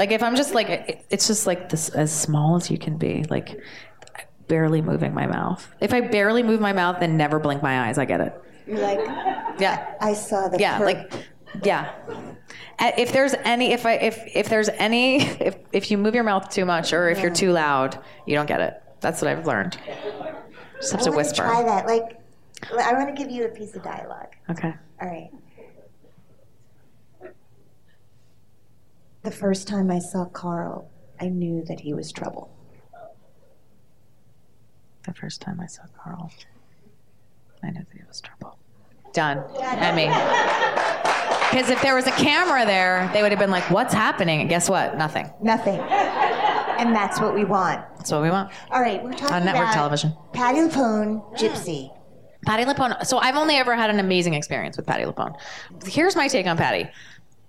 Like 0.00 0.12
if 0.12 0.22
I'm 0.22 0.34
just 0.34 0.54
like 0.54 0.70
it- 0.70 1.04
it's 1.10 1.26
just 1.26 1.46
like 1.46 1.68
this 1.68 1.90
as 1.90 2.10
small 2.10 2.56
as 2.56 2.70
you 2.70 2.78
can 2.78 2.96
be, 2.96 3.22
like 3.28 3.60
barely 4.48 4.80
moving 4.80 5.12
my 5.12 5.26
mouth. 5.26 5.70
If 5.78 5.92
I 5.92 6.00
barely 6.00 6.42
move 6.42 6.58
my 6.58 6.72
mouth 6.72 6.96
and 7.02 7.18
never 7.18 7.38
blink 7.38 7.62
my 7.62 7.86
eyes, 7.86 7.98
I 7.98 8.06
get 8.06 8.22
it. 8.22 8.32
You're 8.66 8.78
like, 8.78 8.98
Yeah. 9.58 9.94
I 10.00 10.14
saw 10.14 10.48
the 10.48 10.58
Yeah, 10.58 10.78
per- 10.78 10.86
like 10.86 11.12
yeah. 11.62 11.92
If 12.78 13.12
there's 13.12 13.34
any 13.44 13.74
if 13.74 13.84
I 13.84 13.92
if 13.96 14.22
if 14.34 14.48
there's 14.48 14.70
any 14.70 15.20
if 15.48 15.56
if 15.72 15.90
you 15.90 15.98
move 15.98 16.14
your 16.14 16.24
mouth 16.24 16.48
too 16.48 16.64
much 16.64 16.94
or 16.94 17.10
if 17.10 17.20
you're 17.20 17.30
too 17.30 17.52
loud, 17.52 17.98
you 18.24 18.34
don't 18.34 18.46
get 18.46 18.60
it. 18.60 18.82
That's 19.00 19.20
what 19.20 19.30
I've 19.30 19.46
learned. 19.46 19.76
Just 20.80 20.92
have 20.92 21.02
I 21.02 21.04
to 21.04 21.12
whisper. 21.12 21.42
try 21.42 21.62
that. 21.62 21.84
Like, 21.86 22.18
I 22.72 22.94
want 22.94 23.14
to 23.14 23.22
give 23.22 23.30
you 23.30 23.44
a 23.44 23.48
piece 23.50 23.76
of 23.76 23.82
dialogue. 23.82 24.32
Okay. 24.48 24.72
All 25.02 25.08
right. 25.08 25.28
The 29.22 29.30
first 29.30 29.68
time 29.68 29.90
I 29.90 29.98
saw 29.98 30.24
Carl, 30.24 30.90
I 31.20 31.28
knew 31.28 31.62
that 31.66 31.80
he 31.80 31.92
was 31.92 32.10
trouble. 32.10 32.50
The 35.04 35.12
first 35.14 35.40
time 35.40 35.60
I 35.60 35.66
saw 35.66 35.82
Carl, 36.02 36.30
I 37.62 37.70
knew 37.70 37.80
that 37.84 37.96
he 37.98 38.04
was 38.06 38.20
trouble. 38.20 38.58
Done. 39.12 39.42
Emmy. 39.60 40.06
Because 41.50 41.68
if 41.68 41.82
there 41.82 41.94
was 41.94 42.06
a 42.06 42.12
camera 42.12 42.64
there, 42.64 43.10
they 43.12 43.22
would 43.22 43.32
have 43.32 43.38
been 43.40 43.50
like, 43.50 43.68
"What's 43.70 43.92
happening?" 43.92 44.40
And 44.40 44.48
guess 44.48 44.70
what? 44.70 44.96
Nothing. 44.96 45.28
Nothing. 45.42 45.80
And 45.80 46.94
that's 46.94 47.20
what 47.20 47.34
we 47.34 47.44
want. 47.44 47.80
That's 47.96 48.12
what 48.12 48.22
we 48.22 48.30
want. 48.30 48.50
All 48.70 48.80
right, 48.80 49.02
we're 49.02 49.12
talking 49.12 49.34
On 49.34 49.44
network 49.44 49.64
about 49.64 49.74
television. 49.74 50.14
Patti 50.32 50.58
LuPone, 50.60 51.36
Gypsy. 51.36 51.90
Patti 52.46 52.64
LuPone. 52.64 53.04
So 53.04 53.18
I've 53.18 53.36
only 53.36 53.56
ever 53.56 53.74
had 53.74 53.90
an 53.90 53.98
amazing 53.98 54.34
experience 54.34 54.76
with 54.76 54.86
Patti 54.86 55.04
LuPone. 55.04 55.34
Here's 55.86 56.16
my 56.16 56.28
take 56.28 56.46
on 56.46 56.56
Patti. 56.56 56.88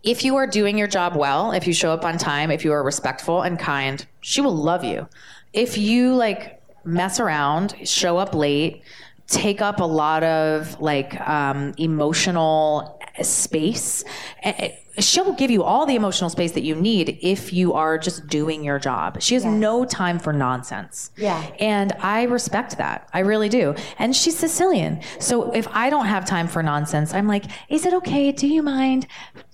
If 0.03 0.23
you 0.23 0.35
are 0.37 0.47
doing 0.47 0.77
your 0.77 0.87
job 0.87 1.15
well, 1.15 1.51
if 1.51 1.67
you 1.67 1.73
show 1.73 1.91
up 1.91 2.03
on 2.03 2.17
time, 2.17 2.49
if 2.49 2.65
you 2.65 2.71
are 2.71 2.83
respectful 2.83 3.43
and 3.43 3.59
kind, 3.59 4.05
she 4.21 4.41
will 4.41 4.55
love 4.55 4.83
you. 4.83 5.07
If 5.53 5.77
you 5.77 6.15
like 6.15 6.61
mess 6.83 7.19
around, 7.19 7.75
show 7.87 8.17
up 8.17 8.33
late, 8.33 8.81
take 9.27 9.61
up 9.61 9.79
a 9.79 9.85
lot 9.85 10.23
of 10.23 10.79
like 10.81 11.19
um, 11.21 11.73
emotional 11.77 12.99
space, 13.21 14.03
eh, 14.43 14.53
eh, 14.57 14.75
she'll 14.99 15.33
give 15.33 15.49
you 15.51 15.63
all 15.63 15.85
the 15.85 15.95
emotional 15.95 16.29
space 16.29 16.51
that 16.53 16.63
you 16.63 16.75
need 16.75 17.17
if 17.21 17.53
you 17.53 17.73
are 17.73 17.97
just 17.97 18.27
doing 18.27 18.63
your 18.63 18.79
job. 18.79 19.21
She 19.21 19.35
has 19.35 19.45
no 19.45 19.85
time 19.85 20.19
for 20.19 20.33
nonsense. 20.33 21.11
Yeah. 21.17 21.41
And 21.59 21.93
I 21.99 22.23
respect 22.23 22.77
that. 22.77 23.09
I 23.13 23.19
really 23.19 23.49
do. 23.49 23.75
And 23.99 24.15
she's 24.15 24.37
Sicilian. 24.37 25.01
So 25.19 25.51
if 25.53 25.67
I 25.69 25.89
don't 25.89 26.05
have 26.07 26.25
time 26.25 26.47
for 26.47 26.61
nonsense, 26.61 27.13
I'm 27.13 27.27
like, 27.27 27.45
is 27.69 27.85
it 27.85 27.93
okay? 27.95 28.31
Do 28.31 28.47
you 28.47 28.61
mind? 28.63 29.07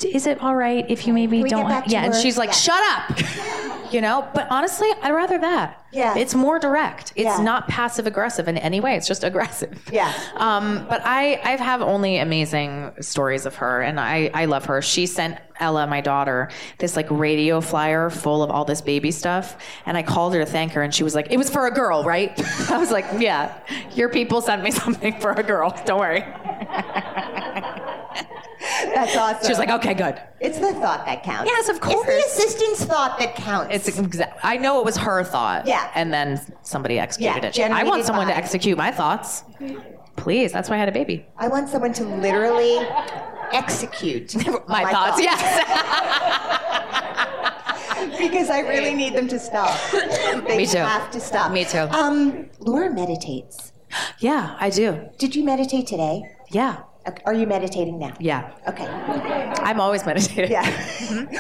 Is 0.04 0.28
it 0.28 0.42
all 0.42 0.56
right 0.56 0.86
if 0.90 1.06
you 1.08 1.14
maybe 1.14 1.44
we 1.44 1.50
don't? 1.50 1.68
yeah. 1.90 2.04
And 2.06 2.16
she's 2.16 2.38
like, 2.38 2.50
Yeah. 2.50 2.54
shut 2.54 2.84
up. 3.12 3.92
you 3.94 4.02
know, 4.02 4.28
but 4.34 4.48
honestly, 4.50 4.90
I'd 5.02 5.12
rather 5.12 5.38
that. 5.40 5.84
Yeah. 5.94 6.18
It's 6.18 6.36
more 6.36 6.60
direct. 6.60 7.14
It's 7.16 7.24
Yeah. 7.26 7.42
not 7.44 7.68
passive 7.68 8.06
aggressive 8.08 8.48
in 8.48 8.58
any 8.58 8.80
way. 8.80 8.96
It's 8.98 9.08
just 9.08 9.24
aggressive. 9.24 9.80
Yeah. 9.92 10.14
Um, 10.36 10.86
but 10.90 11.02
I, 11.06 11.40
I 11.44 11.52
have 11.58 11.82
only 11.82 12.18
amazing 12.18 12.92
stories 13.02 13.46
of 13.46 13.56
her, 13.56 13.82
and 13.82 14.00
I, 14.00 14.30
I 14.34 14.46
love 14.46 14.66
her. 14.66 14.82
She 14.82 15.06
sent 15.06 15.27
Ella, 15.60 15.88
my 15.88 16.02
daughter, 16.02 16.50
this 16.78 16.96
like 16.96 17.08
radio 17.10 17.60
flyer 17.62 18.10
full 18.10 18.44
of 18.44 18.52
all 18.52 18.64
this 18.66 18.82
baby 18.82 19.10
stuff, 19.12 19.58
and 19.86 19.98
I 19.98 20.04
called 20.04 20.34
her 20.36 20.40
to 20.40 20.46
thank 20.46 20.74
her, 20.74 20.82
and 20.84 20.94
she 20.94 21.04
was 21.04 21.16
like, 21.16 21.28
"It 21.32 21.38
was 21.38 21.50
for 21.50 21.66
a 21.68 21.72
girl, 21.72 22.04
right?" 22.04 22.32
I 22.72 22.78
was 22.78 22.92
like, 22.92 23.06
"Yeah, 23.18 23.58
your 23.96 24.10
people 24.10 24.42
sent 24.42 24.62
me 24.64 24.72
something 24.84 25.20
for 25.20 25.32
a 25.32 25.44
girl. 25.44 25.76
Don't 25.86 26.00
worry." 26.00 26.24
That's 28.94 29.16
awesome. 29.16 29.44
She 29.44 29.50
was 29.50 29.60
like, 29.60 29.70
"Okay, 29.70 29.94
good." 29.94 30.22
it's 30.40 30.60
the 30.60 30.74
thought 30.74 31.06
that 31.06 31.24
counts. 31.24 31.50
Yes, 31.50 31.70
of 31.70 31.80
course. 31.80 32.08
It's 32.08 32.36
the 32.38 32.44
assistant's 32.44 32.86
thought 32.86 33.18
that 33.20 33.36
counts. 33.36 33.74
It's 33.74 33.98
exact. 33.98 34.40
I 34.44 34.58
know 34.58 34.80
it 34.80 34.86
was 34.86 34.98
her 34.98 35.24
thought. 35.24 35.66
Yeah. 35.68 35.90
And 35.96 36.14
then 36.14 36.40
somebody 36.62 37.00
executed 37.00 37.58
Yeah, 37.58 37.66
it. 37.68 37.72
I 37.72 37.84
want 37.84 38.04
someone 38.06 38.28
by- 38.28 38.34
to 38.34 38.38
execute 38.38 38.78
my 38.78 38.92
thoughts. 38.92 39.44
Please. 40.18 40.52
That's 40.52 40.70
why 40.70 40.76
I 40.76 40.80
had 40.80 40.90
a 40.90 40.92
baby. 40.92 41.26
I 41.38 41.48
want 41.48 41.70
someone 41.70 41.94
to 41.94 42.04
literally 42.04 42.78
execute 43.54 44.36
My, 44.68 44.84
thoughts. 44.92 45.22
Yes. 45.22 45.40
because 48.20 48.50
I 48.50 48.60
really 48.60 48.94
need 48.94 49.14
them 49.14 49.28
to 49.30 49.40
stop. 49.40 49.78
They 50.48 50.58
Me 50.58 50.66
too. 50.66 50.78
have 50.80 51.10
to 51.12 51.20
stop. 51.20 51.52
Me 51.52 51.64
too. 51.66 51.88
Um, 51.92 52.50
Laura 52.60 52.92
meditates. 52.92 53.72
yeah, 54.20 54.58
I 54.60 54.70
do. 54.70 55.00
Did 55.18 55.36
you 55.36 55.44
meditate 55.46 55.88
today? 55.88 56.24
Yeah. 56.52 56.82
Okay, 57.08 57.24
Are 57.26 57.34
you 57.34 57.48
meditating 57.48 58.00
now? 58.00 58.14
Yeah. 58.20 58.52
Okay. 58.68 58.86
I'm 58.86 59.80
always 59.80 60.06
meditating. 60.06 60.52
Yeah. 60.52 60.66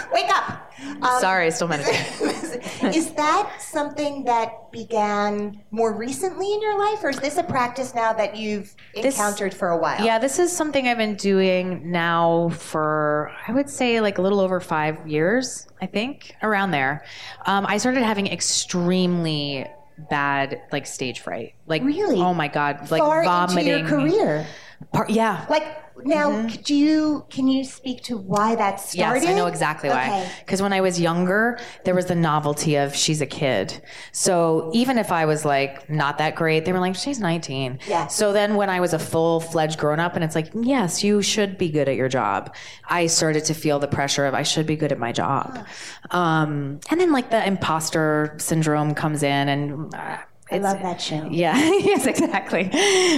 Wake 0.13 0.29
up. 0.29 0.71
Um, 1.01 1.19
Sorry, 1.19 1.47
I 1.47 1.49
still 1.49 1.67
meditate. 1.67 1.95
is 2.95 3.11
that 3.13 3.61
something 3.61 4.23
that 4.25 4.71
began 4.71 5.61
more 5.71 5.93
recently 5.93 6.53
in 6.53 6.61
your 6.61 6.77
life, 6.79 7.03
or 7.03 7.09
is 7.09 7.19
this 7.19 7.37
a 7.37 7.43
practice 7.43 7.93
now 7.93 8.13
that 8.13 8.37
you've 8.37 8.73
encountered 8.95 9.53
for 9.53 9.69
a 9.69 9.77
while? 9.77 10.03
Yeah, 10.03 10.19
this 10.19 10.39
is 10.39 10.55
something 10.55 10.87
I've 10.87 10.97
been 10.97 11.15
doing 11.15 11.91
now 11.91 12.49
for, 12.49 13.31
I 13.47 13.51
would 13.51 13.69
say, 13.69 13.99
like 13.99 14.19
a 14.19 14.21
little 14.21 14.39
over 14.39 14.59
five 14.59 15.05
years, 15.07 15.67
I 15.81 15.85
think, 15.87 16.35
around 16.43 16.71
there. 16.71 17.03
Um, 17.45 17.65
I 17.67 17.77
started 17.77 18.03
having 18.03 18.27
extremely 18.27 19.65
bad, 20.09 20.61
like, 20.71 20.85
stage 20.85 21.19
fright. 21.21 21.55
Like, 21.65 21.83
Really? 21.83 22.21
Oh 22.21 22.33
my 22.33 22.47
God. 22.47 22.89
Like, 22.91 23.01
Far 23.01 23.23
vomiting. 23.23 23.67
into 23.67 23.79
your 23.79 23.89
career. 23.89 24.47
Par- 24.93 25.07
yeah. 25.09 25.45
Like 25.49 25.83
now, 26.05 26.47
do 26.47 26.75
you 26.75 27.25
can 27.29 27.47
you 27.47 27.63
speak 27.63 28.03
to 28.03 28.17
why 28.17 28.55
that 28.55 28.79
started? 28.79 29.23
Yes, 29.23 29.25
I 29.25 29.33
know 29.33 29.47
exactly 29.47 29.89
why. 29.89 30.07
Okay. 30.07 30.31
Because 30.39 30.61
when 30.61 30.73
I 30.73 30.81
was 30.81 30.99
younger, 30.99 31.59
there 31.83 31.95
was 31.95 32.05
the 32.05 32.15
novelty 32.15 32.75
of 32.75 32.95
she's 32.95 33.21
a 33.21 33.25
kid. 33.25 33.81
So 34.11 34.69
even 34.73 34.97
if 34.97 35.11
I 35.11 35.25
was 35.25 35.45
like 35.45 35.89
not 35.89 36.19
that 36.19 36.35
great, 36.35 36.65
they 36.65 36.73
were 36.73 36.79
like, 36.79 36.95
she's 36.95 37.19
19. 37.19 37.79
Yeah. 37.87 38.07
So 38.07 38.33
then 38.33 38.55
when 38.55 38.69
I 38.69 38.79
was 38.79 38.93
a 38.93 38.99
full 38.99 39.39
fledged 39.39 39.79
grown 39.79 39.99
up 39.99 40.15
and 40.15 40.23
it's 40.23 40.35
like, 40.35 40.49
yes, 40.53 41.03
you 41.03 41.21
should 41.21 41.57
be 41.57 41.69
good 41.69 41.89
at 41.89 41.95
your 41.95 42.09
job, 42.09 42.55
I 42.85 43.07
started 43.07 43.45
to 43.45 43.53
feel 43.53 43.79
the 43.79 43.87
pressure 43.87 44.25
of 44.25 44.33
I 44.33 44.43
should 44.43 44.67
be 44.67 44.75
good 44.75 44.91
at 44.91 44.99
my 44.99 45.11
job. 45.11 45.65
Um, 46.11 46.79
and 46.89 46.99
then 46.99 47.11
like 47.11 47.31
the 47.31 47.45
imposter 47.45 48.35
syndrome 48.37 48.93
comes 48.93 49.23
in 49.23 49.49
and. 49.49 49.93
Uh, 49.93 50.17
I 50.49 50.59
love 50.59 50.81
that 50.81 51.01
show. 51.01 51.27
Yeah, 51.29 51.57
yes, 51.57 52.05
exactly. 52.05 52.71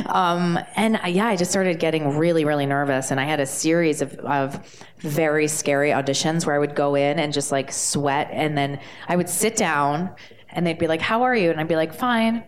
Um, 0.06 0.58
and 0.76 0.98
I- 0.98 1.10
yeah, 1.10 1.28
I 1.28 1.36
just 1.36 1.52
started 1.52 1.80
getting 1.80 2.18
really, 2.18 2.44
really 2.46 2.66
nervous, 2.66 3.12
and 3.12 3.20
I 3.20 3.26
had 3.26 3.40
a 3.40 3.46
series 3.46 4.02
of, 4.02 4.14
of 4.20 4.84
very 5.00 5.48
scary 5.48 5.92
auditions 5.92 6.46
where 6.46 6.56
I 6.56 6.60
would 6.60 6.76
go 6.76 6.96
in 6.96 7.20
and 7.20 7.32
just 7.32 7.52
like 7.52 7.72
sweat, 7.72 8.30
and 8.32 8.58
then 8.58 8.80
I 9.08 9.16
would 9.16 9.30
sit 9.30 9.56
down, 9.56 10.10
and 10.50 10.66
they'd 10.66 10.80
be 10.80 10.88
like, 10.88 11.02
"How 11.02 11.22
are 11.24 11.36
you?" 11.36 11.52
and 11.52 11.60
I'd 11.60 11.68
be 11.68 11.76
like, 11.76 11.94
"Fine." 11.94 12.44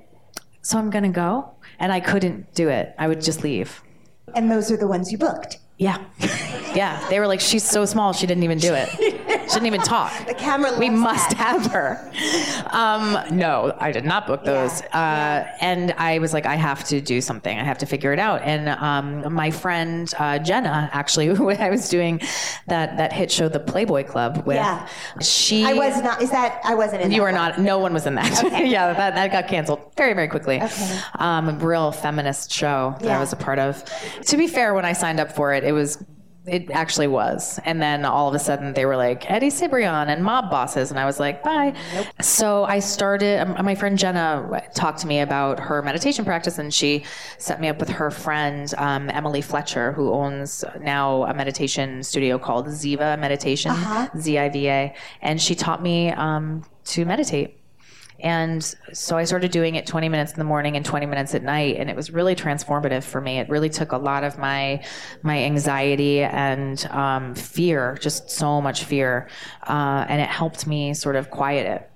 So 0.64 0.78
I'm 0.80 0.90
gonna 0.90 1.10
go, 1.10 1.52
and 1.80 1.92
I 1.92 2.00
couldn't 2.00 2.54
do 2.56 2.70
it. 2.70 2.94
I 2.98 3.08
would 3.08 3.22
just 3.22 3.44
leave. 3.44 3.84
And 4.36 4.50
those 4.50 4.72
are 4.72 4.78
the 4.78 4.88
ones 4.88 5.12
you 5.12 5.18
booked. 5.18 5.58
Yeah, 5.78 6.04
yeah. 6.76 7.08
They 7.10 7.20
were 7.20 7.28
like, 7.28 7.40
"She's 7.42 7.64
so 7.64 7.86
small, 7.86 8.14
she 8.14 8.26
didn't 8.28 8.44
even 8.44 8.58
do 8.60 8.74
it. 8.76 8.90
She 9.52 9.56
didn't 9.56 9.68
even 9.68 9.82
talk." 9.82 10.12
The 10.28 10.34
camera 10.34 10.78
we 10.80 10.90
must 10.90 11.30
that. 11.32 11.38
have 11.38 11.66
her. 11.72 12.12
Um, 12.72 13.18
no, 13.38 13.76
I 13.80 13.92
did 13.92 14.06
not 14.06 14.28
book 14.28 14.44
those. 14.44 14.82
Uh, 14.94 15.48
and 15.62 15.92
I 15.94 16.20
was 16.20 16.34
like, 16.34 16.46
I 16.46 16.56
have 16.56 16.84
to 16.86 17.02
do 17.02 17.22
something. 17.22 17.58
I 17.58 17.64
have 17.64 17.78
to 17.80 17.86
figure 17.86 18.14
it 18.14 18.20
out. 18.20 18.42
And 18.44 18.70
um, 18.70 19.34
my 19.34 19.52
friend 19.52 20.12
uh, 20.18 20.40
Jenna, 20.40 20.90
actually, 20.94 21.28
who 21.36 21.50
I 21.50 21.70
was 21.70 21.90
doing 21.90 22.22
that 22.68 22.98
that 22.98 23.14
hit 23.14 23.32
show, 23.32 23.48
The 23.50 23.60
Playboy 23.60 24.06
Club, 24.06 24.46
with, 24.46 24.56
Yeah. 24.58 24.88
she. 25.22 25.64
I 25.66 25.74
was 25.74 26.02
not. 26.02 26.22
Is 26.22 26.32
that 26.32 26.60
I 26.64 26.76
wasn't 26.76 27.02
in? 27.04 27.12
You 27.12 27.22
were 27.22 27.32
not. 27.32 27.60
No 27.60 27.78
one 27.78 27.94
was 27.94 28.06
in 28.08 28.16
that. 28.16 28.44
Okay. 28.44 28.68
yeah, 28.70 28.94
that, 28.94 29.16
that 29.16 29.32
got 29.32 29.48
canceled 29.48 29.92
very, 29.98 30.14
very 30.14 30.28
quickly. 30.28 30.62
Okay. 30.62 31.00
Um, 31.16 31.50
a 31.50 31.54
real 31.54 31.92
feminist 31.92 32.52
show 32.52 32.96
that 33.00 33.06
Yeah. 33.06 33.18
I 33.18 33.20
was 33.20 33.34
a 33.34 33.36
part 33.36 33.60
of. 33.60 33.84
To 34.28 34.38
be 34.38 34.48
fair, 34.48 34.74
when 34.74 34.86
I 34.86 34.94
signed 34.94 35.20
up 35.20 35.32
for 35.34 35.54
it, 35.54 35.64
it 35.64 35.72
was. 35.74 36.04
It 36.48 36.72
actually 36.72 37.06
was. 37.06 37.60
And 37.66 37.80
then 37.80 38.04
all 38.04 38.28
of 38.28 38.34
a 38.34 38.40
sudden 38.40 38.74
they 38.74 38.86
were 38.86 38.98
like, 38.98 39.30
Eddie 39.30 39.52
Cibrian 39.52 40.08
and 40.08 40.24
mob 40.24 40.50
bosses. 40.50 40.90
And 40.90 41.00
I 41.00 41.06
was 41.06 41.20
like, 41.20 41.44
bye. 41.44 41.76
So 42.20 42.64
I 42.64 42.80
started, 42.80 43.42
um, 43.42 43.64
my 43.64 43.76
friend 43.76 43.96
Jenna 43.96 44.64
talked 44.74 44.98
to 45.02 45.08
me 45.08 45.20
about 45.20 45.60
her 45.60 45.84
meditation 45.84 46.26
practice 46.26 46.58
and 46.58 46.74
she 46.74 47.04
set 47.38 47.62
me 47.62 47.68
up 47.68 47.80
with 47.80 47.90
her 47.90 48.10
friend, 48.10 48.74
um, 48.80 49.12
Emily 49.12 49.42
Fletcher, 49.42 49.92
who 49.92 50.12
owns 50.12 50.66
now 50.80 51.26
a 51.26 51.34
meditation 51.36 52.02
studio 52.02 52.40
called 52.40 52.66
Ziva 52.66 53.20
Meditation, 53.20 53.76
Z 54.18 54.40
I 54.40 54.50
V 54.50 54.68
A. 54.68 54.96
And 55.22 55.40
she 55.40 55.54
taught 55.54 55.84
me 55.84 56.10
um, 56.12 56.64
to 56.86 57.06
meditate. 57.06 57.61
And 58.22 58.64
so 58.94 59.18
I 59.18 59.24
started 59.24 59.52
doing 59.52 59.76
it 59.76 59.86
20 59.86 60.10
minutes 60.10 60.32
in 60.32 60.38
the 60.38 60.46
morning 60.46 60.76
and 60.76 60.86
20 60.86 61.06
minutes 61.06 61.36
at 61.36 61.44
night, 61.44 61.78
and 61.78 61.90
it 61.90 61.96
was 61.96 62.12
really 62.12 62.36
transformative 62.36 63.04
for 63.04 63.22
me. 63.22 63.40
It 63.40 63.50
really 63.50 63.70
took 63.70 63.92
a 63.92 63.98
lot 63.98 64.24
of 64.24 64.38
my 64.38 64.84
my 65.24 65.44
anxiety 65.44 66.22
and 66.24 66.86
um, 66.88 67.36
fear, 67.36 67.98
just 68.02 68.30
so 68.30 68.62
much 68.62 68.84
fear, 68.86 69.28
uh, 69.68 70.06
and 70.08 70.22
it 70.22 70.30
helped 70.30 70.68
me 70.68 70.94
sort 70.94 71.16
of 71.16 71.30
quiet 71.30 71.66
it. 71.66 71.90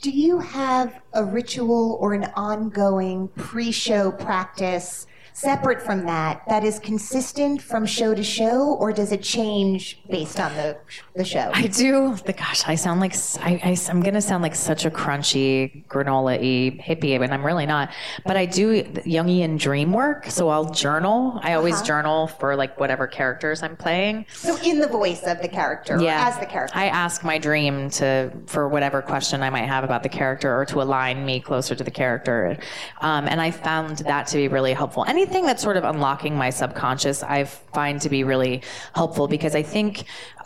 Do 0.00 0.10
you 0.10 0.38
have 0.38 1.00
a 1.12 1.24
ritual 1.24 1.98
or 2.00 2.14
an 2.14 2.24
ongoing 2.36 3.28
pre-show 3.36 4.12
practice 4.12 5.06
separate 5.38 5.80
from 5.80 6.04
that 6.06 6.42
that 6.48 6.64
is 6.64 6.78
consistent 6.78 7.62
from 7.62 7.86
show 7.86 8.14
to 8.14 8.22
show, 8.22 8.74
or 8.74 8.92
does 8.92 9.12
it 9.12 9.22
change 9.22 10.00
based 10.10 10.40
on 10.40 10.54
the 10.54 10.76
the 11.14 11.24
show? 11.24 11.50
I 11.54 11.68
do. 11.68 12.16
The 12.26 12.32
gosh, 12.32 12.66
I 12.66 12.74
sound 12.74 13.00
like 13.00 13.14
I, 13.40 13.76
am 13.88 14.00
gonna 14.00 14.20
sound 14.20 14.42
like 14.42 14.54
such 14.54 14.84
a 14.84 14.90
crunchy 14.90 15.86
granola-y 15.86 16.82
hippie, 16.82 17.20
and 17.20 17.32
I'm 17.32 17.44
really 17.44 17.66
not. 17.66 17.90
But 18.26 18.36
I 18.36 18.46
do 18.46 18.82
Jungian 18.82 19.58
dream 19.58 19.92
work, 19.92 20.26
so 20.26 20.48
I'll 20.48 20.70
journal. 20.70 21.38
I 21.42 21.54
always 21.54 21.80
journal 21.82 22.26
for 22.26 22.56
like 22.56 22.78
whatever 22.80 23.06
characters 23.06 23.62
I'm 23.62 23.76
playing. 23.76 24.26
So 24.32 24.56
in 24.62 24.78
the 24.80 24.88
voice 24.88 25.22
of 25.22 25.40
the 25.40 25.48
character, 25.48 25.96
or 25.96 26.08
as 26.08 26.38
the 26.38 26.46
character. 26.46 26.76
I 26.76 26.86
ask 26.86 27.22
my 27.22 27.38
dream 27.38 27.90
to 27.90 28.30
for 28.46 28.68
whatever 28.68 29.02
question 29.02 29.42
I 29.42 29.50
might 29.50 29.66
have 29.66 29.84
about 29.84 30.02
the 30.02 30.08
character 30.08 30.58
or 30.58 30.64
to 30.66 30.82
align 30.82 31.24
me 31.24 31.40
closer 31.40 31.74
to 31.74 31.84
the 31.84 31.90
character. 31.90 32.56
Um, 33.00 33.28
and 33.28 33.40
I 33.40 33.50
found 33.50 33.98
that 33.98 34.26
to 34.28 34.36
be 34.36 34.48
really 34.48 34.72
helpful. 34.72 35.04
Anything 35.06 35.27
that's 35.32 35.62
sort 35.62 35.76
of 35.76 35.84
unlocking 35.84 36.36
my 36.36 36.50
subconscious, 36.50 37.22
I 37.22 37.44
find 37.44 38.00
to 38.02 38.08
be 38.08 38.24
really 38.24 38.62
helpful 38.94 39.28
because 39.28 39.54
I 39.54 39.62
think 39.62 40.04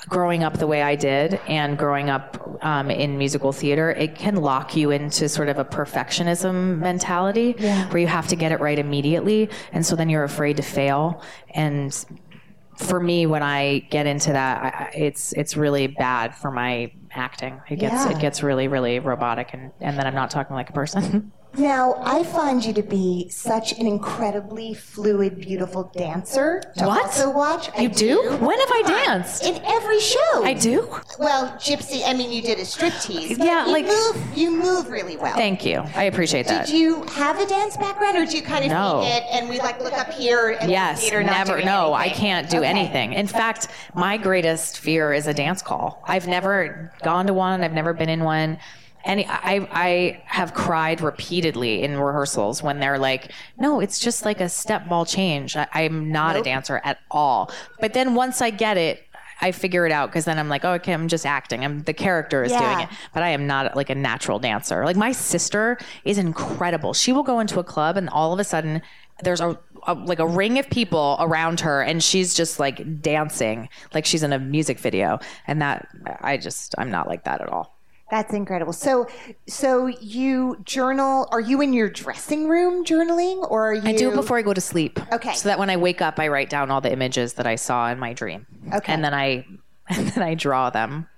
growing 0.09 0.43
up 0.45 0.59
the 0.59 0.67
way 0.67 0.83
I 0.83 0.95
did 0.97 1.41
and 1.47 1.79
growing 1.79 2.11
up 2.11 2.59
um, 2.63 2.91
in 2.91 3.17
musical 3.19 3.53
theater, 3.53 3.91
it 3.91 4.15
can 4.17 4.37
lock 4.37 4.75
you 4.77 4.91
into 4.91 5.29
sort 5.29 5.49
of 5.49 5.59
a 5.59 5.65
perfectionism 5.65 6.79
mentality 6.79 7.53
where 7.91 7.99
you 7.99 8.07
have 8.09 8.29
to 8.29 8.37
get 8.37 8.53
it 8.53 8.61
right 8.61 8.79
immediately. 8.79 9.49
And 9.73 9.85
so 9.87 9.95
then 9.97 10.09
you're 10.09 10.25
afraid 10.25 10.57
to 10.57 10.63
fail. 10.63 11.23
And 11.51 11.93
for 12.77 12.99
me, 13.01 13.27
when 13.27 13.43
I 13.43 13.81
get 13.91 14.07
into 14.07 14.33
that, 14.33 14.63
I- 14.75 14.91
it's 14.97 15.33
it's 15.35 15.57
really 15.57 15.87
bad 15.87 16.35
for 16.35 16.51
my 16.51 16.91
acting. 17.13 17.61
It 17.69 17.77
gets 17.77 17.95
Yeah. 17.95 18.11
it 18.11 18.19
gets 18.19 18.43
really 18.43 18.67
really 18.67 18.99
robotic, 18.99 19.53
and 19.53 19.71
and 19.81 19.97
then 19.99 20.07
I'm 20.07 20.15
not 20.15 20.31
talking 20.31 20.57
like 20.57 20.71
a 20.71 20.73
person. 20.73 21.31
Now, 21.59 21.97
I 22.03 22.23
find 22.25 22.65
you 22.65 22.73
to 22.73 22.83
be 22.83 23.29
such 23.29 23.79
an 23.79 23.87
incredibly 23.87 24.73
fluid, 24.73 25.39
beautiful 25.39 25.93
dancer 25.95 26.63
to 26.79 26.87
What? 26.87 27.03
also 27.05 27.31
watch. 27.31 27.69
I 27.77 27.83
you 27.83 27.89
do? 27.91 28.23
When 28.41 28.59
have 28.59 28.71
I 28.73 28.83
danced? 28.87 29.45
In 29.45 29.61
every 29.67 30.01
show. 30.01 30.45
I 30.45 30.55
do. 30.55 30.89
Well, 31.19 31.49
Gypsy, 31.59 32.03
I 32.07 32.15
mean, 32.15 32.33
you 32.33 32.41
did 32.41 32.59
a 32.59 32.63
striptease. 32.63 33.37
Yeah, 33.39 33.67
you 33.67 33.73
like- 33.73 33.85
move, 33.87 34.17
you 34.35 34.51
move 34.51 34.89
really 34.89 35.19
well. 35.19 35.37
Thank 35.37 35.65
you. 35.67 35.85
I 35.95 36.05
appreciate 36.05 36.47
that. 36.47 36.67
Did 36.67 36.75
you 36.75 37.05
have 37.15 37.39
a 37.39 37.45
dance 37.47 37.77
background, 37.77 38.17
or 38.17 38.25
do 38.25 38.35
you 38.37 38.43
kind 38.43 38.65
of 38.65 38.71
No. 38.71 39.03
it 39.05 39.23
and 39.31 39.49
we 39.51 39.59
like 39.61 39.79
look 39.83 39.93
up 39.99 40.11
here 40.15 40.57
and 40.59 40.71
Yes, 40.71 41.03
theater 41.03 41.23
never. 41.23 41.61
No, 41.63 41.93
I 41.93 42.09
can't 42.09 42.49
do 42.49 42.59
Okay. 42.59 42.67
anything. 42.67 43.13
In 43.13 43.27
fact, 43.27 43.69
my 43.95 44.17
greatest 44.17 44.79
fear 44.79 45.13
is 45.13 45.27
a 45.27 45.35
dance 45.35 45.61
call. 45.61 46.03
I've 46.09 46.27
never 46.27 46.91
gone 47.03 47.27
to 47.27 47.35
one. 47.35 47.63
I've 47.63 47.75
never 47.75 47.93
been 47.93 48.09
in 48.09 48.25
one. 48.25 48.59
And 49.05 49.21
I, 49.29 49.67
I 49.71 50.23
have 50.27 50.55
cried 50.55 51.01
repeatedly 51.01 51.83
in 51.83 51.99
rehearsals 51.99 52.63
when 52.63 52.81
they're 52.81 52.99
like, 52.99 53.33
no, 53.59 53.81
it's 53.81 53.99
just 53.99 54.25
like 54.25 54.41
a 54.41 54.49
step 54.49 54.89
ball 54.89 55.05
change. 55.05 55.57
I, 55.57 55.67
I'm 55.73 56.13
not 56.13 56.37
a 56.37 56.43
dancer 56.43 56.81
at 56.85 56.99
all. 57.11 57.51
But 57.81 57.95
then 57.95 58.15
once 58.15 58.41
I 58.41 58.51
get 58.51 58.77
it, 58.77 59.05
I 59.43 59.51
figure 59.51 59.85
it 59.85 59.93
out 59.93 60.09
because 60.09 60.25
then 60.25 60.39
I'm 60.39 60.49
like, 60.49 60.65
oh, 60.65 60.75
okay, 60.75 60.93
I'm 60.95 61.09
just 61.09 61.27
acting. 61.27 61.65
I'm 61.65 61.83
the 61.83 61.93
character 61.93 62.45
is 62.45 62.53
doing 62.53 62.81
it, 62.81 62.89
but 63.13 63.25
I 63.25 63.31
am 63.31 63.47
not 63.49 63.75
like 63.75 63.91
a 63.91 63.95
natural 63.95 64.39
dancer. 64.39 64.85
Like 64.85 64.97
my 64.97 65.11
sister 65.11 65.79
is 66.05 66.17
incredible. 66.17 66.95
She 66.95 67.13
will 67.13 67.25
go 67.25 67.41
into 67.41 67.59
a 67.59 67.65
club 67.65 67.97
and 67.97 68.09
all 68.09 68.33
of 68.33 68.39
a 68.39 68.45
sudden 68.45 68.83
there's 69.25 69.41
a, 69.41 69.59
a 69.89 69.95
like 69.95 70.21
a 70.21 70.27
ring 70.27 70.61
of 70.61 70.71
people 70.71 71.17
around 71.19 71.59
her 71.61 71.83
and 71.83 72.05
she's 72.05 72.35
just 72.35 72.61
like 72.61 73.03
dancing 73.03 73.69
like 73.93 74.07
she's 74.07 74.23
in 74.23 74.33
a 74.33 74.39
music 74.39 74.79
video. 74.79 75.19
And 75.49 75.61
that 75.61 75.89
I 76.21 76.37
just 76.37 76.77
I'm 76.79 76.93
not 76.93 77.09
like 77.09 77.25
that 77.25 77.41
at 77.41 77.49
all. 77.49 77.77
That's 78.13 78.35
incredible. 78.35 78.75
So, 78.75 79.09
so 79.47 79.87
you 79.87 80.59
journal? 80.65 81.27
Are 81.31 81.41
you 81.41 81.63
in 81.63 81.73
your 81.73 81.89
dressing 81.89 82.47
room 82.47 82.85
journaling, 82.85 83.51
or 83.51 83.71
are 83.71 83.75
you? 83.75 83.89
I 83.89 83.97
do 83.97 84.13
it 84.13 84.15
before 84.15 84.37
I 84.37 84.43
go 84.43 84.53
to 84.53 84.61
sleep. 84.61 85.01
Okay. 85.15 85.33
So 85.33 85.49
that 85.49 85.59
when 85.59 85.71
I 85.71 85.79
wake 85.79 86.03
up, 86.03 86.21
I 86.21 86.29
write 86.29 86.51
down 86.51 86.71
all 86.71 86.83
the 86.83 86.93
images 86.93 87.33
that 87.33 87.47
I 87.47 87.55
saw 87.55 87.91
in 87.91 87.99
my 87.99 88.13
dream. 88.13 88.47
Okay. 88.71 88.93
And 88.93 89.03
then 89.03 89.15
I, 89.15 89.47
and 89.89 90.09
then 90.09 90.23
I 90.23 90.35
draw 90.35 90.69
them. 90.69 91.09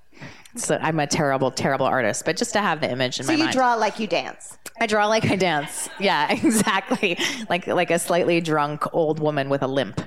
So 0.55 0.79
I'm 0.81 1.01
a 1.01 1.07
terrible, 1.09 1.51
terrible 1.51 1.85
artist, 1.85 2.25
but 2.25 2.37
just 2.37 2.53
to 2.53 2.61
have 2.61 2.81
the 2.81 2.89
image 2.89 3.19
in 3.19 3.27
So 3.27 3.37
my 3.37 3.47
you 3.47 3.51
draw 3.51 3.75
like 3.75 3.99
you 3.99 4.07
dance. 4.07 4.57
I 4.81 4.87
draw 4.87 5.09
like 5.09 5.29
I 5.29 5.35
dance. 5.35 5.89
Yeah, 5.99 6.31
exactly. 6.45 7.19
Like 7.51 7.67
like 7.67 7.91
a 7.91 7.99
slightly 7.99 8.41
drunk 8.41 8.85
old 8.95 9.19
woman 9.19 9.49
with 9.49 9.65
a 9.65 9.67
limp. 9.67 10.01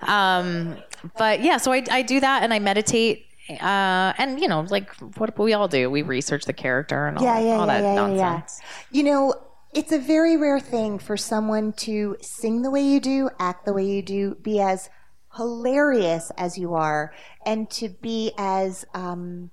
Um, 0.00 0.78
but 1.18 1.42
yeah, 1.42 1.58
so 1.58 1.70
I, 1.70 1.84
I 1.90 2.00
do 2.00 2.18
that 2.20 2.42
and 2.42 2.54
I 2.54 2.60
meditate. 2.60 3.26
Uh, 3.48 4.12
and 4.16 4.40
you 4.40 4.48
know, 4.48 4.66
like 4.70 4.94
what 5.16 5.38
we 5.38 5.52
all 5.52 5.68
do, 5.68 5.90
we 5.90 6.02
research 6.02 6.44
the 6.44 6.52
character 6.52 7.06
and 7.06 7.18
all, 7.18 7.24
Yeah, 7.24 7.38
yeah, 7.38 7.52
all 7.56 7.66
yeah, 7.66 7.80
that 7.80 7.94
nonsense. 7.94 8.60
You 8.90 9.02
know, 9.02 9.34
it's 9.74 9.92
a 9.92 9.98
very 9.98 10.36
rare 10.36 10.60
thing 10.60 10.98
for 10.98 11.16
someone 11.16 11.72
to 11.74 12.16
sing 12.20 12.62
the 12.62 12.70
way 12.70 12.82
you 12.82 13.00
do, 13.00 13.28
act 13.38 13.66
the 13.66 13.72
way 13.72 13.84
you 13.84 14.02
do, 14.02 14.36
be 14.36 14.60
as 14.60 14.88
hilarious 15.36 16.30
as 16.38 16.56
you 16.56 16.74
are, 16.74 17.12
and 17.44 17.68
to 17.70 17.88
be 17.88 18.32
as 18.38 18.84
um, 18.94 19.50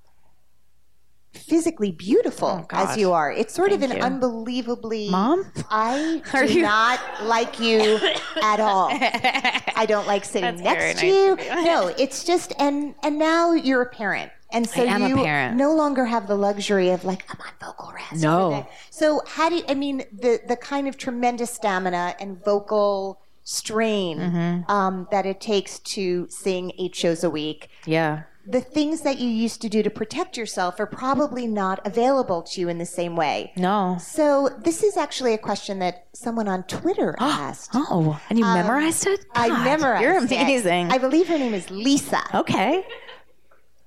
physically 1.34 1.90
beautiful 1.92 2.48
as 2.48 2.84
Oh, 2.84 2.86
gosh. 2.86 2.96
you 2.98 3.12
are. 3.12 3.32
It's 3.32 3.54
sort 3.54 3.72
of 3.72 3.82
an 3.82 3.90
you. 3.92 3.98
unbelievably. 3.98 5.10
Mom? 5.10 5.50
I 5.70 6.22
Are 6.34 6.46
do 6.46 6.52
you- 6.54 6.62
not 6.62 7.00
like 7.24 7.58
you 7.60 7.80
at 8.42 8.60
all. 8.60 8.88
I 8.92 9.84
don't 9.88 10.06
like 10.06 10.24
sitting 10.34 10.56
That's 10.56 10.62
next 10.62 11.00
to 11.00 11.06
nice 11.06 11.14
you. 11.14 11.38
you. 11.56 11.64
No, 11.64 11.88
it's 11.98 12.24
just 12.24 12.52
and 12.58 12.94
and 13.02 13.18
now 13.18 13.52
you're 13.52 13.82
a 13.82 13.86
parent. 13.90 14.30
And 14.54 14.68
so 14.68 14.82
I 14.82 14.84
am 14.84 15.02
a 15.02 15.08
you 15.08 15.16
parent. 15.16 15.56
no 15.56 15.72
longer 15.74 16.04
have 16.04 16.26
the 16.28 16.34
luxury 16.36 16.90
of 16.90 17.04
like 17.04 17.24
I'm 17.30 17.40
on 17.40 17.52
vocal 17.68 17.92
rest. 17.94 18.22
No. 18.22 18.66
So 18.90 19.22
how 19.26 19.48
do 19.48 19.56
you, 19.56 19.64
I 19.68 19.74
mean 19.74 20.04
the 20.12 20.40
the 20.46 20.56
kind 20.56 20.86
of 20.88 20.98
tremendous 20.98 21.50
stamina 21.50 22.14
and 22.20 22.42
vocal 22.44 23.20
strain 23.44 24.18
Mm-hmm. 24.18 24.70
um, 24.70 25.08
that 25.10 25.24
it 25.26 25.40
takes 25.40 25.78
to 25.80 26.26
sing 26.28 26.72
eight 26.78 26.94
shows 26.94 27.24
a 27.24 27.30
week. 27.30 27.70
Yeah. 27.86 28.24
The 28.46 28.60
things 28.60 29.02
that 29.02 29.18
you 29.18 29.28
used 29.28 29.62
to 29.62 29.68
do 29.68 29.82
to 29.82 29.90
protect 29.90 30.36
yourself 30.36 30.80
are 30.80 30.86
probably 30.86 31.46
not 31.46 31.84
available 31.86 32.42
to 32.42 32.60
you 32.60 32.68
in 32.68 32.78
the 32.78 32.86
same 32.86 33.14
way. 33.14 33.52
No. 33.56 33.98
So 34.00 34.48
this 34.64 34.82
is 34.82 34.96
actually 34.96 35.32
a 35.34 35.38
question 35.38 35.78
that 35.78 36.06
someone 36.12 36.48
on 36.48 36.64
Twitter 36.64 37.14
asked. 37.20 37.70
Oh, 37.74 38.20
and 38.28 38.38
you 38.38 38.44
memorized 38.44 39.06
it? 39.06 39.24
I 39.34 39.48
God, 39.48 39.64
memorized. 39.64 40.02
You're 40.02 40.16
it. 40.16 40.24
amazing. 40.24 40.90
I 40.90 40.98
believe 40.98 41.28
her 41.28 41.38
name 41.38 41.54
is 41.54 41.70
Lisa. 41.70 42.20
okay. 42.34 42.84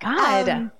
God. 0.00 0.48
Um, 0.48 0.72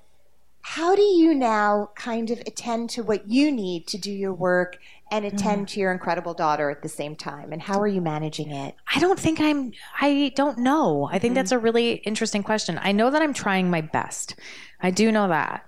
how 0.62 0.96
do 0.96 1.02
you 1.02 1.32
now 1.34 1.90
kind 1.94 2.30
of 2.30 2.40
attend 2.40 2.90
to 2.90 3.02
what 3.02 3.28
you 3.28 3.52
need 3.52 3.86
to 3.86 3.98
do 3.98 4.10
your 4.10 4.34
work 4.34 4.78
and 5.10 5.24
attend 5.24 5.58
mm-hmm. 5.58 5.74
to 5.74 5.80
your 5.80 5.92
incredible 5.92 6.34
daughter 6.34 6.70
at 6.70 6.82
the 6.82 6.88
same 6.88 7.16
time? 7.16 7.52
And 7.52 7.62
how 7.62 7.80
are 7.80 7.86
you 7.86 8.00
managing 8.00 8.50
it? 8.50 8.74
I 8.94 8.98
don't 8.98 9.18
think 9.18 9.40
I'm, 9.40 9.72
I 10.00 10.32
don't 10.34 10.58
know. 10.58 11.08
I 11.12 11.18
think 11.18 11.34
that's 11.34 11.50
mm-hmm. 11.50 11.60
a 11.60 11.62
really 11.62 11.92
interesting 11.94 12.42
question. 12.42 12.78
I 12.82 12.92
know 12.92 13.10
that 13.10 13.22
I'm 13.22 13.34
trying 13.34 13.70
my 13.70 13.80
best. 13.80 14.34
I 14.80 14.90
do 14.90 15.12
know 15.12 15.28
that. 15.28 15.64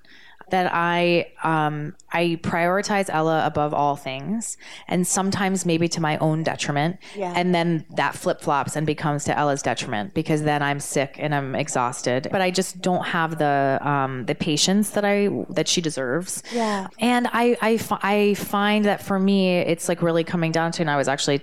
That 0.50 0.70
I 0.72 1.32
um, 1.42 1.94
I 2.12 2.38
prioritize 2.42 3.10
Ella 3.10 3.46
above 3.46 3.74
all 3.74 3.96
things, 3.96 4.56
and 4.86 5.06
sometimes 5.06 5.66
maybe 5.66 5.88
to 5.88 6.00
my 6.00 6.16
own 6.18 6.42
detriment. 6.42 6.98
Yeah. 7.16 7.32
And 7.36 7.54
then 7.54 7.84
that 7.96 8.14
flip 8.14 8.40
flops 8.40 8.76
and 8.76 8.86
becomes 8.86 9.24
to 9.24 9.38
Ella's 9.38 9.62
detriment 9.62 10.14
because 10.14 10.42
then 10.42 10.62
I'm 10.62 10.80
sick 10.80 11.16
and 11.18 11.34
I'm 11.34 11.54
exhausted. 11.54 12.28
But 12.30 12.40
I 12.40 12.50
just 12.50 12.80
don't 12.80 13.04
have 13.04 13.38
the 13.38 13.78
um, 13.82 14.24
the 14.26 14.34
patience 14.34 14.90
that 14.90 15.04
I 15.04 15.28
that 15.50 15.68
she 15.68 15.80
deserves. 15.80 16.42
Yeah. 16.52 16.88
And 16.98 17.28
I 17.32 17.56
I, 17.60 17.78
I 18.02 18.34
find 18.34 18.84
that 18.84 19.02
for 19.02 19.18
me, 19.18 19.58
it's 19.58 19.88
like 19.88 20.02
really 20.02 20.24
coming 20.24 20.52
down 20.52 20.72
to, 20.72 20.82
and 20.82 20.90
I 20.90 20.96
was 20.96 21.08
actually 21.08 21.42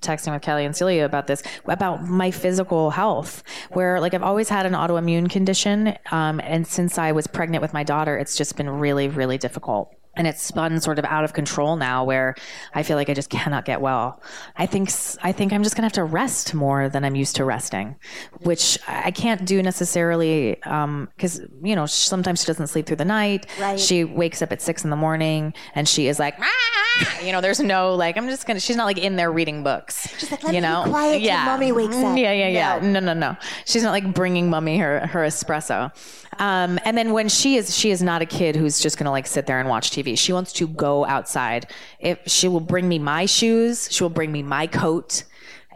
texting 0.00 0.32
with 0.32 0.42
Kelly 0.42 0.64
and 0.64 0.76
Celia 0.76 1.04
about 1.04 1.26
this 1.26 1.42
about 1.66 2.04
my 2.06 2.30
physical 2.30 2.90
health 2.90 3.42
where 3.72 4.00
like 4.00 4.14
I've 4.14 4.22
always 4.22 4.48
had 4.48 4.66
an 4.66 4.72
autoimmune 4.72 5.30
condition 5.30 5.96
um, 6.10 6.40
and 6.44 6.66
since 6.66 6.98
I 6.98 7.12
was 7.12 7.26
pregnant 7.26 7.62
with 7.62 7.72
my 7.72 7.82
daughter 7.82 8.16
it's 8.16 8.36
just 8.36 8.56
been 8.56 8.68
really 8.68 9.08
really 9.08 9.38
difficult 9.38 9.92
and 10.18 10.26
it's 10.26 10.42
spun 10.42 10.78
sort 10.80 10.98
of 10.98 11.04
out 11.06 11.24
of 11.24 11.32
control 11.32 11.76
now 11.76 12.04
where 12.04 12.34
I 12.74 12.82
feel 12.82 12.96
like 12.96 13.08
I 13.08 13.14
just 13.14 13.30
cannot 13.30 13.64
get 13.64 13.80
well. 13.80 14.20
I 14.56 14.66
think 14.66 14.90
I 15.22 15.32
think 15.32 15.52
I'm 15.52 15.62
just 15.62 15.74
going 15.74 15.82
to 15.82 15.86
have 15.86 15.92
to 15.92 16.04
rest 16.04 16.52
more 16.52 16.88
than 16.90 17.04
I'm 17.04 17.14
used 17.14 17.36
to 17.36 17.44
resting, 17.44 17.96
which 18.40 18.78
I 18.86 19.10
can't 19.10 19.46
do 19.46 19.62
necessarily 19.62 20.56
because 20.62 21.40
you 21.62 21.74
know 21.74 21.86
sometimes 21.86 22.40
she 22.40 22.46
doesn't 22.46 22.66
sleep 22.66 22.86
through 22.86 22.96
the 22.96 23.04
night. 23.06 23.46
Right. 23.58 23.80
She 23.80 24.04
wakes 24.04 24.42
up 24.42 24.52
at 24.52 24.60
six 24.60 24.84
in 24.84 24.90
the 24.90 24.96
morning 24.96 25.54
and 25.74 25.88
she 25.88 26.08
is 26.08 26.18
like, 26.18 26.34
"Ah!" 26.38 27.20
you 27.24 27.32
know, 27.32 27.40
there's 27.40 27.60
no 27.60 27.94
like 27.94 28.16
I'm 28.16 28.28
just 28.28 28.46
gonna. 28.46 28.60
She's 28.60 28.76
not 28.76 28.84
like 28.84 28.98
in 28.98 29.16
there 29.16 29.30
reading 29.32 29.62
books. 29.62 30.08
She's 30.18 30.30
like, 30.30 30.42
"Let 30.42 30.54
you 30.54 30.60
me 30.60 30.66
be 30.66 30.72
know, 30.72 30.84
quiet 30.88 31.22
till 31.22 31.38
mommy 31.44 31.72
wakes 31.72 31.96
up." 31.96 32.18
Yeah, 32.18 32.32
yeah, 32.32 32.48
yeah. 32.48 32.78
No. 32.82 32.98
No, 32.98 33.00
no, 33.00 33.14
no. 33.14 33.36
She's 33.64 33.82
not 33.82 33.92
like 33.92 34.12
bringing 34.12 34.50
mommy 34.50 34.78
her 34.78 35.06
her 35.06 35.20
espresso. 35.20 35.92
Um, 36.40 36.78
and 36.84 36.96
then 36.96 37.12
when 37.12 37.28
she 37.28 37.56
is, 37.56 37.76
she 37.76 37.90
is 37.90 38.02
not 38.02 38.22
a 38.22 38.26
kid 38.26 38.54
who's 38.54 38.78
just 38.80 38.96
gonna 38.98 39.10
like 39.10 39.26
sit 39.26 39.46
there 39.46 39.58
and 39.60 39.68
watch 39.68 39.90
TV. 39.90 40.07
She 40.16 40.32
wants 40.32 40.52
to 40.54 40.66
go 40.66 41.04
outside. 41.04 41.70
If 41.98 42.20
she 42.26 42.48
will 42.48 42.60
bring 42.60 42.88
me 42.88 42.98
my 42.98 43.26
shoes, 43.26 43.88
she 43.90 44.02
will 44.02 44.10
bring 44.10 44.32
me 44.32 44.42
my 44.42 44.66
coat. 44.66 45.24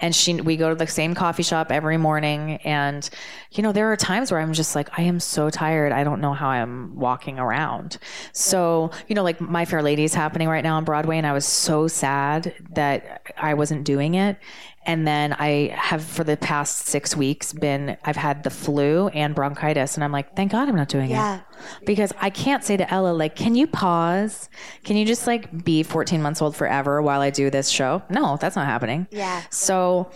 And 0.01 0.13
she, 0.13 0.41
we 0.41 0.57
go 0.57 0.69
to 0.71 0.75
the 0.75 0.87
same 0.89 1.15
coffee 1.15 1.45
shop 1.45 1.71
every 1.71 1.97
morning. 1.97 2.57
And, 2.65 3.09
you 3.53 3.63
know, 3.63 3.71
there 3.71 3.93
are 3.93 3.97
times 3.97 4.33
where 4.33 4.41
I'm 4.41 4.53
just 4.53 4.75
like, 4.75 4.99
I 4.99 5.03
am 5.03 5.21
so 5.21 5.49
tired. 5.49 5.93
I 5.93 6.03
don't 6.03 6.21
know 6.21 6.33
how 6.33 6.49
I'm 6.49 6.97
walking 6.97 7.39
around. 7.39 7.99
So, 8.33 8.91
you 9.07 9.15
know, 9.15 9.23
like 9.23 9.41
My 9.41 9.65
Fair 9.65 9.81
Lady 9.81 10.03
is 10.03 10.13
happening 10.13 10.49
right 10.49 10.65
now 10.65 10.77
on 10.77 10.85
Broadway. 10.85 11.19
And 11.19 11.27
I 11.27 11.33
was 11.33 11.47
so 11.47 11.87
sad 11.87 12.53
that 12.75 13.29
I 13.37 13.55
wasn't 13.55 13.85
doing 13.85 14.15
it. 14.15 14.39
And 14.85 15.07
then 15.07 15.33
I 15.39 15.69
have 15.77 16.03
for 16.03 16.25
the 16.25 16.37
past 16.37 16.87
six 16.87 17.17
weeks 17.17 17.53
been, 17.53 17.97
I've 18.05 18.17
had 18.17 18.43
the 18.43 18.51
flu 18.51 19.09
and 19.09 19.33
bronchitis. 19.35 19.95
And 19.95 20.03
I'm 20.03 20.11
like, 20.11 20.35
thank 20.35 20.51
God 20.53 20.69
I'm 20.69 20.75
not 20.75 20.89
doing 20.89 21.11
Yeah. 21.11 21.37
it. 21.37 21.43
Because 21.87 22.13
I 22.21 22.31
can't 22.31 22.65
say 22.65 22.77
to 22.77 22.93
Ella, 22.93 23.13
like, 23.13 23.37
can 23.37 23.55
you 23.55 23.69
pause? 23.69 24.49
Can 24.83 24.97
you 24.97 25.05
just 25.05 25.27
like 25.29 25.65
be 25.65 25.85
14 25.85 26.21
months 26.21 26.43
old 26.43 26.57
forever 26.57 27.01
while 27.01 27.21
I 27.21 27.31
do 27.31 27.49
this 27.49 27.69
show? 27.69 28.03
No, 28.11 28.37
that's 28.41 28.57
not 28.57 28.67
happening. 28.67 29.07
Yeah. 29.13 29.43
So 29.51 30.11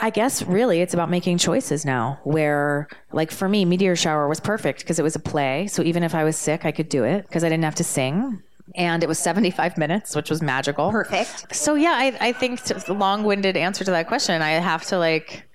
I 0.00 0.10
guess 0.10 0.42
really 0.42 0.80
it's 0.80 0.94
about 0.94 1.10
making 1.10 1.38
choices 1.38 1.84
now 1.84 2.20
where 2.24 2.88
like 3.12 3.30
for 3.30 3.48
me, 3.48 3.64
Meteor 3.64 3.96
Shower 3.96 4.28
was 4.28 4.38
perfect 4.40 4.80
because 4.80 4.98
it 4.98 5.02
was 5.02 5.16
a 5.16 5.20
play. 5.20 5.66
So 5.66 5.82
even 5.82 6.02
if 6.04 6.14
I 6.14 6.22
was 6.24 6.36
sick, 6.36 6.64
I 6.64 6.70
could 6.72 6.88
do 6.88 7.02
it 7.04 7.26
because 7.26 7.42
I 7.44 7.48
didn't 7.48 7.64
have 7.64 7.74
to 7.74 7.84
sing. 7.84 8.42
And 8.74 9.02
it 9.02 9.08
was 9.08 9.18
75 9.18 9.78
minutes, 9.78 10.16
which 10.16 10.28
was 10.28 10.42
magical. 10.42 10.90
Perfect. 10.90 11.54
So 11.54 11.74
yeah, 11.74 11.92
I, 11.94 12.16
I 12.20 12.32
think 12.32 12.62
t- 12.64 12.74
the 12.74 12.94
long-winded 12.94 13.56
answer 13.56 13.84
to 13.84 13.90
that 13.92 14.08
question, 14.08 14.42
I 14.42 14.50
have 14.50 14.84
to 14.86 14.98
like, 14.98 15.48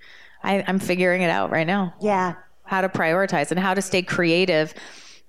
I, 0.43 0.64
I'm 0.68 0.80
figuring 0.80 1.22
it 1.22 1.30
out 1.30 1.51
right 1.51 1.68
now 1.68 1.93
Yeah. 2.01 2.36
how 2.64 2.82
to 2.82 2.89
prioritize 2.89 3.51
and 3.51 3.59
how 3.59 3.74
to 3.74 3.82
stay 3.82 4.01
creative 4.01 4.74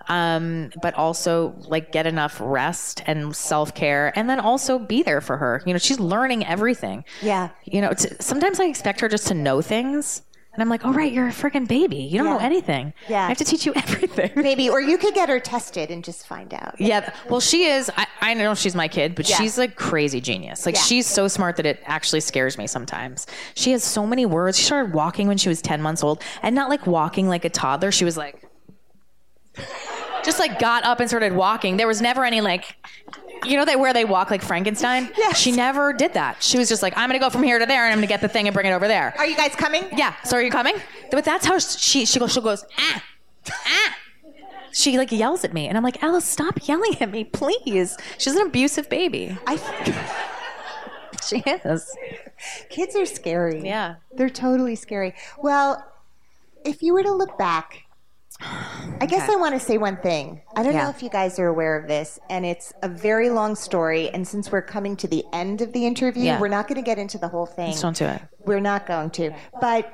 um, 0.08 0.70
but 0.82 0.94
also 0.94 1.54
like 1.68 1.92
get 1.92 2.06
enough 2.06 2.38
rest 2.40 3.02
and 3.06 3.36
self-care 3.36 4.12
and 4.18 4.28
then 4.28 4.40
also 4.40 4.78
be 4.78 5.02
there 5.02 5.20
for 5.20 5.36
her 5.36 5.62
you 5.64 5.72
know 5.72 5.78
she's 5.78 6.00
learning 6.00 6.44
everything 6.46 7.04
Yeah. 7.20 7.50
you 7.64 7.80
know 7.80 7.92
t- 7.92 8.08
sometimes 8.18 8.58
i 8.58 8.64
expect 8.64 9.00
her 9.00 9.08
just 9.08 9.28
to 9.28 9.34
know 9.34 9.60
things 9.62 10.22
and 10.52 10.62
i'm 10.62 10.68
like 10.68 10.84
oh 10.84 10.92
right 10.92 11.12
you're 11.12 11.26
a 11.28 11.30
freaking 11.32 11.66
baby 11.66 11.96
you 11.96 12.18
don't 12.18 12.26
know 12.26 12.38
anything 12.38 12.92
Yeah. 13.08 13.24
i 13.24 13.28
have 13.28 13.38
to 13.38 13.44
teach 13.44 13.64
you 13.66 13.72
everything 13.76 14.30
Maybe, 14.36 14.68
or 14.68 14.80
you 14.80 14.98
could 14.98 15.14
get 15.14 15.28
her 15.28 15.40
tested 15.40 15.90
and 15.90 16.04
just 16.04 16.26
find 16.26 16.52
out. 16.54 16.74
yeah. 16.80 17.14
Well, 17.28 17.40
she 17.40 17.64
is. 17.64 17.90
I, 17.96 18.06
I 18.20 18.34
know 18.34 18.54
she's 18.54 18.74
my 18.74 18.88
kid, 18.88 19.14
but 19.14 19.28
Yeah. 19.28 19.36
she's 19.36 19.56
like 19.56 19.76
crazy 19.76 20.20
genius. 20.20 20.66
Like 20.66 20.74
Yeah. 20.74 20.80
she's 20.82 21.06
so 21.06 21.28
smart 21.28 21.56
that 21.56 21.66
it 21.66 21.80
actually 21.86 22.20
scares 22.20 22.58
me 22.58 22.66
sometimes. 22.66 23.26
She 23.54 23.72
has 23.72 23.82
so 23.82 24.06
many 24.06 24.26
words. 24.26 24.58
She 24.58 24.64
started 24.64 24.92
walking 24.92 25.28
when 25.28 25.38
she 25.38 25.48
was 25.48 25.62
10 25.62 25.80
months 25.80 26.02
old 26.02 26.22
and 26.42 26.54
not 26.54 26.68
like 26.68 26.86
walking 26.86 27.28
like 27.28 27.44
a 27.44 27.50
toddler. 27.50 27.90
She 27.92 28.04
was 28.04 28.16
like, 28.16 28.42
just 30.24 30.38
like 30.38 30.58
got 30.58 30.84
up 30.84 31.00
and 31.00 31.08
started 31.08 31.32
walking. 31.34 31.76
There 31.76 31.86
was 31.86 32.00
never 32.00 32.24
any 32.24 32.40
like, 32.40 32.76
you 33.44 33.56
know, 33.56 33.64
that 33.64 33.78
where 33.80 33.92
they 33.92 34.04
walk 34.04 34.30
like 34.30 34.42
Frankenstein. 34.42 35.10
Yes. 35.16 35.38
She 35.38 35.52
never 35.52 35.92
did 35.92 36.14
that. 36.14 36.42
She 36.42 36.58
was 36.58 36.68
just 36.68 36.82
like, 36.82 36.96
I'm 36.96 37.08
gonna 37.08 37.18
go 37.18 37.30
from 37.30 37.42
here 37.42 37.58
to 37.58 37.66
there, 37.66 37.84
and 37.84 37.92
I'm 37.92 37.98
gonna 37.98 38.06
get 38.06 38.20
the 38.20 38.28
thing 38.28 38.46
and 38.46 38.54
bring 38.54 38.66
it 38.66 38.72
over 38.72 38.86
there. 38.88 39.14
Are 39.18 39.26
you 39.26 39.36
guys 39.36 39.54
coming? 39.56 39.84
Yeah. 39.96 40.14
So 40.24 40.36
are 40.36 40.42
you 40.42 40.50
coming? 40.50 40.76
But 41.10 41.24
that's 41.24 41.44
how 41.46 41.58
she 41.58 42.04
she 42.06 42.18
goes. 42.18 42.32
She 42.32 42.40
goes 42.40 42.64
ah 42.78 43.02
ah. 43.50 43.96
She 44.74 44.96
like 44.96 45.12
yells 45.12 45.44
at 45.44 45.52
me, 45.52 45.68
and 45.68 45.76
I'm 45.76 45.84
like, 45.84 46.02
Alice, 46.02 46.24
stop 46.24 46.66
yelling 46.66 46.96
at 47.00 47.10
me, 47.10 47.24
please. 47.24 47.96
She's 48.16 48.34
an 48.34 48.46
abusive 48.46 48.88
baby. 48.88 49.36
I, 49.46 49.56
She 51.26 51.38
is. 51.38 51.96
kids 52.68 52.96
are 52.96 53.06
scary. 53.06 53.62
Yeah. 53.64 53.96
They're 54.12 54.28
totally 54.30 54.74
scary. 54.74 55.14
Well, 55.38 55.84
if 56.64 56.82
you 56.82 56.92
were 56.94 57.02
to 57.02 57.12
look 57.12 57.38
back, 57.38 57.84
I 58.40 59.06
guess 59.06 59.28
I 59.28 59.36
want 59.36 59.54
to 59.54 59.60
say 59.60 59.78
one 59.78 59.96
thing. 59.96 60.42
I 60.56 60.62
don't 60.62 60.72
Yeah. 60.74 60.84
know 60.84 60.90
if 60.90 61.02
you 61.02 61.08
guys 61.08 61.38
are 61.38 61.46
aware 61.48 61.76
of 61.78 61.86
this, 61.88 62.18
and 62.30 62.44
it's 62.44 62.72
a 62.82 62.88
very 62.88 63.30
long 63.30 63.54
story. 63.54 64.10
And 64.10 64.26
since 64.26 64.50
we're 64.50 64.62
coming 64.62 64.96
to 64.96 65.06
the 65.06 65.24
end 65.32 65.60
of 65.60 65.72
the 65.72 65.86
interview, 65.86 66.24
Yeah. 66.24 66.40
we're 66.40 66.48
not 66.48 66.68
going 66.68 66.76
to 66.76 66.82
get 66.84 66.98
into 66.98 67.18
the 67.18 67.28
whole 67.28 67.46
thing. 67.46 67.70
Just 67.72 67.82
don't 67.82 67.96
do 67.96 68.06
it. 68.06 68.22
We're 68.44 68.60
not 68.60 68.86
going 68.86 69.10
to. 69.10 69.32
But 69.60 69.92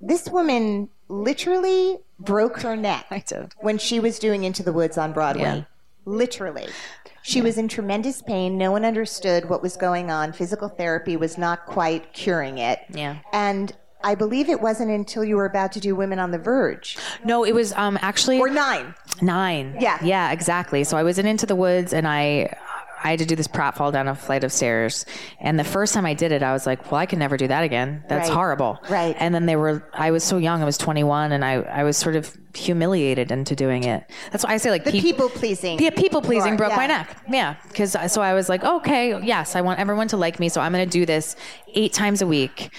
this 0.00 0.28
woman 0.28 0.88
literally 1.08 1.98
broke 2.18 2.60
her 2.60 2.76
neck 2.76 3.06
I 3.10 3.20
did. 3.26 3.54
when 3.60 3.78
she 3.78 4.00
was 4.00 4.18
doing 4.18 4.44
Into 4.44 4.62
the 4.62 4.72
Woods 4.72 4.96
on 4.98 5.12
Broadway. 5.12 5.42
Yeah. 5.42 5.62
Literally. 6.06 6.68
She 7.22 7.42
was 7.42 7.58
in 7.58 7.68
tremendous 7.68 8.22
pain. 8.22 8.56
No 8.56 8.70
one 8.72 8.84
understood 8.84 9.48
what 9.50 9.60
was 9.62 9.76
going 9.76 10.10
on. 10.10 10.32
Physical 10.32 10.68
therapy 10.68 11.16
was 11.16 11.36
not 11.36 11.66
quite 11.66 12.12
curing 12.14 12.56
it. 12.58 12.80
Yeah. 12.90 13.16
And 13.32 13.74
I 14.02 14.14
believe 14.14 14.48
it 14.48 14.60
wasn't 14.60 14.90
until 14.90 15.24
you 15.24 15.36
were 15.36 15.44
about 15.44 15.72
to 15.72 15.80
do 15.80 15.94
Women 15.94 16.18
on 16.18 16.30
the 16.30 16.38
Verge 16.38 16.96
No, 17.24 17.44
it 17.44 17.54
was 17.54 17.72
um 17.74 17.98
actually 18.00 18.38
or 18.38 18.48
nine. 18.48 18.94
nine. 19.22 19.76
Yeah. 19.80 19.98
Yeah, 20.02 20.32
exactly. 20.32 20.84
So 20.84 20.96
I 20.96 21.02
was 21.02 21.18
in 21.18 21.26
Into 21.26 21.46
the 21.46 21.56
Woods, 21.56 21.92
and 21.92 22.06
I. 22.08 22.56
I 23.02 23.08
had 23.12 23.20
to 23.20 23.24
do 23.24 23.34
this 23.34 23.48
pratfall 23.48 23.90
down 23.94 24.08
a 24.08 24.14
flight 24.14 24.44
of 24.44 24.52
stairs. 24.52 25.06
And 25.40 25.58
the 25.58 25.64
first 25.64 25.94
time 25.94 26.04
I 26.04 26.12
did 26.12 26.32
it, 26.32 26.42
I 26.42 26.52
was 26.52 26.66
like, 26.66 26.92
well, 26.92 27.00
I 27.00 27.06
can 27.06 27.18
never 27.18 27.38
do 27.38 27.48
that 27.48 27.64
again. 27.64 28.04
That's 28.10 28.28
Right. 28.28 28.34
horrible. 28.36 28.78
Right. 28.90 29.16
And 29.18 29.34
then 29.34 29.46
they 29.46 29.56
were, 29.56 29.82
I 29.94 30.10
was 30.10 30.22
so 30.22 30.36
young, 30.36 30.60
I 30.60 30.66
was 30.66 30.76
21, 30.76 31.32
and 31.32 31.42
I, 31.42 31.62
I 31.62 31.82
was 31.82 31.96
sort 31.96 32.14
of 32.14 32.36
humiliated 32.54 33.32
into 33.32 33.56
doing 33.56 33.84
it. 33.84 34.04
That's 34.32 34.44
why 34.44 34.52
I 34.52 34.58
say, 34.58 34.70
like, 34.70 34.84
The 34.84 34.92
peop- 34.92 35.02
people 35.02 35.30
pleasing. 35.30 35.78
Yeah, 35.80 35.90
people 35.90 36.20
pleasing 36.20 36.58
broke 36.58 36.76
my 36.76 36.86
neck. 36.86 37.16
Yeah, 37.26 37.56
because 37.68 37.96
so 38.12 38.20
I 38.20 38.34
was 38.34 38.50
like, 38.50 38.62
okay, 38.64 39.18
yes, 39.24 39.56
I 39.56 39.62
want 39.62 39.80
everyone 39.80 40.08
to 40.08 40.18
like 40.18 40.38
me, 40.38 40.50
so 40.50 40.60
I'm 40.60 40.70
going 40.72 40.84
to 40.86 40.90
do 40.98 41.06
this 41.06 41.36
eight 41.74 41.94
times 41.94 42.20
a 42.20 42.26
week, 42.26 42.70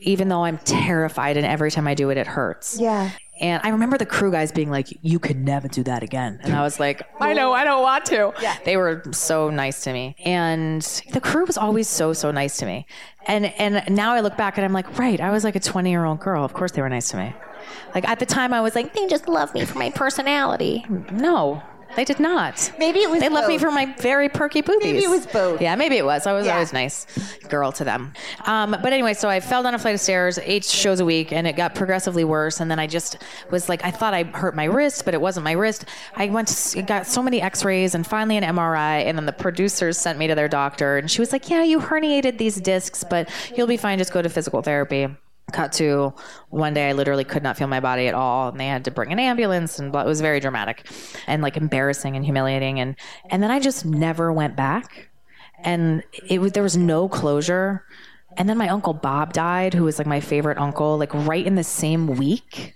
even 0.00 0.28
though 0.28 0.44
I'm 0.44 0.58
terrified, 0.58 1.36
and 1.36 1.46
every 1.46 1.70
time 1.70 1.86
I 1.86 1.94
do 1.94 2.10
it, 2.10 2.16
it 2.18 2.26
hurts. 2.26 2.78
Yeah. 2.80 3.10
And 3.40 3.62
I 3.64 3.70
remember 3.70 3.96
the 3.96 4.04
crew 4.04 4.30
guys 4.30 4.52
being 4.52 4.70
like, 4.70 4.88
"You 5.00 5.18
could 5.18 5.38
never 5.38 5.66
do 5.66 5.82
that 5.84 6.02
again," 6.02 6.40
and 6.42 6.54
I 6.54 6.62
was 6.62 6.78
like, 6.78 7.02
"I 7.20 7.32
know, 7.32 7.52
I 7.52 7.64
don't 7.64 7.82
want 7.82 8.04
to." 8.06 8.32
Yeah. 8.42 8.56
They 8.64 8.76
were 8.76 9.02
so 9.12 9.48
nice 9.48 9.82
to 9.84 9.92
me, 9.94 10.14
and 10.24 10.82
the 11.12 11.20
crew 11.22 11.46
was 11.46 11.56
always 11.56 11.88
so 11.88 12.12
so 12.12 12.30
nice 12.30 12.58
to 12.58 12.66
me. 12.66 12.86
And 13.26 13.46
and 13.46 13.82
now 13.94 14.12
I 14.12 14.20
look 14.20 14.36
back 14.36 14.58
and 14.58 14.64
I'm 14.64 14.72
like, 14.72 14.98
right, 14.98 15.20
I 15.20 15.30
was 15.30 15.44
like 15.44 15.56
a 15.56 15.60
20 15.60 15.90
year 15.90 16.04
old 16.04 16.20
girl. 16.20 16.44
Of 16.44 16.52
course 16.52 16.72
they 16.72 16.82
were 16.82 16.88
nice 16.88 17.10
to 17.10 17.16
me. 17.16 17.34
Like 17.94 18.08
at 18.08 18.18
the 18.18 18.26
time, 18.26 18.52
I 18.52 18.60
was 18.60 18.74
like, 18.74 18.94
they 18.94 19.06
just 19.06 19.28
love 19.28 19.54
me 19.54 19.64
for 19.64 19.78
my 19.78 19.90
personality. 19.90 20.84
No, 21.10 21.62
they 21.96 22.04
did 22.04 22.20
not. 22.20 22.72
Maybe 22.78 23.00
it 23.00 23.10
was 23.10 23.20
They 23.20 23.28
loved 23.28 23.48
me 23.48 23.58
for 23.58 23.70
my 23.70 23.86
very 23.98 24.28
perky 24.28 24.60
boobies. 24.60 24.84
Maybe 24.92 25.04
it 25.04 25.10
was 25.10 25.26
both. 25.26 25.60
Yeah, 25.60 25.74
maybe 25.76 25.96
it 25.96 26.04
was. 26.04 26.26
I 26.26 26.32
was 26.32 26.46
Yeah. 26.46 26.54
always 26.54 26.72
nice 26.72 27.06
girl 27.48 27.72
to 27.72 27.84
them. 27.84 28.12
Um, 28.46 28.76
but 28.82 28.92
anyway, 28.92 29.14
so 29.14 29.28
I 29.28 29.40
fell 29.40 29.62
down 29.62 29.74
a 29.74 29.78
flight 29.78 29.94
of 29.94 30.00
stairs, 30.00 30.38
eight 30.42 30.64
shows 30.64 31.00
a 31.00 31.04
week, 31.04 31.32
and 31.32 31.46
it 31.46 31.56
got 31.56 31.74
progressively 31.74 32.24
worse. 32.24 32.60
And 32.60 32.70
then 32.70 32.78
I 32.78 32.86
just 32.86 33.18
was 33.50 33.68
like, 33.68 33.84
I 33.84 33.90
thought 33.90 34.14
I 34.14 34.24
hurt 34.24 34.54
my 34.54 34.64
wrist, 34.64 35.04
but 35.04 35.14
it 35.14 35.20
wasn't 35.20 35.44
my 35.44 35.52
wrist. 35.52 35.84
I 36.16 36.26
went 36.26 36.48
to, 36.48 36.82
got 36.82 37.06
so 37.06 37.22
many 37.22 37.40
X-rays 37.42 37.94
and 37.94 38.06
finally 38.06 38.36
an 38.36 38.44
MRI, 38.44 39.04
and 39.06 39.18
then 39.18 39.26
the 39.26 39.32
producers 39.32 39.98
sent 39.98 40.18
me 40.18 40.26
to 40.28 40.34
their 40.34 40.48
doctor, 40.48 40.98
and 40.98 41.10
she 41.10 41.20
was 41.20 41.32
like, 41.32 41.50
Yeah, 41.50 41.62
you 41.62 41.80
herniated 41.80 42.38
these 42.38 42.60
discs, 42.60 43.04
but 43.04 43.28
you'll 43.56 43.66
be 43.66 43.76
fine. 43.76 43.98
Just 43.98 44.12
go 44.12 44.22
to 44.22 44.28
physical 44.28 44.62
therapy. 44.62 45.08
Cut 45.50 45.72
to 45.74 46.14
one 46.48 46.74
day, 46.74 46.88
I 46.88 46.92
literally 46.92 47.24
could 47.24 47.42
not 47.42 47.56
feel 47.56 47.66
my 47.68 47.80
body 47.80 48.06
at 48.08 48.14
all, 48.14 48.48
and 48.48 48.58
they 48.60 48.66
had 48.66 48.84
to 48.84 48.90
bring 48.90 49.12
an 49.12 49.18
ambulance, 49.18 49.78
and 49.78 49.94
it 49.94 50.06
was 50.06 50.20
very 50.20 50.40
dramatic, 50.40 50.86
and 51.26 51.42
like 51.42 51.56
embarrassing 51.56 52.16
and 52.16 52.24
humiliating, 52.24 52.80
and 52.80 52.96
and 53.30 53.42
then 53.42 53.50
I 53.50 53.60
just 53.60 53.84
never 53.84 54.32
went 54.32 54.56
back. 54.56 55.10
and 55.62 56.02
it 56.28 56.40
was 56.40 56.52
there 56.52 56.62
was 56.62 56.76
no 56.76 57.08
closure. 57.08 57.84
And 58.36 58.48
then 58.48 58.58
my 58.58 58.68
uncle 58.68 58.94
Bob 58.94 59.32
died, 59.32 59.74
who 59.74 59.84
was 59.84 59.98
like 59.98 60.06
my 60.06 60.20
favorite 60.20 60.58
uncle, 60.58 60.96
like 60.98 61.12
right 61.12 61.44
in 61.44 61.56
the 61.56 61.64
same 61.64 62.06
week. 62.06 62.74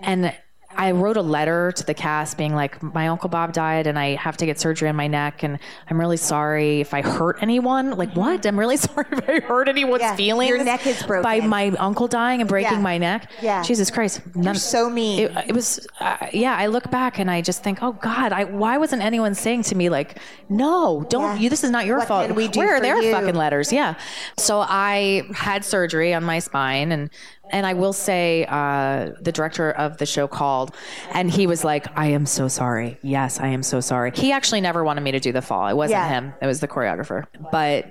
And 0.00 0.34
I 0.78 0.92
wrote 0.92 1.16
a 1.16 1.22
letter 1.22 1.72
to 1.72 1.84
the 1.84 1.92
cast 1.92 2.38
being 2.38 2.54
like, 2.54 2.80
my 2.82 3.08
uncle 3.08 3.28
Bob 3.28 3.52
died 3.52 3.88
and 3.88 3.98
I 3.98 4.14
have 4.14 4.36
to 4.36 4.46
get 4.46 4.60
surgery 4.60 4.88
on 4.88 4.94
my 4.94 5.08
neck 5.08 5.42
and 5.42 5.58
I'm 5.90 5.98
really 5.98 6.16
sorry 6.16 6.80
if 6.80 6.94
I 6.94 7.02
hurt 7.02 7.38
anyone. 7.42 7.90
Like, 7.96 8.14
what? 8.14 8.46
I'm 8.46 8.56
really 8.56 8.76
sorry 8.88 9.06
if 9.10 9.28
I 9.28 9.40
hurt 9.40 9.68
anyone's 9.68 10.02
Yeah, 10.02 10.14
feelings. 10.14 10.48
your 10.48 10.62
neck 10.62 10.86
is 10.86 11.02
broken. 11.02 11.24
By 11.24 11.40
my 11.40 11.70
uncle 11.80 12.06
dying 12.06 12.40
and 12.40 12.48
breaking 12.48 12.74
Yeah. 12.74 12.80
my 12.80 12.96
neck. 12.96 13.28
Yeah. 13.42 13.62
Jesus 13.64 13.90
Christ. 13.90 14.20
None 14.36 14.44
You're 14.44 14.54
so 14.54 14.88
mean. 14.88 15.18
It, 15.24 15.48
it 15.48 15.52
was, 15.52 15.84
uh, 15.98 16.28
yeah, 16.32 16.56
I 16.56 16.66
look 16.68 16.88
back 16.92 17.18
and 17.18 17.28
I 17.28 17.42
just 17.42 17.64
think, 17.64 17.80
oh 17.82 17.92
God, 17.92 18.32
I, 18.32 18.44
why 18.44 18.78
wasn't 18.78 19.02
anyone 19.02 19.34
saying 19.34 19.64
to 19.64 19.74
me 19.74 19.88
like, 19.88 20.18
no, 20.48 21.04
don't, 21.10 21.34
Yeah. 21.36 21.42
you, 21.42 21.50
this 21.50 21.64
is 21.64 21.70
not 21.72 21.86
your 21.86 21.98
What 21.98 22.06
fault. 22.08 22.32
we 22.36 22.46
do 22.46 22.60
Where 22.60 22.76
are 22.76 22.80
their 22.80 23.02
you? 23.02 23.10
fucking 23.10 23.34
letters? 23.34 23.72
Yeah. 23.72 23.94
So 24.36 24.60
I 24.60 25.24
had 25.34 25.64
surgery 25.64 26.14
on 26.14 26.22
my 26.22 26.38
spine 26.38 26.92
and 26.92 27.10
and 27.50 27.66
I 27.66 27.74
will 27.74 27.92
say, 27.92 28.44
uh, 28.48 29.10
the 29.20 29.32
director 29.32 29.70
of 29.70 29.98
the 29.98 30.06
show 30.06 30.26
called, 30.28 30.74
and 31.12 31.30
he 31.30 31.46
was 31.46 31.64
like, 31.64 31.86
"I 31.96 32.06
am 32.08 32.26
so 32.26 32.48
sorry. 32.48 32.98
Yes, 33.02 33.40
I 33.40 33.48
am 33.48 33.62
so 33.62 33.80
sorry." 33.80 34.12
He 34.14 34.32
actually 34.32 34.60
never 34.60 34.84
wanted 34.84 35.02
me 35.02 35.12
to 35.12 35.20
do 35.20 35.32
the 35.32 35.42
fall. 35.42 35.68
It 35.68 35.74
wasn't 35.76 35.98
Yeah. 36.00 36.08
him. 36.08 36.34
It 36.40 36.46
was 36.46 36.60
the 36.60 36.68
choreographer. 36.68 37.24
But 37.52 37.86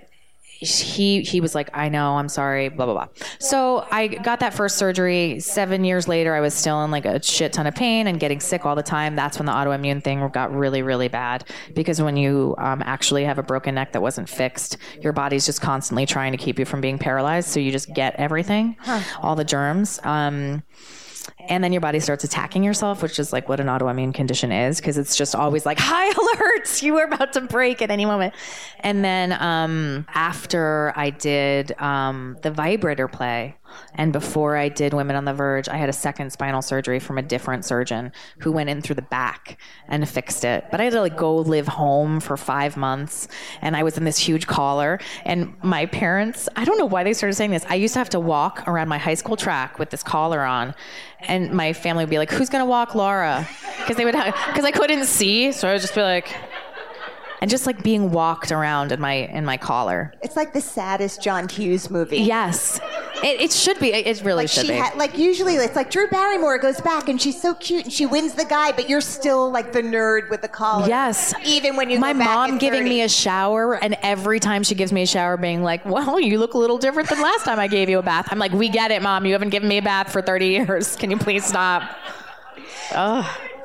he 0.59 1.21
he 1.21 1.41
was 1.41 1.55
like, 1.55 1.69
"I 1.73 1.89
know. 1.89 2.17
I'm 2.17 2.29
sorry." 2.29 2.69
Blah 2.69 2.85
blah 2.85 2.93
blah. 2.93 3.07
So 3.39 3.85
I 3.91 4.07
got 4.07 4.39
that 4.39 4.53
first 4.53 4.77
surgery. 4.77 5.39
Seven 5.39 5.83
years 5.83 6.07
later, 6.07 6.33
I 6.33 6.39
was 6.39 6.53
still 6.53 6.83
in 6.83 6.91
like 6.91 7.05
a 7.05 7.21
shit 7.21 7.53
ton 7.53 7.67
of 7.67 7.75
pain 7.75 8.07
and 8.07 8.19
getting 8.19 8.39
sick 8.39 8.65
all 8.65 8.75
the 8.75 8.83
time. 8.83 9.15
That's 9.15 9.37
when 9.37 9.45
the 9.45 9.51
autoimmune 9.51 10.03
thing 10.03 10.27
got 10.29 10.53
really 10.53 10.81
really 10.81 11.07
bad 11.07 11.47
because 11.73 12.01
when 12.01 12.17
you 12.17 12.55
um, 12.57 12.81
actually 12.85 13.23
have 13.25 13.37
a 13.37 13.43
broken 13.43 13.75
neck 13.75 13.93
that 13.93 14.01
wasn't 14.01 14.29
fixed, 14.29 14.77
your 15.01 15.13
body's 15.13 15.45
just 15.45 15.61
constantly 15.61 16.05
trying 16.05 16.31
to 16.31 16.37
keep 16.37 16.59
you 16.59 16.65
from 16.65 16.81
being 16.81 16.97
paralyzed. 16.97 17.49
So 17.49 17.59
you 17.59 17.71
just 17.71 17.93
get 17.93 18.15
everything, 18.15 18.75
all 19.21 19.35
the 19.35 19.45
germs. 19.45 19.99
Um, 20.03 20.63
and 21.47 21.63
then 21.63 21.71
your 21.71 21.81
body 21.81 21.99
starts 21.99 22.23
attacking 22.23 22.63
yourself, 22.63 23.01
which 23.01 23.19
is 23.19 23.33
like 23.33 23.49
what 23.49 23.59
an 23.59 23.67
autoimmune 23.67 24.13
condition 24.13 24.51
is, 24.51 24.77
because 24.77 24.97
it's 24.97 25.15
just 25.15 25.35
always 25.35 25.65
like 25.65 25.79
high 25.81 26.11
alerts. 26.11 26.81
You 26.81 26.97
are 26.97 27.05
about 27.05 27.33
to 27.33 27.41
break 27.41 27.81
at 27.81 27.91
any 27.91 28.05
moment. 28.05 28.33
And 28.79 29.03
then 29.03 29.33
um, 29.33 30.05
after 30.13 30.93
I 30.95 31.09
did 31.09 31.79
um, 31.81 32.37
the 32.41 32.51
vibrator 32.51 33.07
play, 33.07 33.55
and 33.95 34.13
before 34.13 34.55
I 34.55 34.69
did 34.69 34.93
Women 34.93 35.15
on 35.15 35.25
the 35.25 35.33
Verge, 35.33 35.67
I 35.67 35.77
had 35.77 35.89
a 35.89 35.93
second 35.93 36.31
spinal 36.31 36.61
surgery 36.61 36.99
from 36.99 37.17
a 37.17 37.21
different 37.21 37.65
surgeon 37.65 38.11
who 38.39 38.51
went 38.51 38.69
in 38.69 38.81
through 38.81 38.95
the 38.95 39.01
back 39.01 39.59
and 39.87 40.07
fixed 40.07 40.45
it. 40.45 40.65
But 40.71 40.79
I 40.79 40.85
had 40.85 40.93
to 40.93 41.01
like 41.01 41.17
go 41.17 41.35
live 41.37 41.67
home 41.67 42.19
for 42.19 42.37
five 42.37 42.77
months, 42.77 43.27
and 43.61 43.75
I 43.75 43.83
was 43.83 43.97
in 43.97 44.03
this 44.03 44.17
huge 44.17 44.47
collar. 44.47 44.99
And 45.25 45.55
my 45.63 45.85
parents, 45.87 46.47
I 46.55 46.65
don't 46.65 46.77
know 46.77 46.85
why 46.85 47.03
they 47.03 47.13
started 47.13 47.35
saying 47.35 47.51
this. 47.51 47.65
I 47.69 47.75
used 47.75 47.93
to 47.93 47.99
have 47.99 48.09
to 48.09 48.19
walk 48.19 48.63
around 48.67 48.87
my 48.87 48.97
high 48.97 49.15
school 49.15 49.35
track 49.35 49.79
with 49.79 49.89
this 49.89 50.03
collar 50.03 50.43
on, 50.43 50.73
and 51.21 51.36
my 51.39 51.73
family 51.73 52.03
would 52.03 52.09
be 52.09 52.17
like, 52.17 52.31
"Who's 52.31 52.49
gonna 52.49 52.65
walk 52.65 52.95
Laura?" 52.95 53.47
Because 53.77 53.95
they 53.97 54.05
would 54.05 54.15
because 54.15 54.65
I 54.65 54.71
couldn't 54.71 55.05
see, 55.05 55.51
so 55.51 55.67
I 55.67 55.73
would 55.73 55.81
just 55.81 55.95
be 55.95 56.01
like. 56.01 56.33
And 57.39 57.51
just 57.51 57.67
like 57.67 57.83
being 57.83 58.11
walked 58.11 58.51
around 58.51 58.91
in 58.91 58.99
my 58.99 59.13
in 59.13 59.45
my 59.45 59.57
collar. 59.57 60.11
It's 60.23 60.35
like 60.35 60.53
the 60.53 60.61
saddest 60.61 61.21
John 61.21 61.47
Hughes 61.47 61.89
movie. 61.91 62.17
Yes, 62.17 62.79
it, 63.23 63.39
it 63.41 63.51
should 63.51 63.79
be. 63.79 63.89
It, 63.93 64.21
really 64.23 64.43
Like 64.43 64.49
should 64.49 64.65
she 64.65 64.71
be. 64.71 64.77
had, 64.77 64.95
like 64.95 65.17
usually 65.17 65.55
it's 65.55 65.75
like 65.75 65.91
Drew 65.91 66.07
Barrymore 66.07 66.57
goes 66.57 66.81
back 66.81 67.09
and 67.09 67.21
she's 67.21 67.39
so 67.39 67.53
cute 67.53 67.83
and 67.85 67.93
she 67.93 68.07
wins 68.07 68.33
the 68.33 68.45
guy, 68.45 68.71
but 68.71 68.89
you're 68.89 69.01
still 69.01 69.51
like 69.51 69.71
the 69.71 69.83
nerd 69.83 70.31
with 70.31 70.41
the 70.41 70.47
collar. 70.47 70.87
Yes. 70.87 71.33
Even 71.45 71.75
when 71.75 71.91
you 71.91 71.99
my 71.99 72.13
mom 72.13 72.57
giving 72.57 72.79
30. 72.81 72.89
me 72.89 73.01
a 73.03 73.09
shower, 73.09 73.75
and 73.75 73.95
every 74.01 74.39
time 74.39 74.63
she 74.63 74.73
gives 74.73 74.91
me 74.91 75.03
a 75.03 75.07
shower, 75.07 75.37
being 75.37 75.61
like, 75.61 75.85
"Well, 75.85 76.19
you 76.19 76.39
look 76.39 76.55
a 76.55 76.57
little 76.57 76.79
different 76.79 77.07
than 77.09 77.21
last 77.21 77.45
time 77.45 77.59
I 77.59 77.67
gave 77.67 77.87
you 77.87 77.99
a 77.99 78.03
bath." 78.03 78.29
I'm 78.31 78.39
like, 78.39 78.51
"We 78.51 78.67
get 78.67 78.89
it, 78.89 79.01
mom. 79.03 79.25
You 79.27 79.33
haven't 79.33 79.49
given 79.49 79.69
me 79.69 79.77
a 79.77 79.83
bath 79.83 80.11
for 80.11 80.23
30 80.23 80.47
years. 80.47 80.95
Can 80.95 81.11
you 81.11 81.17
please 81.17 81.45
stop?" 81.45 81.83
All 82.95 83.23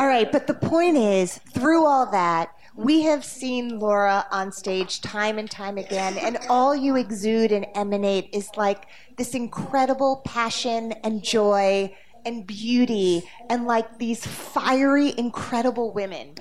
right, 0.09 0.31
but 0.31 0.47
the 0.47 0.55
point 0.55 0.97
is, 0.97 1.39
through 1.55 1.87
all 1.87 2.11
that, 2.11 2.51
we 2.83 3.03
have 3.03 3.25
seen 3.25 3.79
Laura 3.79 4.27
on 4.31 4.53
stage 4.53 5.01
time 5.01 5.39
and 5.39 5.51
time 5.51 5.79
again, 5.79 6.19
and 6.19 6.39
all 6.49 6.75
you 6.75 6.97
exude 6.97 7.53
and 7.53 7.67
emanate 7.75 8.29
is 8.33 8.51
like 8.57 8.87
this 9.17 9.35
incredible 9.35 10.23
passion 10.25 10.93
and 11.05 11.23
joy 11.23 11.95
and 12.25 12.47
beauty 12.47 13.29
and 13.51 13.67
like 13.67 13.99
these 13.99 14.25
fiery, 14.27 15.15
incredible 15.19 15.93
women. 15.93 16.35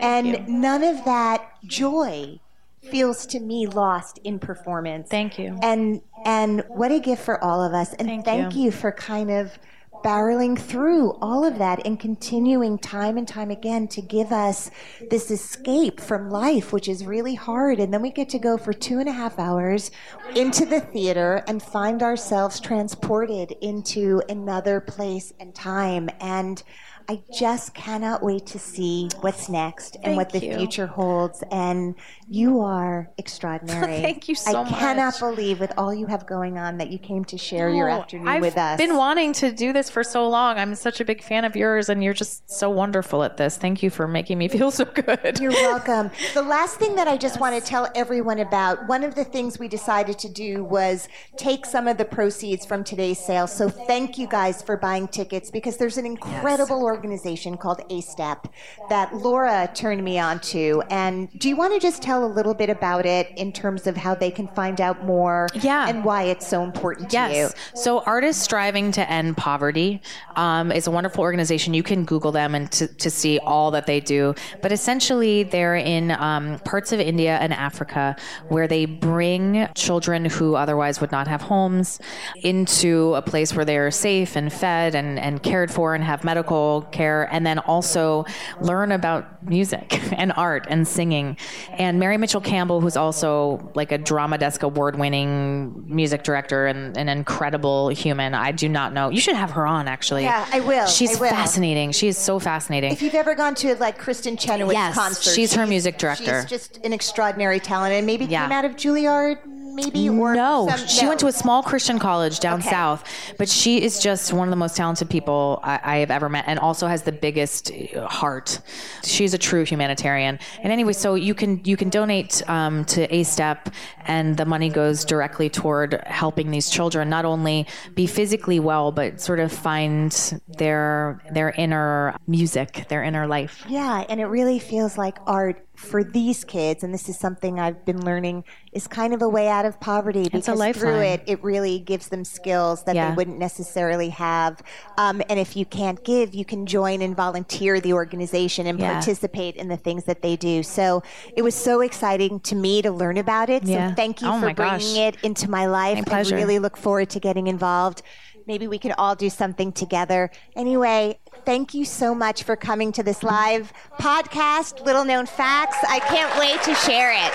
and 0.00 0.48
none 0.48 0.82
of 0.82 1.04
that 1.04 1.48
joy 1.64 2.38
feels 2.82 3.26
to 3.26 3.40
me 3.40 3.66
lost 3.66 4.18
in 4.24 4.38
performance. 4.38 5.08
Thank 5.08 5.38
you. 5.38 5.58
And 5.62 6.00
and 6.24 6.64
what 6.68 6.92
a 6.92 7.00
gift 7.00 7.24
for 7.24 7.42
all 7.42 7.62
of 7.62 7.74
us. 7.74 7.92
And 7.94 8.08
Thank 8.08 8.24
thank, 8.24 8.54
you. 8.54 8.64
you 8.64 8.70
for 8.70 8.92
kind 8.92 9.30
of 9.30 9.58
barreling 10.02 10.58
through 10.58 11.12
all 11.20 11.44
of 11.44 11.58
that 11.58 11.84
and 11.86 11.98
continuing 11.98 12.78
time 12.78 13.16
and 13.16 13.26
time 13.26 13.50
again 13.50 13.88
to 13.88 14.02
give 14.02 14.32
us 14.32 14.70
this 15.10 15.30
escape 15.30 16.00
from 16.00 16.30
life, 16.30 16.72
which 16.72 16.88
is 16.88 17.04
really 17.04 17.34
hard. 17.34 17.80
And 17.80 17.92
then 17.92 18.02
we 18.02 18.10
get 18.10 18.28
to 18.30 18.38
go 18.38 18.56
for 18.56 18.72
two 18.72 18.98
and 18.98 19.08
a 19.08 19.12
half 19.12 19.38
hours 19.38 19.90
into 20.34 20.64
the 20.64 20.80
theater 20.80 21.42
and 21.48 21.62
find 21.62 22.02
ourselves 22.02 22.60
transported 22.60 23.52
into 23.60 24.22
another 24.28 24.80
place 24.80 25.32
and 25.40 25.54
time. 25.54 26.08
And 26.20 26.62
I 27.08 27.22
just 27.38 27.74
cannot 27.74 28.22
wait 28.22 28.46
to 28.46 28.58
see 28.58 29.08
what's 29.20 29.48
next 29.48 29.96
and 30.02 30.16
what 30.16 30.30
the 30.30 30.44
you. 30.44 30.56
future 30.56 30.86
holds. 30.86 31.42
And 31.50 31.94
you 32.28 32.60
are 32.60 33.10
extraordinary. 33.18 34.00
Thank 34.02 34.28
you 34.28 34.34
so 34.34 34.64
much. 34.64 34.72
I 34.72 34.78
cannot 34.78 35.18
believe 35.20 35.60
with 35.60 35.72
all 35.78 35.94
you 35.94 36.06
have 36.06 36.26
going 36.26 36.58
on 36.58 36.78
that 36.78 36.90
you 36.90 36.98
came 36.98 37.24
to 37.26 37.38
share 37.38 37.68
your 37.70 37.88
Oh, 37.88 38.00
afternoon 38.00 38.26
I've 38.28 38.40
with 38.42 38.56
us. 38.56 38.72
I've 38.72 38.78
been 38.78 38.96
wanting 38.96 39.32
to 39.34 39.52
do 39.52 39.72
this 39.72 39.88
for 39.88 40.02
so 40.02 40.28
long. 40.28 40.58
I'm 40.58 40.74
such 40.74 41.00
a 41.00 41.04
big 41.04 41.22
fan 41.22 41.44
of 41.44 41.54
yours, 41.54 41.88
and 41.88 42.02
you're 42.02 42.12
just 42.14 42.50
so 42.50 42.68
wonderful 42.70 43.22
at 43.22 43.36
this. 43.36 43.56
Thank 43.56 43.82
you 43.82 43.90
for 43.90 44.08
making 44.08 44.38
me 44.38 44.48
feel 44.56 44.70
so 44.70 44.84
good. 44.84 45.38
You're 45.40 45.52
welcome. 45.52 46.10
The 46.34 46.42
last 46.42 46.78
thing 46.78 46.94
that 46.96 47.08
I 47.08 47.16
just 47.16 47.40
want 47.40 47.54
to 47.58 47.66
tell 47.66 47.88
everyone 47.94 48.40
about 48.40 48.86
one 48.88 49.02
of 49.04 49.14
the 49.14 49.24
things 49.24 49.58
we 49.58 49.68
decided 49.68 50.18
to 50.18 50.28
do 50.28 50.64
was 50.64 51.08
take 51.36 51.64
some 51.64 51.88
of 51.88 51.96
the 51.96 52.04
proceeds 52.04 52.66
from 52.66 52.84
today's 52.84 53.18
sale. 53.18 53.46
So 53.46 53.68
thank 53.70 54.18
you 54.18 54.26
guys 54.26 54.60
for 54.60 54.76
buying 54.76 55.08
tickets 55.08 55.50
because 55.50 55.76
there's 55.78 55.96
an 55.96 56.04
incredible 56.04 56.84
organization 56.96 57.58
called 57.58 57.80
ASTEP 57.90 58.46
that 58.88 59.14
Laura 59.14 59.68
turned 59.74 60.02
me 60.02 60.18
on 60.18 60.40
to. 60.40 60.82
And 60.88 61.28
do 61.38 61.48
you 61.50 61.56
want 61.56 61.74
to 61.74 61.78
just 61.80 62.00
tell 62.02 62.24
a 62.24 62.30
little 62.38 62.54
bit 62.54 62.70
about 62.70 63.04
it 63.04 63.28
in 63.36 63.52
terms 63.52 63.86
of 63.86 63.96
how 63.98 64.14
they 64.14 64.30
can 64.30 64.48
find 64.48 64.80
out 64.80 65.04
more 65.04 65.48
Yeah. 65.54 65.88
and 65.88 66.04
why 66.04 66.22
it's 66.24 66.46
so 66.46 66.62
important 66.62 67.10
to 67.10 67.14
Yes. 67.16 67.36
you? 67.36 67.80
So, 67.80 68.00
Artists 68.00 68.42
Striving 68.42 68.92
to 68.92 69.10
End 69.10 69.36
Poverty 69.36 70.00
um, 70.36 70.72
is 70.72 70.86
a 70.86 70.90
wonderful 70.90 71.22
organization. 71.22 71.74
You 71.74 71.82
can 71.82 72.04
Google 72.04 72.32
them 72.32 72.54
and 72.54 72.72
to, 72.72 72.86
to 72.86 73.10
see 73.10 73.38
all 73.40 73.70
that 73.72 73.86
they 73.86 74.00
do. 74.00 74.34
But 74.62 74.72
essentially, 74.72 75.42
they're 75.42 75.76
in 75.76 76.12
um, 76.12 76.58
parts 76.60 76.92
of 76.92 77.00
India 77.00 77.36
and 77.42 77.52
Africa 77.52 78.16
where 78.48 78.66
they 78.66 78.86
bring 78.86 79.68
children 79.74 80.24
who 80.24 80.54
otherwise 80.56 81.00
would 81.02 81.12
not 81.12 81.28
have 81.28 81.42
homes 81.42 82.00
into 82.42 83.14
a 83.14 83.20
place 83.22 83.54
where 83.54 83.64
they 83.66 83.76
are 83.76 83.90
safe 83.90 84.34
and 84.36 84.50
fed 84.52 84.94
and, 84.94 85.18
and 85.18 85.42
cared 85.42 85.70
for 85.70 85.94
and 85.94 86.02
have 86.02 86.24
medical 86.24 86.85
care, 86.92 87.28
and 87.32 87.46
then 87.46 87.58
also 87.60 88.24
learn 88.60 88.92
about 88.92 89.42
music 89.42 90.00
and 90.18 90.32
art 90.36 90.66
and 90.68 90.86
singing. 90.86 91.36
And 91.72 91.98
Mary 91.98 92.16
Mitchell 92.16 92.40
Campbell, 92.40 92.80
who's 92.80 92.96
also 92.96 93.70
like 93.74 93.92
a 93.92 93.98
Drama 93.98 94.38
Desk 94.38 94.62
award 94.62 94.98
winning 94.98 95.84
music 95.86 96.22
director 96.22 96.66
and 96.66 96.96
an 96.96 97.08
incredible 97.08 97.88
human. 97.88 98.34
I 98.34 98.52
do 98.52 98.68
not 98.68 98.92
know. 98.92 99.08
You 99.10 99.20
should 99.20 99.36
have 99.36 99.50
her 99.52 99.66
on, 99.66 99.88
actually. 99.88 100.22
Yeah, 100.24 100.46
I 100.52 100.60
will. 100.60 100.86
She's 100.86 101.16
I 101.16 101.20
will. 101.20 101.30
fascinating. 101.30 101.92
She 101.92 102.08
is 102.08 102.16
so 102.18 102.38
fascinating. 102.38 102.92
If 102.92 103.02
you've 103.02 103.14
ever 103.14 103.34
gone 103.34 103.54
to 103.56 103.74
like 103.76 104.00
Kristin 104.00 104.38
Chenoweth's 104.38 104.72
Yes, 104.74 104.94
concert, 104.94 105.30
she's 105.34 105.54
her 105.54 105.66
music 105.66 105.98
director. 105.98 106.42
She's 106.42 106.50
just 106.50 106.84
an 106.84 106.92
extraordinary 106.92 107.60
talent, 107.60 107.94
and 107.94 108.06
maybe 108.06 108.24
Yeah. 108.26 108.42
came 108.44 108.52
out 108.52 108.64
of 108.64 108.72
Juilliard, 108.76 109.38
maybe 109.76 110.08
or 110.08 110.34
no, 110.34 110.66
some- 110.68 110.88
she 110.88 111.02
no. 111.02 111.08
went 111.08 111.20
to 111.20 111.26
a 111.26 111.32
small 111.32 111.62
Christian 111.62 111.98
college 111.98 112.40
down 112.40 112.60
Okay. 112.60 112.70
south, 112.70 113.04
but 113.38 113.48
she 113.48 113.82
is 113.82 114.00
just 114.02 114.32
one 114.32 114.48
of 114.48 114.50
the 114.50 114.56
most 114.56 114.76
talented 114.76 115.08
people 115.10 115.60
I, 115.62 115.78
I 115.82 115.96
have 115.98 116.10
ever 116.10 116.28
met, 116.28 116.44
and 116.48 116.58
also 116.58 116.86
has 116.86 117.02
the 117.02 117.12
biggest 117.12 117.70
uh, 117.70 118.06
heart. 118.08 118.60
She's 119.04 119.34
a 119.34 119.38
true 119.38 119.64
humanitarian. 119.64 120.38
And 120.62 120.72
anyway, 120.72 120.92
so 120.94 121.14
you 121.14 121.34
can 121.34 121.60
you 121.64 121.76
can 121.76 121.90
donate 121.90 122.42
um, 122.48 122.84
to 122.86 123.06
ASTEP, 123.08 123.72
and 124.06 124.36
the 124.36 124.44
money 124.46 124.70
goes 124.70 125.04
directly 125.04 125.48
toward 125.50 126.02
helping 126.06 126.50
these 126.50 126.70
children 126.70 127.08
not 127.10 127.24
only 127.24 127.66
be 127.94 128.06
physically 128.06 128.58
well, 128.60 128.92
but 128.92 129.20
sort 129.20 129.40
of 129.40 129.52
find 129.52 130.12
their 130.58 131.22
their 131.32 131.50
inner 131.50 132.16
music, 132.26 132.86
their 132.88 133.02
inner 133.02 133.26
life. 133.26 133.64
Yeah, 133.68 134.04
and 134.08 134.20
it 134.20 134.26
really 134.26 134.58
feels 134.58 134.96
like 134.96 135.18
art 135.26 135.65
for 135.76 136.02
these 136.02 136.42
kids, 136.44 136.82
and 136.82 136.92
this 136.92 137.08
is 137.08 137.18
something 137.18 137.60
I've 137.60 137.84
been 137.84 138.04
learning, 138.04 138.44
is 138.72 138.86
kind 138.88 139.12
of 139.12 139.22
a 139.22 139.28
way 139.28 139.48
out 139.48 139.64
of 139.64 139.78
poverty 139.78 140.28
because 140.30 140.76
through 140.76 141.00
it, 141.00 141.22
it 141.26 141.42
really 141.44 141.78
gives 141.78 142.08
them 142.08 142.24
skills 142.24 142.82
that 142.84 142.94
Yeah. 142.94 143.10
they 143.10 143.16
wouldn't 143.16 143.38
necessarily 143.38 144.08
have. 144.08 144.62
Um, 144.98 145.22
and 145.28 145.38
if 145.38 145.56
you 145.56 145.64
can't 145.66 146.02
give, 146.04 146.34
you 146.34 146.44
can 146.44 146.66
join 146.66 147.02
and 147.02 147.14
volunteer 147.14 147.78
the 147.80 147.92
organization 147.92 148.66
and 148.66 148.80
Yeah. 148.80 148.94
participate 148.94 149.56
in 149.56 149.68
the 149.68 149.76
things 149.76 150.04
that 150.04 150.22
they 150.22 150.34
do. 150.36 150.62
So 150.62 151.02
it 151.36 151.42
was 151.42 151.54
so 151.54 151.80
exciting 151.80 152.40
to 152.40 152.54
me 152.54 152.82
to 152.82 152.90
learn 152.90 153.18
about 153.18 153.50
it. 153.50 153.64
Yeah. 153.64 153.90
So 153.90 153.94
thank 153.94 154.22
you 154.22 154.28
Oh 154.28 154.40
for 154.40 154.54
bringing 154.54 154.78
gosh. 154.78 154.96
it 154.96 155.16
into 155.22 155.50
my 155.50 155.66
life. 155.66 155.98
My 155.98 156.04
pleasure. 156.04 156.36
I 156.36 156.40
really 156.40 156.58
look 156.58 156.76
forward 156.76 157.10
to 157.10 157.20
getting 157.20 157.46
involved. 157.46 158.02
Maybe 158.46 158.68
we 158.68 158.78
could 158.78 158.92
all 158.96 159.16
do 159.16 159.28
something 159.28 159.72
together. 159.72 160.30
Anyway, 160.54 161.18
thank 161.44 161.74
you 161.74 161.84
so 161.84 162.14
much 162.14 162.44
for 162.44 162.54
coming 162.54 162.92
to 162.92 163.02
this 163.02 163.24
live 163.24 163.72
podcast, 163.98 164.84
Little 164.86 165.04
Known 165.04 165.26
Facts. 165.26 165.76
I 165.88 165.98
can't 165.98 166.32
wait 166.38 166.62
to 166.62 166.72
share 166.74 167.12
it. 167.12 167.32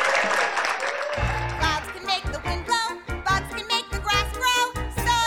Clouds 1.60 1.88
can 1.92 2.06
make 2.06 2.24
the 2.24 2.40
wind 2.46 2.66
blow, 2.66 2.98
bugs 3.26 3.54
can 3.54 3.68
make 3.68 3.90
the 3.92 4.00
grass 4.00 4.32
grow. 4.38 4.72
So 4.96 5.18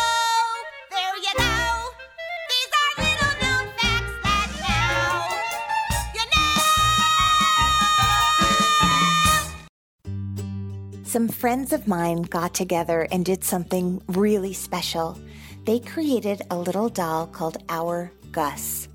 there 0.91 1.17
you 1.19 1.35
go. 1.37 1.93
These 2.49 2.71
are 2.81 2.95
little 3.05 3.35
known 3.43 3.69
facts 3.77 4.17
that 4.25 4.49
now 4.65 5.37
you 6.15 6.25
know. 10.95 11.05
Some 11.05 11.29
friends 11.29 11.75
of 11.75 11.87
mine 11.87 12.23
got 12.23 12.55
together 12.55 13.07
and 13.13 13.23
did 13.23 13.45
something 13.45 14.01
really 14.09 14.55
special. 14.55 15.19
They 15.65 15.79
created 15.79 16.43
a 16.51 16.59
little 16.59 16.91
doll 16.91 17.27
called 17.27 17.57
Our 17.71 18.13
Gus. 18.33 18.87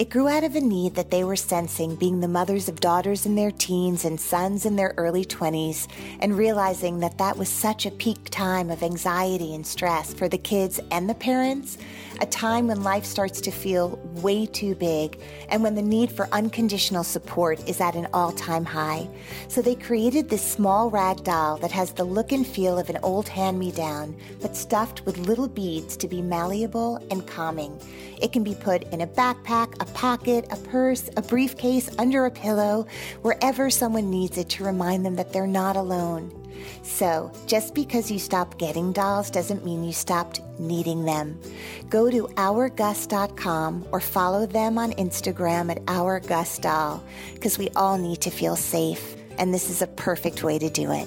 It 0.00 0.10
grew 0.10 0.26
out 0.26 0.42
of 0.42 0.56
a 0.56 0.60
need 0.60 0.96
that 0.96 1.12
they 1.12 1.22
were 1.22 1.36
sensing 1.36 1.94
being 1.94 2.18
the 2.18 2.26
mothers 2.26 2.68
of 2.68 2.80
daughters 2.80 3.26
in 3.26 3.36
their 3.36 3.52
teens 3.52 4.04
and 4.04 4.20
sons 4.20 4.66
in 4.66 4.74
their 4.74 4.92
early 4.96 5.24
20s, 5.24 5.86
and 6.18 6.36
realizing 6.36 6.98
that 6.98 7.18
that 7.18 7.36
was 7.36 7.48
such 7.48 7.86
a 7.86 7.92
peak 7.92 8.28
time 8.30 8.70
of 8.70 8.82
anxiety 8.82 9.54
and 9.54 9.64
stress 9.64 10.12
for 10.12 10.28
the 10.28 10.36
kids 10.36 10.80
and 10.90 11.08
the 11.08 11.14
parents, 11.14 11.78
a 12.20 12.26
time 12.26 12.66
when 12.66 12.82
life 12.82 13.04
starts 13.04 13.40
to 13.42 13.50
feel 13.50 13.98
way 14.22 14.46
too 14.46 14.74
big, 14.74 15.20
and 15.48 15.62
when 15.62 15.74
the 15.74 15.82
need 15.82 16.10
for 16.10 16.28
unconditional 16.32 17.04
support 17.04 17.66
is 17.68 17.80
at 17.80 17.94
an 17.94 18.08
all 18.12 18.32
time 18.32 18.64
high. 18.64 19.08
So 19.48 19.62
they 19.62 19.74
created 19.74 20.28
this 20.28 20.42
small 20.42 20.90
rag 20.90 21.24
doll 21.24 21.56
that 21.58 21.72
has 21.72 21.92
the 21.92 22.04
look 22.04 22.32
and 22.32 22.46
feel 22.46 22.78
of 22.78 22.90
an 22.90 22.98
old 23.02 23.28
hand 23.28 23.58
me 23.58 23.70
down, 23.72 24.16
but 24.40 24.56
stuffed 24.56 25.04
with 25.04 25.18
little 25.18 25.48
beads 25.48 25.96
to 25.98 26.08
be 26.08 26.22
malleable 26.22 26.96
and 27.10 27.26
calming. 27.26 27.80
It 28.20 28.32
can 28.32 28.42
be 28.42 28.54
put 28.54 28.82
in 28.92 29.02
a 29.02 29.06
backpack, 29.06 29.74
a 29.80 29.86
pocket, 29.92 30.46
a 30.50 30.56
purse, 30.56 31.10
a 31.16 31.22
briefcase, 31.22 31.90
under 31.98 32.26
a 32.26 32.30
pillow, 32.30 32.86
wherever 33.22 33.70
someone 33.70 34.10
needs 34.10 34.38
it 34.38 34.48
to 34.50 34.64
remind 34.64 35.04
them 35.04 35.16
that 35.16 35.32
they're 35.32 35.46
not 35.46 35.76
alone. 35.76 36.45
So, 36.82 37.30
just 37.46 37.74
because 37.74 38.10
you 38.10 38.18
stopped 38.18 38.58
getting 38.58 38.92
dolls 38.92 39.30
doesn't 39.30 39.64
mean 39.64 39.84
you 39.84 39.92
stopped 39.92 40.40
needing 40.58 41.04
them. 41.04 41.40
Go 41.88 42.10
to 42.10 42.26
ourgus.com 42.36 43.86
or 43.92 44.00
follow 44.00 44.46
them 44.46 44.78
on 44.78 44.92
Instagram 44.92 45.70
at 45.70 45.84
ourgusdoll 45.86 47.00
because 47.34 47.58
we 47.58 47.68
all 47.76 47.98
need 47.98 48.20
to 48.22 48.30
feel 48.30 48.56
safe, 48.56 49.16
and 49.38 49.52
this 49.52 49.68
is 49.70 49.82
a 49.82 49.86
perfect 49.86 50.42
way 50.42 50.58
to 50.58 50.70
do 50.70 50.90
it. 50.92 51.06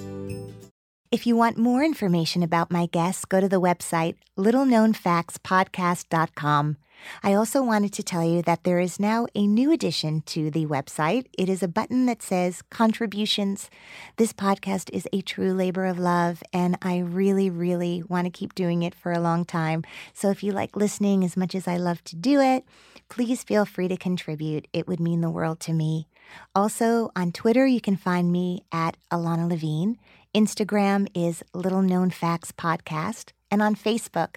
If 1.10 1.26
you 1.26 1.34
want 1.34 1.58
more 1.58 1.82
information 1.82 2.44
about 2.44 2.70
my 2.70 2.86
guests, 2.86 3.24
go 3.24 3.40
to 3.40 3.48
the 3.48 3.60
website 3.60 4.14
littleknownfactspodcast.com. 4.38 6.76
I 7.22 7.34
also 7.34 7.62
wanted 7.62 7.92
to 7.94 8.02
tell 8.02 8.24
you 8.24 8.42
that 8.42 8.64
there 8.64 8.80
is 8.80 9.00
now 9.00 9.26
a 9.34 9.46
new 9.46 9.72
addition 9.72 10.22
to 10.26 10.50
the 10.50 10.66
website. 10.66 11.26
It 11.36 11.48
is 11.48 11.62
a 11.62 11.68
button 11.68 12.06
that 12.06 12.22
says 12.22 12.62
contributions. 12.70 13.70
This 14.16 14.32
podcast 14.32 14.90
is 14.92 15.08
a 15.12 15.20
true 15.20 15.52
labor 15.52 15.86
of 15.86 15.98
love, 15.98 16.42
and 16.52 16.76
I 16.82 16.98
really, 16.98 17.50
really 17.50 18.02
want 18.08 18.26
to 18.26 18.30
keep 18.30 18.54
doing 18.54 18.82
it 18.82 18.94
for 18.94 19.12
a 19.12 19.20
long 19.20 19.44
time. 19.44 19.84
So 20.12 20.30
if 20.30 20.42
you 20.42 20.52
like 20.52 20.76
listening 20.76 21.24
as 21.24 21.36
much 21.36 21.54
as 21.54 21.68
I 21.68 21.76
love 21.76 22.02
to 22.04 22.16
do 22.16 22.40
it, 22.40 22.64
please 23.08 23.42
feel 23.42 23.64
free 23.64 23.88
to 23.88 23.96
contribute. 23.96 24.68
It 24.72 24.88
would 24.88 25.00
mean 25.00 25.20
the 25.20 25.30
world 25.30 25.60
to 25.60 25.72
me. 25.72 26.08
Also, 26.54 27.10
on 27.16 27.32
Twitter, 27.32 27.66
you 27.66 27.80
can 27.80 27.96
find 27.96 28.30
me 28.30 28.64
at 28.72 28.96
Ilana 29.10 29.48
Levine. 29.48 29.98
Instagram 30.34 31.08
is 31.14 31.42
Little 31.52 31.82
Known 31.82 32.10
Facts 32.10 32.52
Podcast. 32.52 33.32
And 33.50 33.60
on 33.60 33.74
Facebook, 33.74 34.36